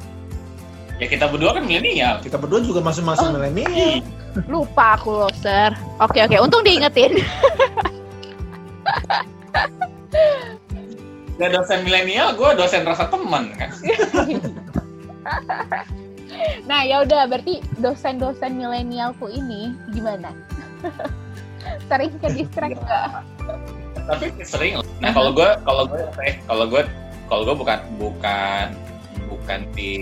Ya 1.02 1.08
kita 1.10 1.26
berdua 1.28 1.58
kan 1.58 1.66
milenial. 1.66 2.22
Kita 2.22 2.38
berdua 2.38 2.62
juga 2.62 2.80
masing-masing 2.80 3.28
Oh. 3.28 3.34
milenial. 3.36 4.06
Lupa 4.47 4.95
aku 4.95 5.12
loh, 5.12 5.34
Sir. 5.34 5.74
Oke, 5.97 6.22
oke. 6.22 6.38
Untung 6.39 6.62
diingetin. 6.62 7.18
Ya 11.36 11.47
dosen 11.49 11.82
milenial, 11.82 12.38
gue 12.38 12.49
dosen 12.54 12.86
rasa 12.86 13.10
teman 13.10 13.49
kan. 13.58 13.74
nah, 16.66 16.82
ya 16.84 17.04
udah. 17.04 17.28
Berarti 17.28 17.60
dosen-dosen 17.80 18.56
milenialku 18.56 19.28
ini 19.28 19.76
gimana? 19.92 20.32
Sering 21.90 22.14
ke 22.18 22.28
distract 22.34 22.80
nggak? 22.82 23.10
Tapi 24.02 24.26
sering. 24.42 24.82
Nah 24.98 25.14
kalau 25.14 25.30
gue, 25.30 25.50
kalau 25.62 25.84
gue, 25.86 26.02
eh, 26.26 26.36
kalau 26.50 26.66
gue, 26.66 26.82
kalau 27.30 27.44
gue 27.46 27.56
bukan 27.56 27.80
bukan 28.02 28.66
bukan 29.30 29.60
di, 29.72 29.94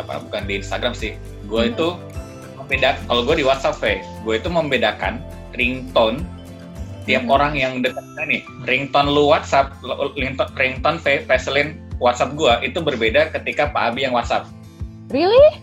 apa 0.00 0.18
bukan 0.26 0.42
di 0.48 0.58
Instagram 0.58 0.96
sih. 0.96 1.12
Gue 1.46 1.68
Mhm. 1.68 1.72
itu 1.76 1.88
membeda. 2.56 2.96
Kalau 3.06 3.22
gue 3.22 3.36
di 3.38 3.44
WhatsApp, 3.44 3.78
Fe, 3.78 4.00
gue 4.24 4.34
itu 4.40 4.48
membedakan 4.48 5.20
ringtone 5.54 6.24
tiap 7.04 7.22
Mhm. 7.28 7.30
orang 7.30 7.52
yang 7.54 7.72
dekat 7.84 8.02
nih. 8.26 8.42
Ringtone 8.64 9.12
lu 9.12 9.28
WhatsApp, 9.30 9.76
ringtone, 10.16 10.50
ringtone 10.56 10.98
Veselin 10.98 11.78
WhatsApp 12.00 12.34
gue 12.34 12.52
itu 12.64 12.80
berbeda 12.80 13.30
ketika 13.30 13.70
Pak 13.70 13.92
Abi 13.92 14.08
yang 14.08 14.16
WhatsApp. 14.16 14.48
Really? 15.10 15.62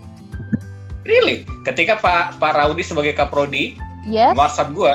Really? 1.04 1.44
Ketika 1.68 2.00
Pak 2.00 2.40
Pak 2.40 2.52
Raudi 2.56 2.84
sebagai 2.84 3.12
Kaprodi 3.16 3.76
Yes. 4.04 4.36
WhatsApp 4.36 4.76
gue 4.76 4.92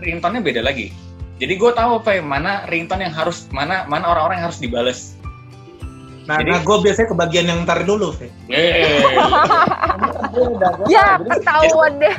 ringtone-nya 0.00 0.40
beda 0.40 0.60
lagi. 0.64 0.88
Jadi 1.36 1.60
gue 1.60 1.70
tahu 1.76 2.00
apa 2.00 2.16
mana 2.24 2.64
ringtone 2.72 3.04
yang 3.04 3.12
harus 3.12 3.44
mana 3.52 3.84
mana 3.84 4.08
orang-orang 4.08 4.40
yang 4.40 4.46
harus 4.48 4.60
dibales. 4.60 5.00
Nah, 6.24 6.40
Jadi- 6.40 6.56
nah 6.56 6.60
gue 6.64 6.76
biasanya 6.82 7.08
ke 7.12 7.16
bagian 7.16 7.46
yang 7.46 7.58
ntar 7.68 7.84
dulu, 7.84 8.16
Fe. 8.16 8.32
Ya, 10.88 11.20
ketahuan 11.20 12.00
deh. 12.00 12.16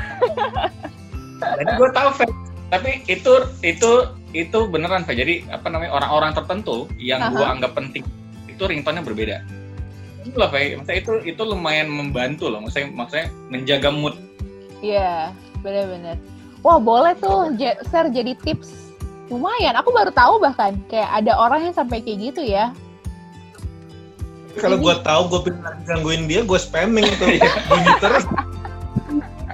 Jadi 1.42 1.72
gue 1.74 1.90
tahu 1.92 2.10
Fe. 2.22 2.26
Tapi 2.70 3.02
itu 3.10 3.34
itu 3.66 3.92
itu 4.38 4.60
beneran 4.70 5.02
Fe. 5.04 5.18
Jadi 5.18 5.42
apa 5.50 5.68
namanya 5.74 5.98
orang-orang 5.98 6.38
tertentu 6.38 6.86
yang 7.02 7.34
gue 7.34 7.42
Aha. 7.42 7.58
anggap 7.58 7.74
penting 7.74 8.06
itu 8.46 8.64
ringtone-nya 8.64 9.02
berbeda. 9.02 9.38
Itu 10.28 10.36
lah 10.36 10.52
Fe. 10.52 10.76
Maksudnya 10.76 11.00
itu 11.00 11.12
itu 11.24 11.42
lumayan 11.48 11.88
membantu 11.88 12.52
loh. 12.52 12.60
Maksudnya 12.60 12.92
maksudnya 12.92 13.28
menjaga 13.48 13.90
mood. 13.90 14.20
Iya, 14.84 15.32
benar-benar. 15.64 16.20
Wah, 16.62 16.78
boleh 16.78 17.16
tuh, 17.18 17.56
Sir, 17.88 18.12
jadi 18.12 18.36
tips. 18.44 18.92
Lumayan, 19.32 19.80
aku 19.80 19.96
baru 19.96 20.12
tahu 20.12 20.44
bahkan. 20.44 20.76
Kayak 20.92 21.24
ada 21.24 21.34
orang 21.40 21.72
yang 21.72 21.76
sampai 21.76 22.04
kayak 22.04 22.34
gitu 22.34 22.44
ya. 22.44 22.76
Kalau 24.58 24.76
gue 24.82 24.96
tahu 25.06 25.22
gue 25.30 25.40
pengen 25.48 25.62
lagi 25.62 25.82
gangguin 25.86 26.24
dia, 26.26 26.42
gue 26.42 26.60
spamming 26.60 27.08
tuh. 27.22 27.30
Bunyi 27.70 27.94
terus. 28.02 28.26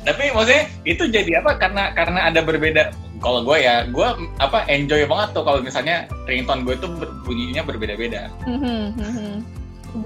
Tapi 0.00 0.32
maksudnya 0.32 0.64
itu 0.88 1.04
jadi 1.12 1.44
apa? 1.44 1.60
Karena 1.60 1.92
karena 1.92 2.32
ada 2.32 2.40
berbeda. 2.40 2.92
Kalau 3.20 3.44
gue 3.44 3.60
ya, 3.60 3.84
gue 3.84 4.08
apa 4.40 4.64
enjoy 4.64 5.04
banget 5.04 5.36
tuh 5.36 5.44
kalau 5.44 5.60
misalnya 5.60 6.08
ringtone 6.24 6.64
gue 6.64 6.72
itu 6.72 6.88
ber- 6.88 7.12
bunyinya 7.28 7.60
berbeda-beda. 7.60 8.32
Mhm, 8.48 8.96
mhm. 8.96 9.32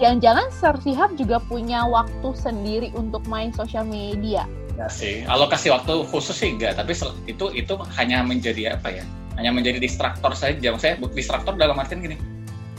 Jangan-jangan 0.03 0.47
Sir 0.51 0.75
Sihab 0.83 1.15
juga 1.15 1.39
punya 1.45 1.87
waktu 1.87 2.29
sendiri 2.35 2.91
untuk 2.99 3.23
main 3.31 3.55
sosial 3.55 3.87
media. 3.87 4.49
Ya 4.75 4.91
sih. 4.91 5.23
Alokasi 5.31 5.71
waktu 5.71 6.03
khusus 6.11 6.35
sih 6.35 6.59
enggak, 6.59 6.75
tapi 6.75 6.99
itu 7.31 7.47
itu 7.55 7.75
hanya 7.95 8.27
menjadi 8.27 8.75
apa 8.75 8.91
ya? 8.91 9.05
Hanya 9.39 9.55
menjadi 9.55 9.79
distraktor 9.79 10.35
saja. 10.35 10.75
Maksudnya 10.75 10.99
distraktor 11.15 11.55
dalam 11.55 11.79
artian 11.79 12.03
gini. 12.03 12.19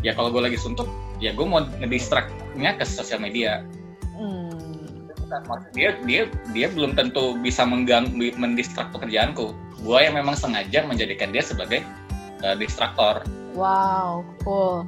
Ya 0.03 0.11
kalau 0.11 0.35
gue 0.35 0.43
lagi 0.43 0.59
suntuk, 0.59 0.91
ya 1.23 1.31
gue 1.31 1.45
mau 1.47 1.63
ngedistraktnya 1.79 2.75
ke 2.75 2.83
sosial 2.83 3.23
media. 3.23 3.63
Bukan, 5.25 5.41
maksud 5.49 5.69
dia 5.73 5.89
dia 6.05 6.21
dia 6.53 6.67
belum 6.69 6.93
tentu 6.93 7.33
bisa 7.41 7.65
mengganggu 7.65 8.37
mendistrak 8.37 8.93
pekerjaanku. 8.93 9.57
Gue 9.81 9.99
yang 10.05 10.13
memang 10.13 10.37
sengaja 10.37 10.85
menjadikan 10.85 11.33
dia 11.33 11.41
sebagai 11.41 11.81
eh, 12.45 12.55
distraktor. 12.61 13.25
Wow, 13.57 14.21
cool. 14.45 14.85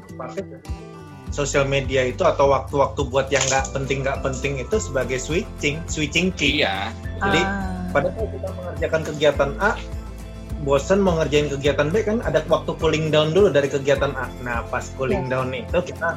Sosial 1.33 1.65
media 1.65 2.07
itu 2.07 2.21
atau 2.23 2.53
waktu-waktu 2.53 3.01
buat 3.09 3.27
yang 3.33 3.43
nggak 3.49 3.73
penting 3.75 4.05
nggak 4.05 4.21
penting 4.21 4.61
itu 4.61 4.77
sebagai 4.77 5.17
switching, 5.17 5.81
switching 5.89 6.29
key. 6.37 6.61
Iya. 6.61 6.93
Jadi 7.19 7.41
Ah. 7.41 7.89
pada 7.91 8.13
saat 8.13 8.29
kita 8.29 8.49
mengerjakan 8.53 9.01
kegiatan 9.09 9.51
A, 9.57 9.71
bosen 10.61 10.99
mau 11.01 11.17
ngerjain 11.17 11.49
kegiatan 11.49 11.87
B 11.89 12.05
kan 12.05 12.17
ada 12.21 12.45
waktu 12.45 12.71
cooling 12.77 13.09
down 13.09 13.33
dulu 13.33 13.49
dari 13.49 13.67
kegiatan 13.67 14.13
A. 14.13 14.29
Nah 14.45 14.61
pas 14.69 14.85
cooling 14.95 15.25
Yes. 15.25 15.31
down 15.33 15.49
itu 15.51 15.77
kita 15.81 16.15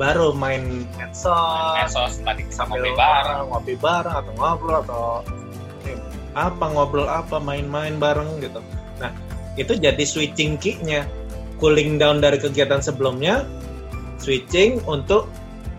baru 0.00 0.32
main 0.32 0.88
medsos, 0.96 1.76
Medsos 1.76 2.24
tadi 2.24 2.48
sama 2.48 2.80
sambil 2.80 2.88
ngopi 2.88 2.96
bareng. 2.96 3.40
ngopi 3.52 3.74
bareng 3.76 4.14
atau 4.24 4.32
ngobrol 4.40 4.76
atau 4.80 5.04
eh, 5.84 6.00
apa 6.32 6.64
ngobrol 6.72 7.04
apa 7.04 7.36
main-main 7.36 8.00
bareng 8.00 8.40
gitu. 8.40 8.64
Nah 8.96 9.12
itu 9.60 9.76
jadi 9.76 10.00
switching 10.00 10.56
key-nya 10.56 11.04
cooling 11.60 12.00
down 12.00 12.24
dari 12.24 12.40
kegiatan 12.40 12.80
sebelumnya, 12.80 13.44
switching 14.16 14.80
untuk 14.88 15.28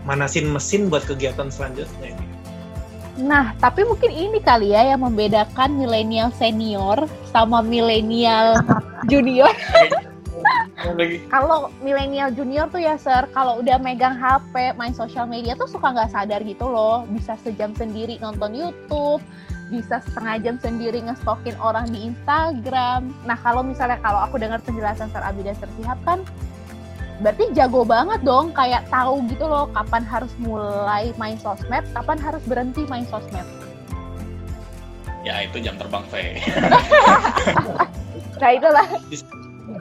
manasin 0.06 0.46
mesin 0.54 0.86
buat 0.86 1.02
kegiatan 1.02 1.50
selanjutnya. 1.50 2.14
Nah, 3.18 3.52
tapi 3.60 3.84
mungkin 3.84 4.08
ini 4.08 4.40
kali 4.40 4.72
ya 4.72 4.94
yang 4.94 5.04
membedakan 5.04 5.76
milenial 5.76 6.32
senior 6.32 7.04
sama 7.28 7.60
milenial 7.60 8.56
junior. 9.10 9.52
Lagi. 10.82 11.22
Kalau 11.30 11.70
milenial 11.80 12.34
junior 12.34 12.66
tuh 12.68 12.82
ya, 12.82 12.98
Sir, 12.98 13.26
kalau 13.32 13.62
udah 13.62 13.78
megang 13.78 14.18
HP, 14.18 14.74
main 14.74 14.92
sosial 14.92 15.26
media 15.26 15.54
tuh 15.54 15.70
suka 15.70 15.94
nggak 15.94 16.10
sadar 16.10 16.40
gitu 16.42 16.66
loh. 16.66 17.06
Bisa 17.10 17.38
sejam 17.40 17.72
sendiri 17.72 18.18
nonton 18.18 18.52
YouTube, 18.52 19.22
bisa 19.72 20.04
setengah 20.04 20.36
jam 20.42 20.56
sendiri 20.60 21.00
ngestokin 21.00 21.56
orang 21.62 21.88
di 21.88 22.12
Instagram. 22.12 23.14
Nah, 23.24 23.38
kalau 23.40 23.64
misalnya 23.64 23.96
kalau 24.04 24.20
aku 24.26 24.36
dengar 24.36 24.60
penjelasan 24.60 25.08
Sir 25.08 25.22
Abi 25.24 25.46
dan 25.46 25.56
Sir 25.56 25.70
Sihab 25.80 25.98
kan, 26.04 26.20
berarti 27.24 27.54
jago 27.56 27.86
banget 27.86 28.20
dong, 28.26 28.52
kayak 28.52 28.84
tahu 28.92 29.24
gitu 29.32 29.48
loh 29.48 29.70
kapan 29.72 30.02
harus 30.04 30.32
mulai 30.42 31.14
main 31.16 31.40
sosmed, 31.40 31.86
kapan 31.96 32.18
harus 32.20 32.42
berhenti 32.44 32.84
main 32.90 33.08
sosmed. 33.08 33.46
Ya 35.22 35.46
itu 35.46 35.62
jam 35.62 35.78
terbang 35.78 36.04
V. 36.10 36.12
Nah, 38.42 38.58
itulah. 38.58 38.86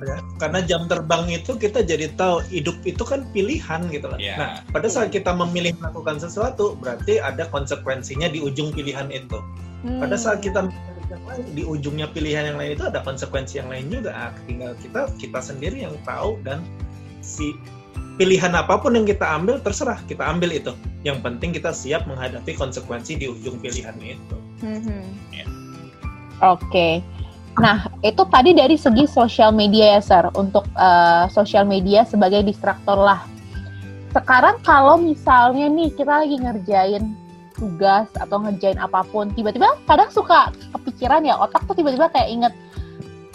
Ya, 0.02 0.18
karena 0.42 0.60
jam 0.66 0.90
terbang 0.90 1.30
itu 1.30 1.54
kita 1.62 1.86
jadi 1.86 2.10
tahu 2.18 2.42
hidup 2.50 2.74
itu 2.90 3.06
kan 3.06 3.22
pilihan 3.30 3.86
gitu 3.94 4.10
lah. 4.10 4.18
Iya. 4.18 4.36
Nah, 4.38 4.50
pada 4.74 4.90
saat 4.90 5.14
kita 5.14 5.30
memilih 5.30 5.78
melakukan 5.78 6.18
sesuatu, 6.18 6.74
berarti 6.82 7.22
ada 7.22 7.46
konsekuensinya 7.54 8.26
di 8.26 8.42
ujung 8.42 8.74
pilihan 8.74 9.14
itu. 9.14 9.38
Pada 10.02 10.18
Hmm. 10.18 10.22
saat 10.22 10.40
kita 10.42 10.66
memilih 10.66 11.06
yang 11.10 11.24
lain, 11.30 11.46
di 11.54 11.64
ujungnya 11.66 12.08
pilihan 12.10 12.54
yang 12.54 12.58
lain 12.58 12.74
itu 12.74 12.86
ada 12.86 13.02
konsekuensi 13.06 13.62
yang 13.62 13.70
lain 13.70 13.94
juga. 13.94 14.10
Ah, 14.10 14.32
tinggal 14.50 14.74
kita 14.82 15.02
kita 15.22 15.40
sendiri 15.42 15.86
yang 15.86 15.94
tahu 16.02 16.42
dan 16.42 16.66
si 17.22 17.54
pilihan 18.18 18.54
apa 18.58 18.82
pun 18.82 18.98
yang 18.98 19.06
kita 19.06 19.26
ambil 19.26 19.62
terserah 19.62 20.02
kita 20.10 20.26
ambil 20.26 20.50
itu. 20.50 20.74
Yang 21.06 21.22
penting 21.26 21.50
kita 21.54 21.74
siap 21.74 22.10
menghadapi 22.10 22.58
konsekuensi 22.58 23.22
di 23.22 23.26
ujung 23.30 23.62
pilihan 23.62 23.94
itu. 24.02 24.38
Mhm. 24.66 25.02
Ya. 25.34 25.46
Oke. 26.42 27.06
Nah, 27.60 27.84
itu 28.00 28.24
tadi 28.32 28.56
dari 28.56 28.80
segi 28.80 29.04
sosial 29.12 29.52
media 29.52 30.00
ya, 30.00 30.02
Sir, 30.02 30.26
untuk 30.40 30.64
eh, 30.72 31.26
sosial 31.28 31.68
media 31.68 32.08
sebagai 32.08 32.48
distraktor 32.48 32.96
lah. 32.96 33.28
Sekarang 34.16 34.60
kalau 34.64 34.96
misalnya 34.96 35.68
nih 35.68 35.92
kita 35.92 36.24
lagi 36.24 36.40
ngerjain 36.40 37.16
tugas 37.56 38.08
atau 38.16 38.40
ngerjain 38.40 38.80
apa 38.80 39.04
pun, 39.08 39.32
tiba-tiba 39.36 39.76
kadang 39.84 40.08
suka 40.12 40.52
kepikiran 40.76 41.28
ya, 41.28 41.36
otak 41.36 41.64
tuh 41.68 41.76
tiba-tiba 41.76 42.08
kayak 42.12 42.30
inget, 42.32 42.54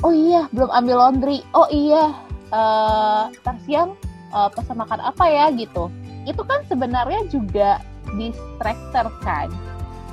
oh 0.01 0.13
iya 0.13 0.49
belum 0.53 0.69
ambil 0.73 0.97
laundry, 0.97 1.45
oh 1.53 1.69
iya 1.73 2.13
eh 2.47 3.23
ntar 3.43 3.57
siang 3.67 3.99
eh, 4.33 4.49
pesan 4.53 4.81
makan 4.81 5.01
apa 5.01 5.25
ya 5.29 5.53
gitu. 5.53 5.93
Itu 6.25 6.43
kan 6.43 6.65
sebenarnya 6.67 7.29
juga 7.31 7.81
distractor 8.17 9.13
kan. 9.23 9.53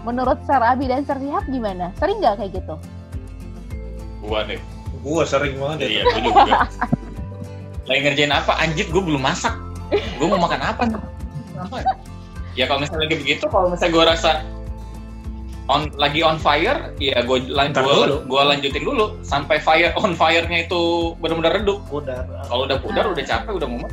Menurut 0.03 0.39
Sir 0.43 0.59
Abi 0.59 0.91
dan 0.91 1.07
Sir 1.07 1.17
Sihab 1.17 1.47
gimana? 1.47 1.89
Sering 1.97 2.19
nggak 2.19 2.39
kayak 2.43 2.59
gitu? 2.59 2.75
Gua 4.23 4.47
deh. 4.47 4.59
Gua 5.03 5.27
sering 5.27 5.59
banget 5.59 5.91
Iya, 5.91 6.01
itu. 6.01 6.07
gua 6.07 6.19
juga. 6.23 6.55
Lagi 7.91 7.99
ngerjain 7.99 8.31
apa? 8.31 8.55
Anjir, 8.63 8.87
gue 8.87 9.03
belum 9.03 9.19
masak. 9.19 9.51
Gue 10.15 10.23
mau 10.31 10.39
makan 10.39 10.61
apa? 10.63 10.87
nih? 10.87 10.99
Apa? 11.59 11.75
Ya 12.55 12.63
kalau 12.63 12.79
misalnya 12.79 13.11
lagi 13.11 13.19
begitu, 13.19 13.43
kalau 13.51 13.67
misalnya 13.75 13.91
gue 13.91 14.03
rasa 14.07 14.31
on 15.67 15.91
lagi 15.99 16.23
on 16.23 16.39
fire, 16.39 16.95
ya 16.95 17.19
gue 17.19 17.37
lan 17.51 17.75
Ntar 17.75 17.83
gua, 17.83 18.07
dulu. 18.07 18.15
gua 18.31 18.41
lanjutin 18.55 18.87
dulu 18.87 19.19
sampai 19.19 19.59
fire 19.59 19.91
on 19.99 20.15
fire-nya 20.15 20.63
itu 20.63 21.11
benar-benar 21.19 21.59
redup. 21.59 21.83
Udah. 21.91 22.23
Kalau 22.47 22.63
udah 22.63 22.77
pudar, 22.79 23.03
udah 23.11 23.23
capek, 23.27 23.51
udah. 23.51 23.67
Sama. 23.67 23.87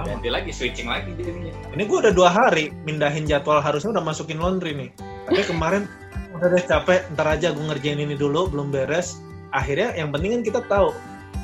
Ganti 0.00 0.28
lagi, 0.32 0.50
switching 0.54 0.88
lagi 0.88 1.12
jadinya. 1.18 1.52
Ini 1.76 1.82
gue 1.84 1.98
udah 2.00 2.12
dua 2.16 2.32
hari 2.32 2.72
mindahin 2.88 3.28
jadwal 3.28 3.60
harusnya 3.60 3.92
udah 3.92 4.00
masukin 4.00 4.40
laundry 4.40 4.72
nih. 4.72 4.88
Tapi 5.28 5.42
kemarin 5.44 5.84
udah 6.40 6.56
deh 6.56 6.64
capek, 6.64 7.04
ntar 7.12 7.36
aja 7.36 7.52
gue 7.52 7.60
ngerjain 7.60 8.00
ini 8.00 8.16
dulu, 8.16 8.48
belum 8.48 8.72
beres. 8.72 9.20
Akhirnya 9.52 9.92
yang 9.92 10.08
penting 10.08 10.40
kan 10.40 10.42
kita 10.42 10.60
tahu, 10.72 10.88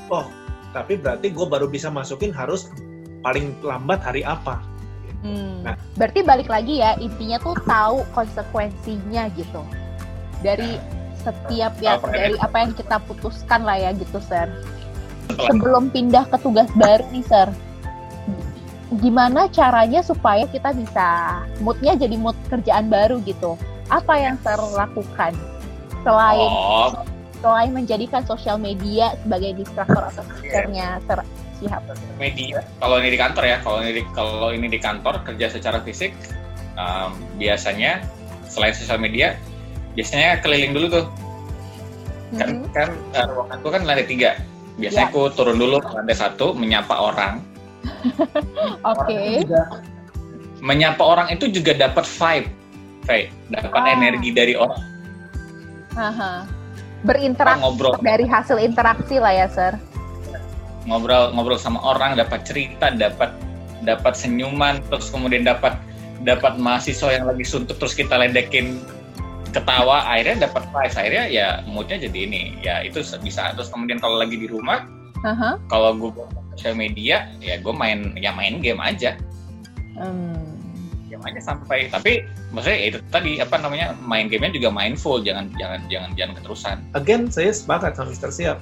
oh 0.09 0.27
tapi 0.73 0.97
berarti 0.97 1.33
gue 1.33 1.47
baru 1.49 1.69
bisa 1.69 1.93
masukin 1.93 2.33
harus 2.33 2.73
paling 3.21 3.53
lambat 3.61 4.01
hari 4.01 4.25
apa. 4.25 4.61
Hmm. 5.21 5.65
Nah. 5.65 5.77
Berarti 5.97 6.21
balik 6.25 6.49
lagi 6.49 6.81
ya 6.81 6.97
intinya 7.01 7.41
tuh 7.41 7.57
tahu 7.65 8.05
konsekuensinya 8.13 9.33
gitu 9.37 9.65
dari 10.45 10.81
setiap 11.25 11.75
ya 11.83 11.99
Apa 11.99 12.13
ya? 12.13 12.31
dari 12.31 12.37
apa 12.39 12.57
yang 12.63 12.73
kita 12.77 12.97
putuskan 13.09 13.65
lah 13.65 13.77
ya 13.81 13.91
gitu 13.97 14.21
sir. 14.21 14.49
Sebelum 15.37 15.91
pindah 15.91 16.25
ke 16.31 16.39
tugas 16.39 16.71
baru 16.79 17.03
nih 17.11 17.25
sir, 17.27 17.49
gimana 19.03 19.51
caranya 19.51 20.05
supaya 20.07 20.47
kita 20.47 20.71
bisa 20.77 21.07
moodnya 21.59 21.99
jadi 21.99 22.15
mood 22.15 22.39
kerjaan 22.47 22.87
baru 22.87 23.19
gitu? 23.27 23.59
Apa 23.87 24.15
yang 24.17 24.35
sir 24.41 24.59
lakukan 24.59 25.33
selain 26.03 26.49
Oh, 26.49 26.91
selain 27.37 27.71
menjadikan 27.71 28.23
sosial 28.23 28.57
media 28.57 29.15
sebagai 29.21 29.55
distraktor 29.55 30.03
atau 30.05 30.23
fiturnya 30.35 30.99
sir 31.05 31.19
Sihab? 31.57 31.83
media. 32.17 32.61
Kalau 32.77 32.99
ini 32.99 33.09
di 33.09 33.19
kantor 33.19 33.45
ya, 33.47 33.57
kalau 33.61 33.79
ini 33.81 33.93
di, 33.93 34.03
kalau 34.13 34.49
ini 34.51 34.67
di 34.67 34.77
kantor 34.77 35.25
kerja 35.25 35.47
secara 35.49 35.81
fisik, 35.81 36.13
um, 36.75 37.11
biasanya 37.35 38.05
selain 38.45 38.73
sosial 38.73 38.99
media, 38.99 39.39
biasanya 39.95 40.37
keliling 40.41 40.73
dulu 40.73 40.87
tuh. 40.93 41.07
Kan 42.35 42.61
Mhm. 42.61 42.75
kan 42.75 42.89
uh, 43.15 43.25
ruanganku 43.31 43.69
kan 43.71 43.83
lantai 43.83 44.05
tiga. 44.05 44.37
Biasanya 44.77 45.09
Ya. 45.09 45.11
aku 45.11 45.33
turun 45.33 45.57
dulu 45.57 45.81
ke 45.81 45.89
lantai 45.89 46.13
satu, 46.13 46.53
menyapa 46.53 46.93
orang. 46.93 47.41
Oke. 48.93 49.17
Orang 49.17 49.41
juga- 49.41 49.71
menyapa 50.59 51.03
orang 51.03 51.29
itu 51.31 51.49
juga 51.49 51.73
dapat 51.73 52.05
vibe, 52.05 52.49
Faye. 53.07 53.31
dapat 53.49 53.81
Ah. 53.81 53.95
energi 53.95 54.35
dari 54.35 54.59
orang. 54.59 54.83
Haha. 55.95 56.45
Kita 56.45 57.07
Berinteraksi 57.07 57.63
ngobrol, 57.63 57.95
dari 58.03 58.27
hasil 58.27 58.59
interaksi 58.59 59.17
lah 59.23 59.33
ya, 59.33 59.47
Sir. 59.47 59.73
ngobrol, 60.87 61.35
ngobrol 61.35 61.59
sama 61.59 61.83
orang, 61.83 62.15
dapat 62.19 62.47
cerita, 62.47 62.91
dapat 62.95 63.31
dapat 63.83 64.15
senyuman, 64.19 64.83
terus 64.91 65.11
kemudian 65.11 65.47
dapat 65.47 65.79
dapat 66.27 66.59
mahasiswa 66.59 67.15
yang 67.15 67.27
lagi 67.31 67.47
suntuk, 67.47 67.79
terus 67.79 67.95
kita 67.95 68.19
ledekin 68.19 68.83
ketawa, 69.55 70.03
akhirnya 70.07 70.51
dapat 70.51 70.67
vibes, 70.75 70.97
akhirnya 70.99 71.25
ya 71.31 71.47
moodnya 71.69 71.97
jadi 72.01 72.19
ini, 72.27 72.43
ya 72.63 72.83
itu 72.83 73.03
bisa. 73.23 73.55
Terus 73.55 73.71
kemudian 73.71 74.03
kalau 74.03 74.19
lagi 74.19 74.37
di 74.37 74.49
rumah, 74.51 74.87
Haha. 75.23 75.61
kalau 75.71 75.95
gue 75.95 76.11
sosial 76.57 76.75
media, 76.75 77.31
ya 77.39 77.61
gue 77.61 77.75
main 77.75 78.17
ya 78.19 78.33
main 78.35 78.59
game 78.61 78.81
aja. 78.83 79.15
Hmm. 79.97 80.56
Game 81.17 81.25
aja 81.25 81.41
sampai 81.41 81.89
tapi 81.89 82.29
maksudnya 82.53 82.77
ya 82.77 82.87
itu 82.93 82.99
tadi 83.09 83.41
apa 83.41 83.57
namanya 83.57 83.97
main 84.05 84.29
gamenya 84.29 84.61
juga 84.61 84.69
mindful 84.69 85.25
jangan 85.25 85.49
jangan 85.57 85.81
jangan 85.89 86.13
jangan 86.15 86.35
keterusan 86.37 86.77
Again, 86.93 87.29
saya 87.33 87.53
sepakat 87.53 87.97
sama 87.97 88.13
Mr. 88.13 88.31
Siap. 88.33 88.59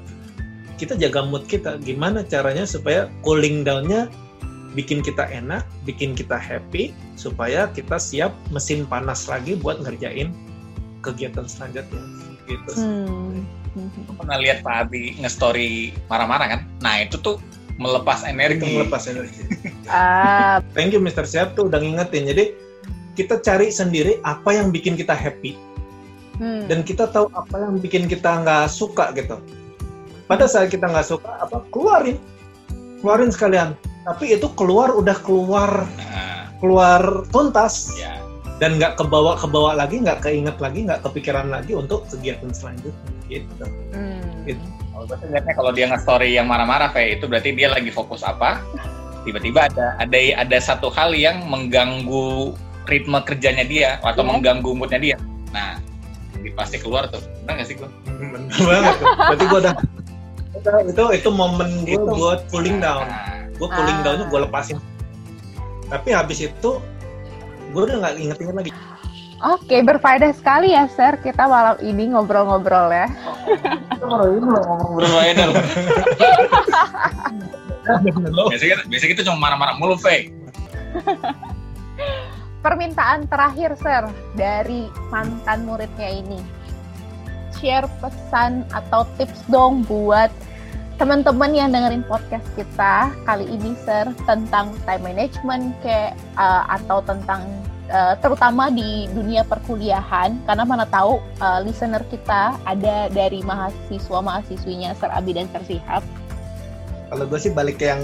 Kita 0.77 0.99
jaga 0.99 1.23
mood 1.23 1.47
kita. 1.47 1.79
Gimana 1.81 2.27
caranya 2.27 2.67
supaya 2.67 3.07
cooling 3.23 3.63
down-nya 3.63 4.11
bikin 4.75 5.01
kita 5.01 5.31
enak, 5.31 5.63
bikin 5.87 6.19
kita 6.19 6.35
happy, 6.35 6.91
supaya 7.15 7.71
kita 7.71 7.97
siap 7.97 8.35
mesin 8.51 8.85
panas 8.85 9.31
lagi 9.31 9.55
buat 9.55 9.81
ngerjain 9.81 10.35
kegiatan 11.07 11.47
selanjutnya. 11.47 12.03
Gitu. 12.45 12.71
Hmm. 12.77 13.41
pernah 14.21 14.37
lihat 14.37 14.61
Pak 14.61 14.87
Abi 14.87 15.17
nge-story 15.19 15.97
marah-marah 16.13 16.47
kan 16.47 16.61
nah 16.79 17.01
itu 17.01 17.17
tuh 17.19 17.41
melepas 17.77 18.23
Itu 18.23 18.31
energi 18.31 18.71
melepas 18.79 19.03
energi. 19.11 19.41
Ah, 19.91 20.63
Thank 20.77 20.95
you 20.95 21.01
Mr. 21.03 21.27
Siap 21.27 21.59
tuh 21.59 21.69
udah 21.71 21.83
ngingetin. 21.83 22.31
Jadi 22.31 22.45
kita 23.15 23.39
cari 23.43 23.71
sendiri 23.71 24.19
apa 24.27 24.55
yang 24.55 24.75
bikin 24.75 24.99
kita 24.99 25.15
happy 25.15 25.55
hmm. 26.43 26.67
dan 26.67 26.83
kita 26.83 27.07
tahu 27.11 27.31
apa 27.35 27.55
yang 27.63 27.79
bikin 27.79 28.11
kita 28.11 28.43
nggak 28.43 28.71
suka 28.71 29.15
gitu. 29.15 29.39
Pada 30.25 30.49
saat 30.49 30.73
kita 30.73 30.89
nggak 30.89 31.07
suka 31.07 31.31
apa 31.43 31.63
keluarin, 31.71 32.19
keluarin 33.03 33.31
sekalian. 33.31 33.77
Tapi 34.05 34.37
itu 34.37 34.49
keluar 34.57 34.93
udah 34.93 35.17
keluar 35.25 35.85
nah, 35.97 36.53
keluar 36.61 37.25
tuntas 37.33 37.93
ya 37.97 38.24
dan 38.63 38.79
nggak 38.79 38.95
kebawa 38.95 39.35
kebawa 39.35 39.75
lagi, 39.75 39.99
nggak 39.99 40.23
keinget 40.23 40.57
lagi, 40.63 40.87
nggak 40.87 41.03
kepikiran 41.03 41.51
lagi 41.51 41.75
untuk 41.75 42.07
kegiatan 42.07 42.51
selanjutnya 42.55 43.11
gitu. 43.27 43.65
Hmm. 43.91 44.45
Gitu. 44.47 44.61
kalau 44.95 45.05
gue 45.11 45.17
kalau 45.59 45.73
dia 45.75 45.87
nge-story 45.91 46.39
yang 46.39 46.47
marah-marah 46.47 46.93
kayak 46.95 47.19
itu 47.19 47.25
berarti 47.27 47.51
dia 47.51 47.67
lagi 47.67 47.91
fokus 47.91 48.23
apa 48.23 48.63
tiba-tiba 49.27 49.67
ada 49.67 49.99
ada 49.99 50.19
ada 50.39 50.59
satu 50.63 50.87
hal 50.93 51.11
yang 51.17 51.43
mengganggu 51.51 52.55
ritme 52.87 53.19
kerjanya 53.27 53.65
dia 53.67 53.91
atau 54.07 54.23
Iya. 54.23 54.31
mengganggu 54.31 54.71
moodnya 54.71 55.01
dia 55.03 55.17
nah 55.51 55.81
ini 56.39 56.53
pasti 56.55 56.79
keluar 56.79 57.11
tuh 57.11 57.19
benar 57.43 57.59
nggak 57.59 57.67
sih 57.67 57.75
gue 57.75 57.89
Bener 58.07 58.55
banget. 58.63 58.95
tuh. 59.03 59.07
Berarti 59.19 59.45
gue 59.51 59.59
udah, 59.65 59.75
itu 60.87 61.05
itu 61.19 61.29
momen 61.35 61.69
gue 61.83 61.99
buat 61.99 62.41
cooling 62.55 62.79
down. 62.79 63.09
Nah, 63.11 63.51
gue 63.51 63.69
cooling 63.75 63.99
Ah. 63.99 64.05
downnya 64.07 64.27
gue 64.31 64.41
lepasin 64.47 64.77
tapi 65.91 66.09
habis 66.15 66.39
itu 66.39 66.71
gue 67.75 67.83
udah 67.91 67.97
nggak 67.99 68.15
inget-inget 68.23 68.55
lagi 68.55 68.73
Oke, 69.45 69.85
berfaedah 69.85 70.33
sekali 70.33 70.73
ya, 70.73 70.89
Sir. 70.89 71.21
Kita 71.21 71.45
malam 71.45 71.77
ini 71.85 72.17
ngobrol-ngobrol 72.17 72.89
ya. 72.89 73.05
berbeda 74.97 75.53
loh. 75.53 75.61
biasanya 78.49 78.89
biasanya 78.89 79.11
kita 79.13 79.23
cuma 79.29 79.45
marah-marah 79.45 79.77
mulu 79.77 80.01
Fe 80.01 80.33
Permintaan 82.65 83.29
terakhir, 83.29 83.77
Sir, 83.77 84.09
dari 84.33 84.89
mantan 85.13 85.69
muridnya 85.69 86.09
ini. 86.09 86.41
Share 87.61 87.85
pesan 88.01 88.65
atau 88.73 89.05
tips 89.21 89.45
dong 89.53 89.85
buat 89.85 90.33
teman-teman 90.95 91.51
yang 91.51 91.69
dengerin 91.75 92.07
podcast 92.07 92.47
kita 92.55 93.11
kali 93.27 93.47
ini, 93.51 93.75
Sir, 93.83 94.07
tentang 94.27 94.71
time 94.87 95.03
management 95.03 95.75
kayak 95.83 96.15
uh, 96.39 96.63
atau 96.71 97.03
tentang 97.03 97.43
uh, 97.91 98.15
terutama 98.23 98.71
di 98.71 99.11
dunia 99.11 99.43
perkuliahan 99.43 100.39
karena 100.47 100.63
mana 100.63 100.87
tahu 100.87 101.19
uh, 101.43 101.59
listener 101.67 102.03
kita 102.09 102.55
ada 102.63 103.11
dari 103.11 103.43
mahasiswa 103.43 104.19
mahasiswinya 104.23 104.95
Sir 104.95 105.11
Abi 105.11 105.35
dan 105.35 105.51
Sir 105.51 105.63
Sihab. 105.67 106.05
kalau 107.05 107.31
gue 107.31 107.39
sih 107.39 107.53
balik 107.55 107.79
ke 107.79 107.87
yang 107.95 108.03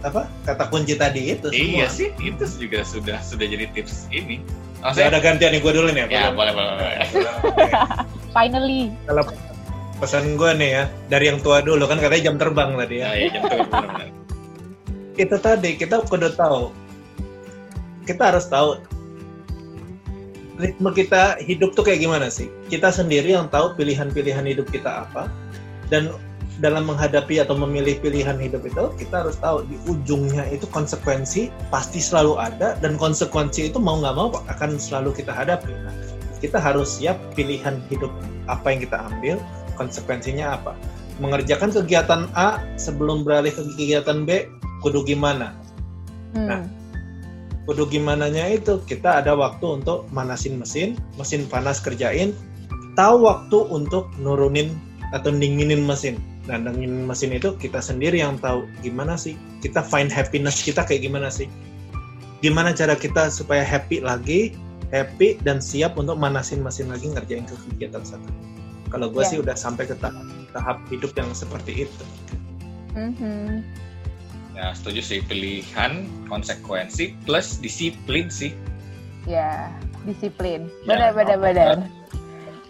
apa 0.00 0.24
kata 0.48 0.64
kunci 0.72 0.96
tadi 0.96 1.36
itu 1.36 1.52
iya 1.52 1.84
semua. 1.92 1.92
sih 1.92 2.08
itu 2.24 2.44
juga 2.56 2.80
sudah 2.88 3.18
sudah 3.20 3.44
jadi 3.44 3.68
tips 3.76 4.08
ini 4.08 4.40
maksudnya 4.80 5.12
ada 5.12 5.20
gantian 5.20 5.52
nih 5.52 5.60
gue 5.60 5.72
dulu 5.76 5.92
nih 5.92 6.08
ya 6.08 6.32
Boleh? 6.32 6.32
boleh 6.32 6.52
boleh, 6.56 6.74
boleh. 6.80 6.98
Finally, 8.36 8.94
kalau 9.04 9.28
pesan 10.00 10.40
gue 10.40 10.50
nih 10.56 10.70
ya 10.80 10.84
dari 11.12 11.28
yang 11.28 11.38
tua 11.44 11.60
dulu 11.60 11.84
kan 11.84 12.00
katanya 12.00 12.32
jam 12.32 12.36
terbang 12.40 12.74
tadi 12.74 12.96
ya. 13.04 13.10
Ya, 13.12 13.12
iya 13.14 13.28
jam 13.36 13.42
benar-benar. 13.44 14.08
itu 15.20 15.36
tadi 15.36 15.70
kita 15.76 16.00
kudu 16.08 16.32
tahu. 16.32 16.72
Kita 18.08 18.32
harus 18.32 18.48
tahu 18.48 18.80
ritme 20.56 20.90
kita 20.96 21.36
hidup 21.44 21.76
tuh 21.76 21.84
kayak 21.84 22.00
gimana 22.00 22.32
sih? 22.32 22.48
Kita 22.72 22.88
sendiri 22.88 23.36
yang 23.36 23.52
tahu 23.52 23.76
pilihan-pilihan 23.76 24.44
hidup 24.48 24.66
kita 24.72 25.04
apa 25.08 25.28
dan 25.92 26.08
dalam 26.60 26.84
menghadapi 26.84 27.40
atau 27.40 27.56
memilih 27.56 27.96
pilihan 28.04 28.36
hidup 28.36 28.64
itu 28.68 28.84
kita 29.00 29.24
harus 29.24 29.40
tahu 29.40 29.64
di 29.64 29.80
ujungnya 29.88 30.44
itu 30.52 30.68
konsekuensi 30.68 31.48
pasti 31.72 32.04
selalu 32.04 32.36
ada 32.36 32.76
dan 32.84 33.00
konsekuensi 33.00 33.72
itu 33.72 33.80
mau 33.80 33.96
nggak 33.96 34.16
mau 34.16 34.28
akan 34.48 34.76
selalu 34.76 35.16
kita 35.16 35.32
hadapi. 35.32 35.72
Nah, 35.72 35.94
kita 36.40 36.56
harus 36.56 37.00
siap 37.00 37.16
pilihan 37.36 37.80
hidup 37.92 38.12
apa 38.48 38.72
yang 38.72 38.80
kita 38.84 38.96
ambil 39.12 39.36
konsekuensinya 39.80 40.60
apa 40.60 40.76
mengerjakan 41.24 41.72
kegiatan 41.72 42.28
A 42.36 42.60
sebelum 42.76 43.24
beralih 43.24 43.52
ke 43.52 43.64
kegiatan 43.76 44.28
B 44.28 44.44
kudu 44.84 45.04
gimana 45.08 45.56
hmm. 46.36 46.44
Nah. 46.44 46.64
kudu 47.64 47.88
gimananya 47.88 48.44
itu 48.52 48.84
kita 48.84 49.24
ada 49.24 49.32
waktu 49.32 49.80
untuk 49.80 50.04
manasin 50.12 50.60
mesin 50.60 51.00
mesin 51.16 51.48
panas 51.48 51.80
kerjain 51.80 52.36
tahu 52.96 53.24
waktu 53.24 53.56
untuk 53.72 54.12
nurunin 54.20 54.76
atau 55.16 55.32
dinginin 55.32 55.84
mesin 55.84 56.20
nah 56.48 56.56
dinginin 56.60 57.08
mesin 57.08 57.36
itu 57.36 57.56
kita 57.56 57.78
sendiri 57.78 58.20
yang 58.20 58.40
tahu 58.40 58.68
gimana 58.84 59.14
sih 59.16 59.36
kita 59.64 59.84
find 59.84 60.12
happiness 60.12 60.60
kita 60.64 60.84
kayak 60.84 61.06
gimana 61.08 61.28
sih 61.32 61.46
gimana 62.40 62.72
cara 62.72 62.96
kita 62.96 63.28
supaya 63.28 63.60
happy 63.60 64.00
lagi 64.00 64.56
happy 64.90 65.38
dan 65.46 65.62
siap 65.62 65.94
untuk 66.00 66.18
manasin 66.18 66.64
mesin 66.64 66.90
lagi 66.90 67.12
ngerjain 67.12 67.46
ke 67.46 67.54
kegiatan 67.70 68.02
satu 68.02 68.28
kalau 68.90 69.06
gue 69.08 69.22
Ya. 69.22 69.28
sih 69.28 69.38
udah 69.38 69.54
sampai 69.54 69.86
ke 69.86 69.94
tahap, 69.96 70.20
tahap 70.50 70.78
hidup 70.90 71.14
yang 71.14 71.30
seperti 71.30 71.86
itu 71.86 72.04
Mhm. 72.92 73.62
ya 74.52 74.74
setuju 74.74 75.00
sih 75.00 75.18
pilihan 75.22 76.04
konsekuensi 76.26 77.14
plus 77.22 77.58
disiplin 77.58 78.26
sih 78.28 78.50
Ya, 79.22 79.68
disiplin. 80.02 80.64
Ya, 80.82 80.96
Benar, 80.96 81.10
benar, 81.12 81.38
benar. 81.38 81.76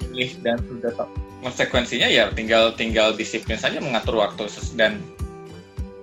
pilih 0.03 0.35
dan 0.43 0.59
sudah 0.61 0.93
tahu 0.93 1.09
konsekuensinya 1.41 2.05
ya 2.05 2.27
tinggal 2.29 2.75
tinggal 2.75 3.15
disiplin 3.15 3.55
saja 3.55 3.79
mengatur 3.79 4.19
waktu 4.19 4.45
ses- 4.45 4.75
dan 4.75 4.99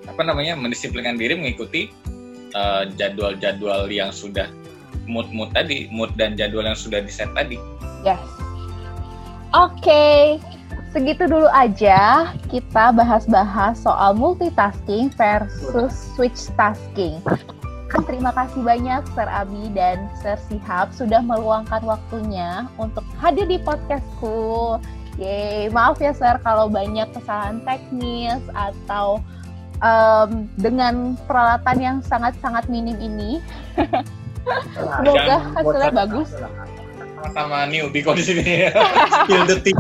apa 0.08 0.24
namanya 0.24 0.56
mendisiplinkan 0.56 1.14
diri 1.14 1.36
mengikuti 1.36 1.92
uh, 2.56 2.88
jadwal-jadwal 2.96 3.86
yang 3.86 4.10
sudah 4.10 4.48
mood-mood 5.06 5.52
tadi 5.52 5.92
mood 5.92 6.16
dan 6.16 6.34
jadwal 6.34 6.64
yang 6.64 6.80
sudah 6.80 7.04
diset 7.04 7.28
tadi 7.36 7.60
Yes. 8.02 8.18
Oke, 9.56 10.44
segitu 10.92 11.24
dulu 11.24 11.48
aja 11.56 12.32
kita 12.52 12.92
bahas-bahas 12.92 13.80
soal 13.80 14.12
multitasking 14.12 15.08
versus 15.16 15.96
switch 16.16 16.52
tasking. 16.60 17.24
Terima 17.88 18.36
kasih 18.36 18.68
banyak 18.68 19.08
Sir 19.16 19.32
Abi 19.32 19.72
dan 19.72 20.12
Sir 20.20 20.36
Sihab 20.52 20.92
sudah 20.92 21.24
meluangkan 21.24 21.80
waktunya 21.88 22.68
untuk 22.76 23.08
hadir 23.16 23.48
di 23.48 23.56
podcastku. 23.64 24.76
Yeay, 25.16 25.72
maaf 25.72 25.96
ya 26.04 26.12
Sir 26.12 26.36
kalau 26.44 26.68
banyak 26.68 27.08
kesalahan 27.16 27.64
teknis 27.64 28.44
atau 28.52 29.24
um, 29.80 30.52
dengan 30.60 31.16
peralatan 31.24 31.78
yang 31.80 31.98
sangat-sangat 32.04 32.68
minim 32.68 33.00
ini. 33.00 33.40
Semoga 34.76 35.38
hasilnya 35.56 35.92
bagus. 35.96 36.32
Sama-sama 37.18 37.66
newbie 37.66 38.06
kok 38.06 38.14
di 38.14 38.24
sini. 38.24 38.70
The 39.50 39.58
tea. 39.66 39.74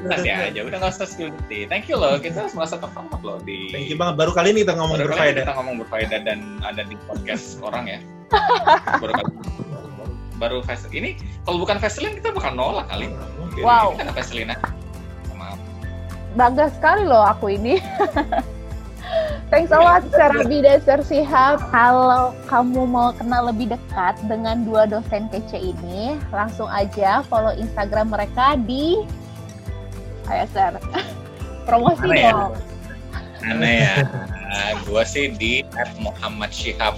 Nanti 0.00 0.32
aja, 0.32 0.60
udah 0.64 0.78
nggak 0.80 0.92
usah 0.96 1.04
spill 1.04 1.28
the 1.28 1.42
tea. 1.50 1.62
Thank 1.68 1.90
you 1.90 2.00
loh, 2.00 2.16
kita 2.16 2.48
merasa 2.56 2.80
terhormat 2.80 3.20
loh 3.20 3.36
di. 3.44 3.68
Thank 3.68 3.92
you 3.92 3.98
banget. 4.00 4.16
Baru 4.16 4.32
kali 4.32 4.54
ini 4.56 4.64
kita 4.64 4.78
ngomong 4.78 4.96
Baru 4.96 5.12
kali 5.12 5.34
berfaedah. 5.34 5.44
kita 5.44 5.54
ngomong 5.60 5.76
berfaedah 5.84 6.20
dan 6.24 6.38
ada 6.64 6.82
di 6.88 6.96
podcast 7.04 7.60
orang 7.60 7.84
ya. 7.90 7.98
Baru 9.02 9.12
kali. 9.12 9.30
Baru 10.40 10.58
Vaseline. 10.64 10.96
Ini 10.96 11.10
kalau 11.44 11.58
bukan 11.60 11.76
Vaseline 11.76 12.16
kita 12.16 12.32
bukan 12.32 12.56
nolak 12.56 12.88
kali. 12.88 13.12
Wow. 13.60 13.92
Ini 13.92 14.08
kan 14.08 14.08
Vaseline. 14.16 14.56
Sama 15.28 15.52
Bangga 16.32 16.72
sekali 16.72 17.04
loh 17.04 17.26
aku 17.26 17.52
ini. 17.52 17.76
Thanks 19.50 19.74
a 19.74 19.82
lot, 19.82 20.06
Sir 20.14 20.30
Abi 20.30 20.62
dan 20.62 20.78
Sir 20.86 21.02
Sihab. 21.02 21.58
Kalau 21.74 22.30
kamu 22.46 22.86
mau 22.86 23.10
kenal 23.10 23.50
lebih 23.50 23.74
dekat 23.74 24.14
dengan 24.30 24.62
dua 24.62 24.86
dosen 24.86 25.26
kece 25.26 25.58
ini, 25.74 26.14
langsung 26.30 26.70
aja 26.70 27.26
follow 27.26 27.50
Instagram 27.58 28.14
mereka 28.14 28.54
di... 28.62 29.02
Ayo, 30.30 30.46
Sir. 30.54 30.78
Promosi 31.66 32.06
Mana 32.06 32.14
ya? 32.14 32.32
dong. 32.32 32.54
aneh 33.40 33.76
ya. 33.82 33.96
Nah, 34.50 34.70
gua 34.86 35.02
sih 35.02 35.32
di 35.34 35.66
Muhammad 35.98 36.54
Syihab. 36.54 36.94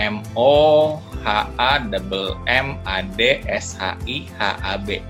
M 0.00 0.24
O 0.36 0.96
H 1.20 1.48
A 1.60 1.76
double 1.80 2.36
M 2.48 2.80
A 2.88 3.04
D 3.04 3.44
S 3.44 3.76
H 3.76 3.96
I 4.08 4.24
H 4.40 4.40
A 4.64 4.80
B. 4.80 5.04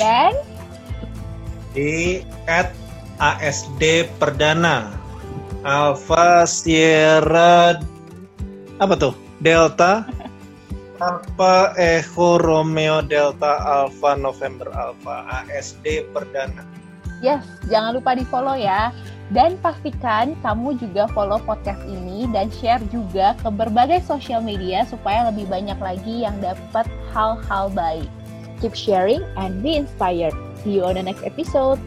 Dan 0.00 0.32
Di 1.76 2.24
at 2.48 2.72
ASD 3.20 4.08
Perdana. 4.16 5.01
Alpha 5.62 6.42
Sierra 6.44 7.78
apa 8.82 8.94
tuh? 8.98 9.14
Delta 9.38 10.06
Alpha 11.02 11.74
Echo 11.78 12.38
Romeo 12.38 13.02
Delta 13.02 13.58
Alpha 13.62 14.18
November 14.18 14.70
Alpha 14.74 15.26
ASD 15.46 16.06
Perdana. 16.10 16.66
yes, 17.22 17.46
jangan 17.70 17.98
lupa 17.98 18.18
di 18.18 18.26
follow 18.26 18.58
ya. 18.58 18.90
Dan 19.30 19.56
pastikan 19.62 20.36
kamu 20.44 20.76
juga 20.76 21.08
follow 21.14 21.38
podcast 21.40 21.80
ini 21.88 22.28
dan 22.34 22.52
share 22.52 22.82
juga 22.92 23.32
ke 23.40 23.48
berbagai 23.48 24.04
sosial 24.04 24.44
media 24.44 24.84
supaya 24.84 25.30
lebih 25.30 25.48
banyak 25.48 25.78
lagi 25.78 26.26
yang 26.26 26.36
dapat 26.42 26.84
hal-hal 27.14 27.70
baik. 27.72 28.10
Keep 28.60 28.74
sharing 28.76 29.22
and 29.38 29.62
be 29.64 29.78
inspired. 29.78 30.34
See 30.60 30.78
you 30.78 30.84
on 30.84 30.98
the 30.98 31.06
next 31.06 31.24
episode. 31.24 31.80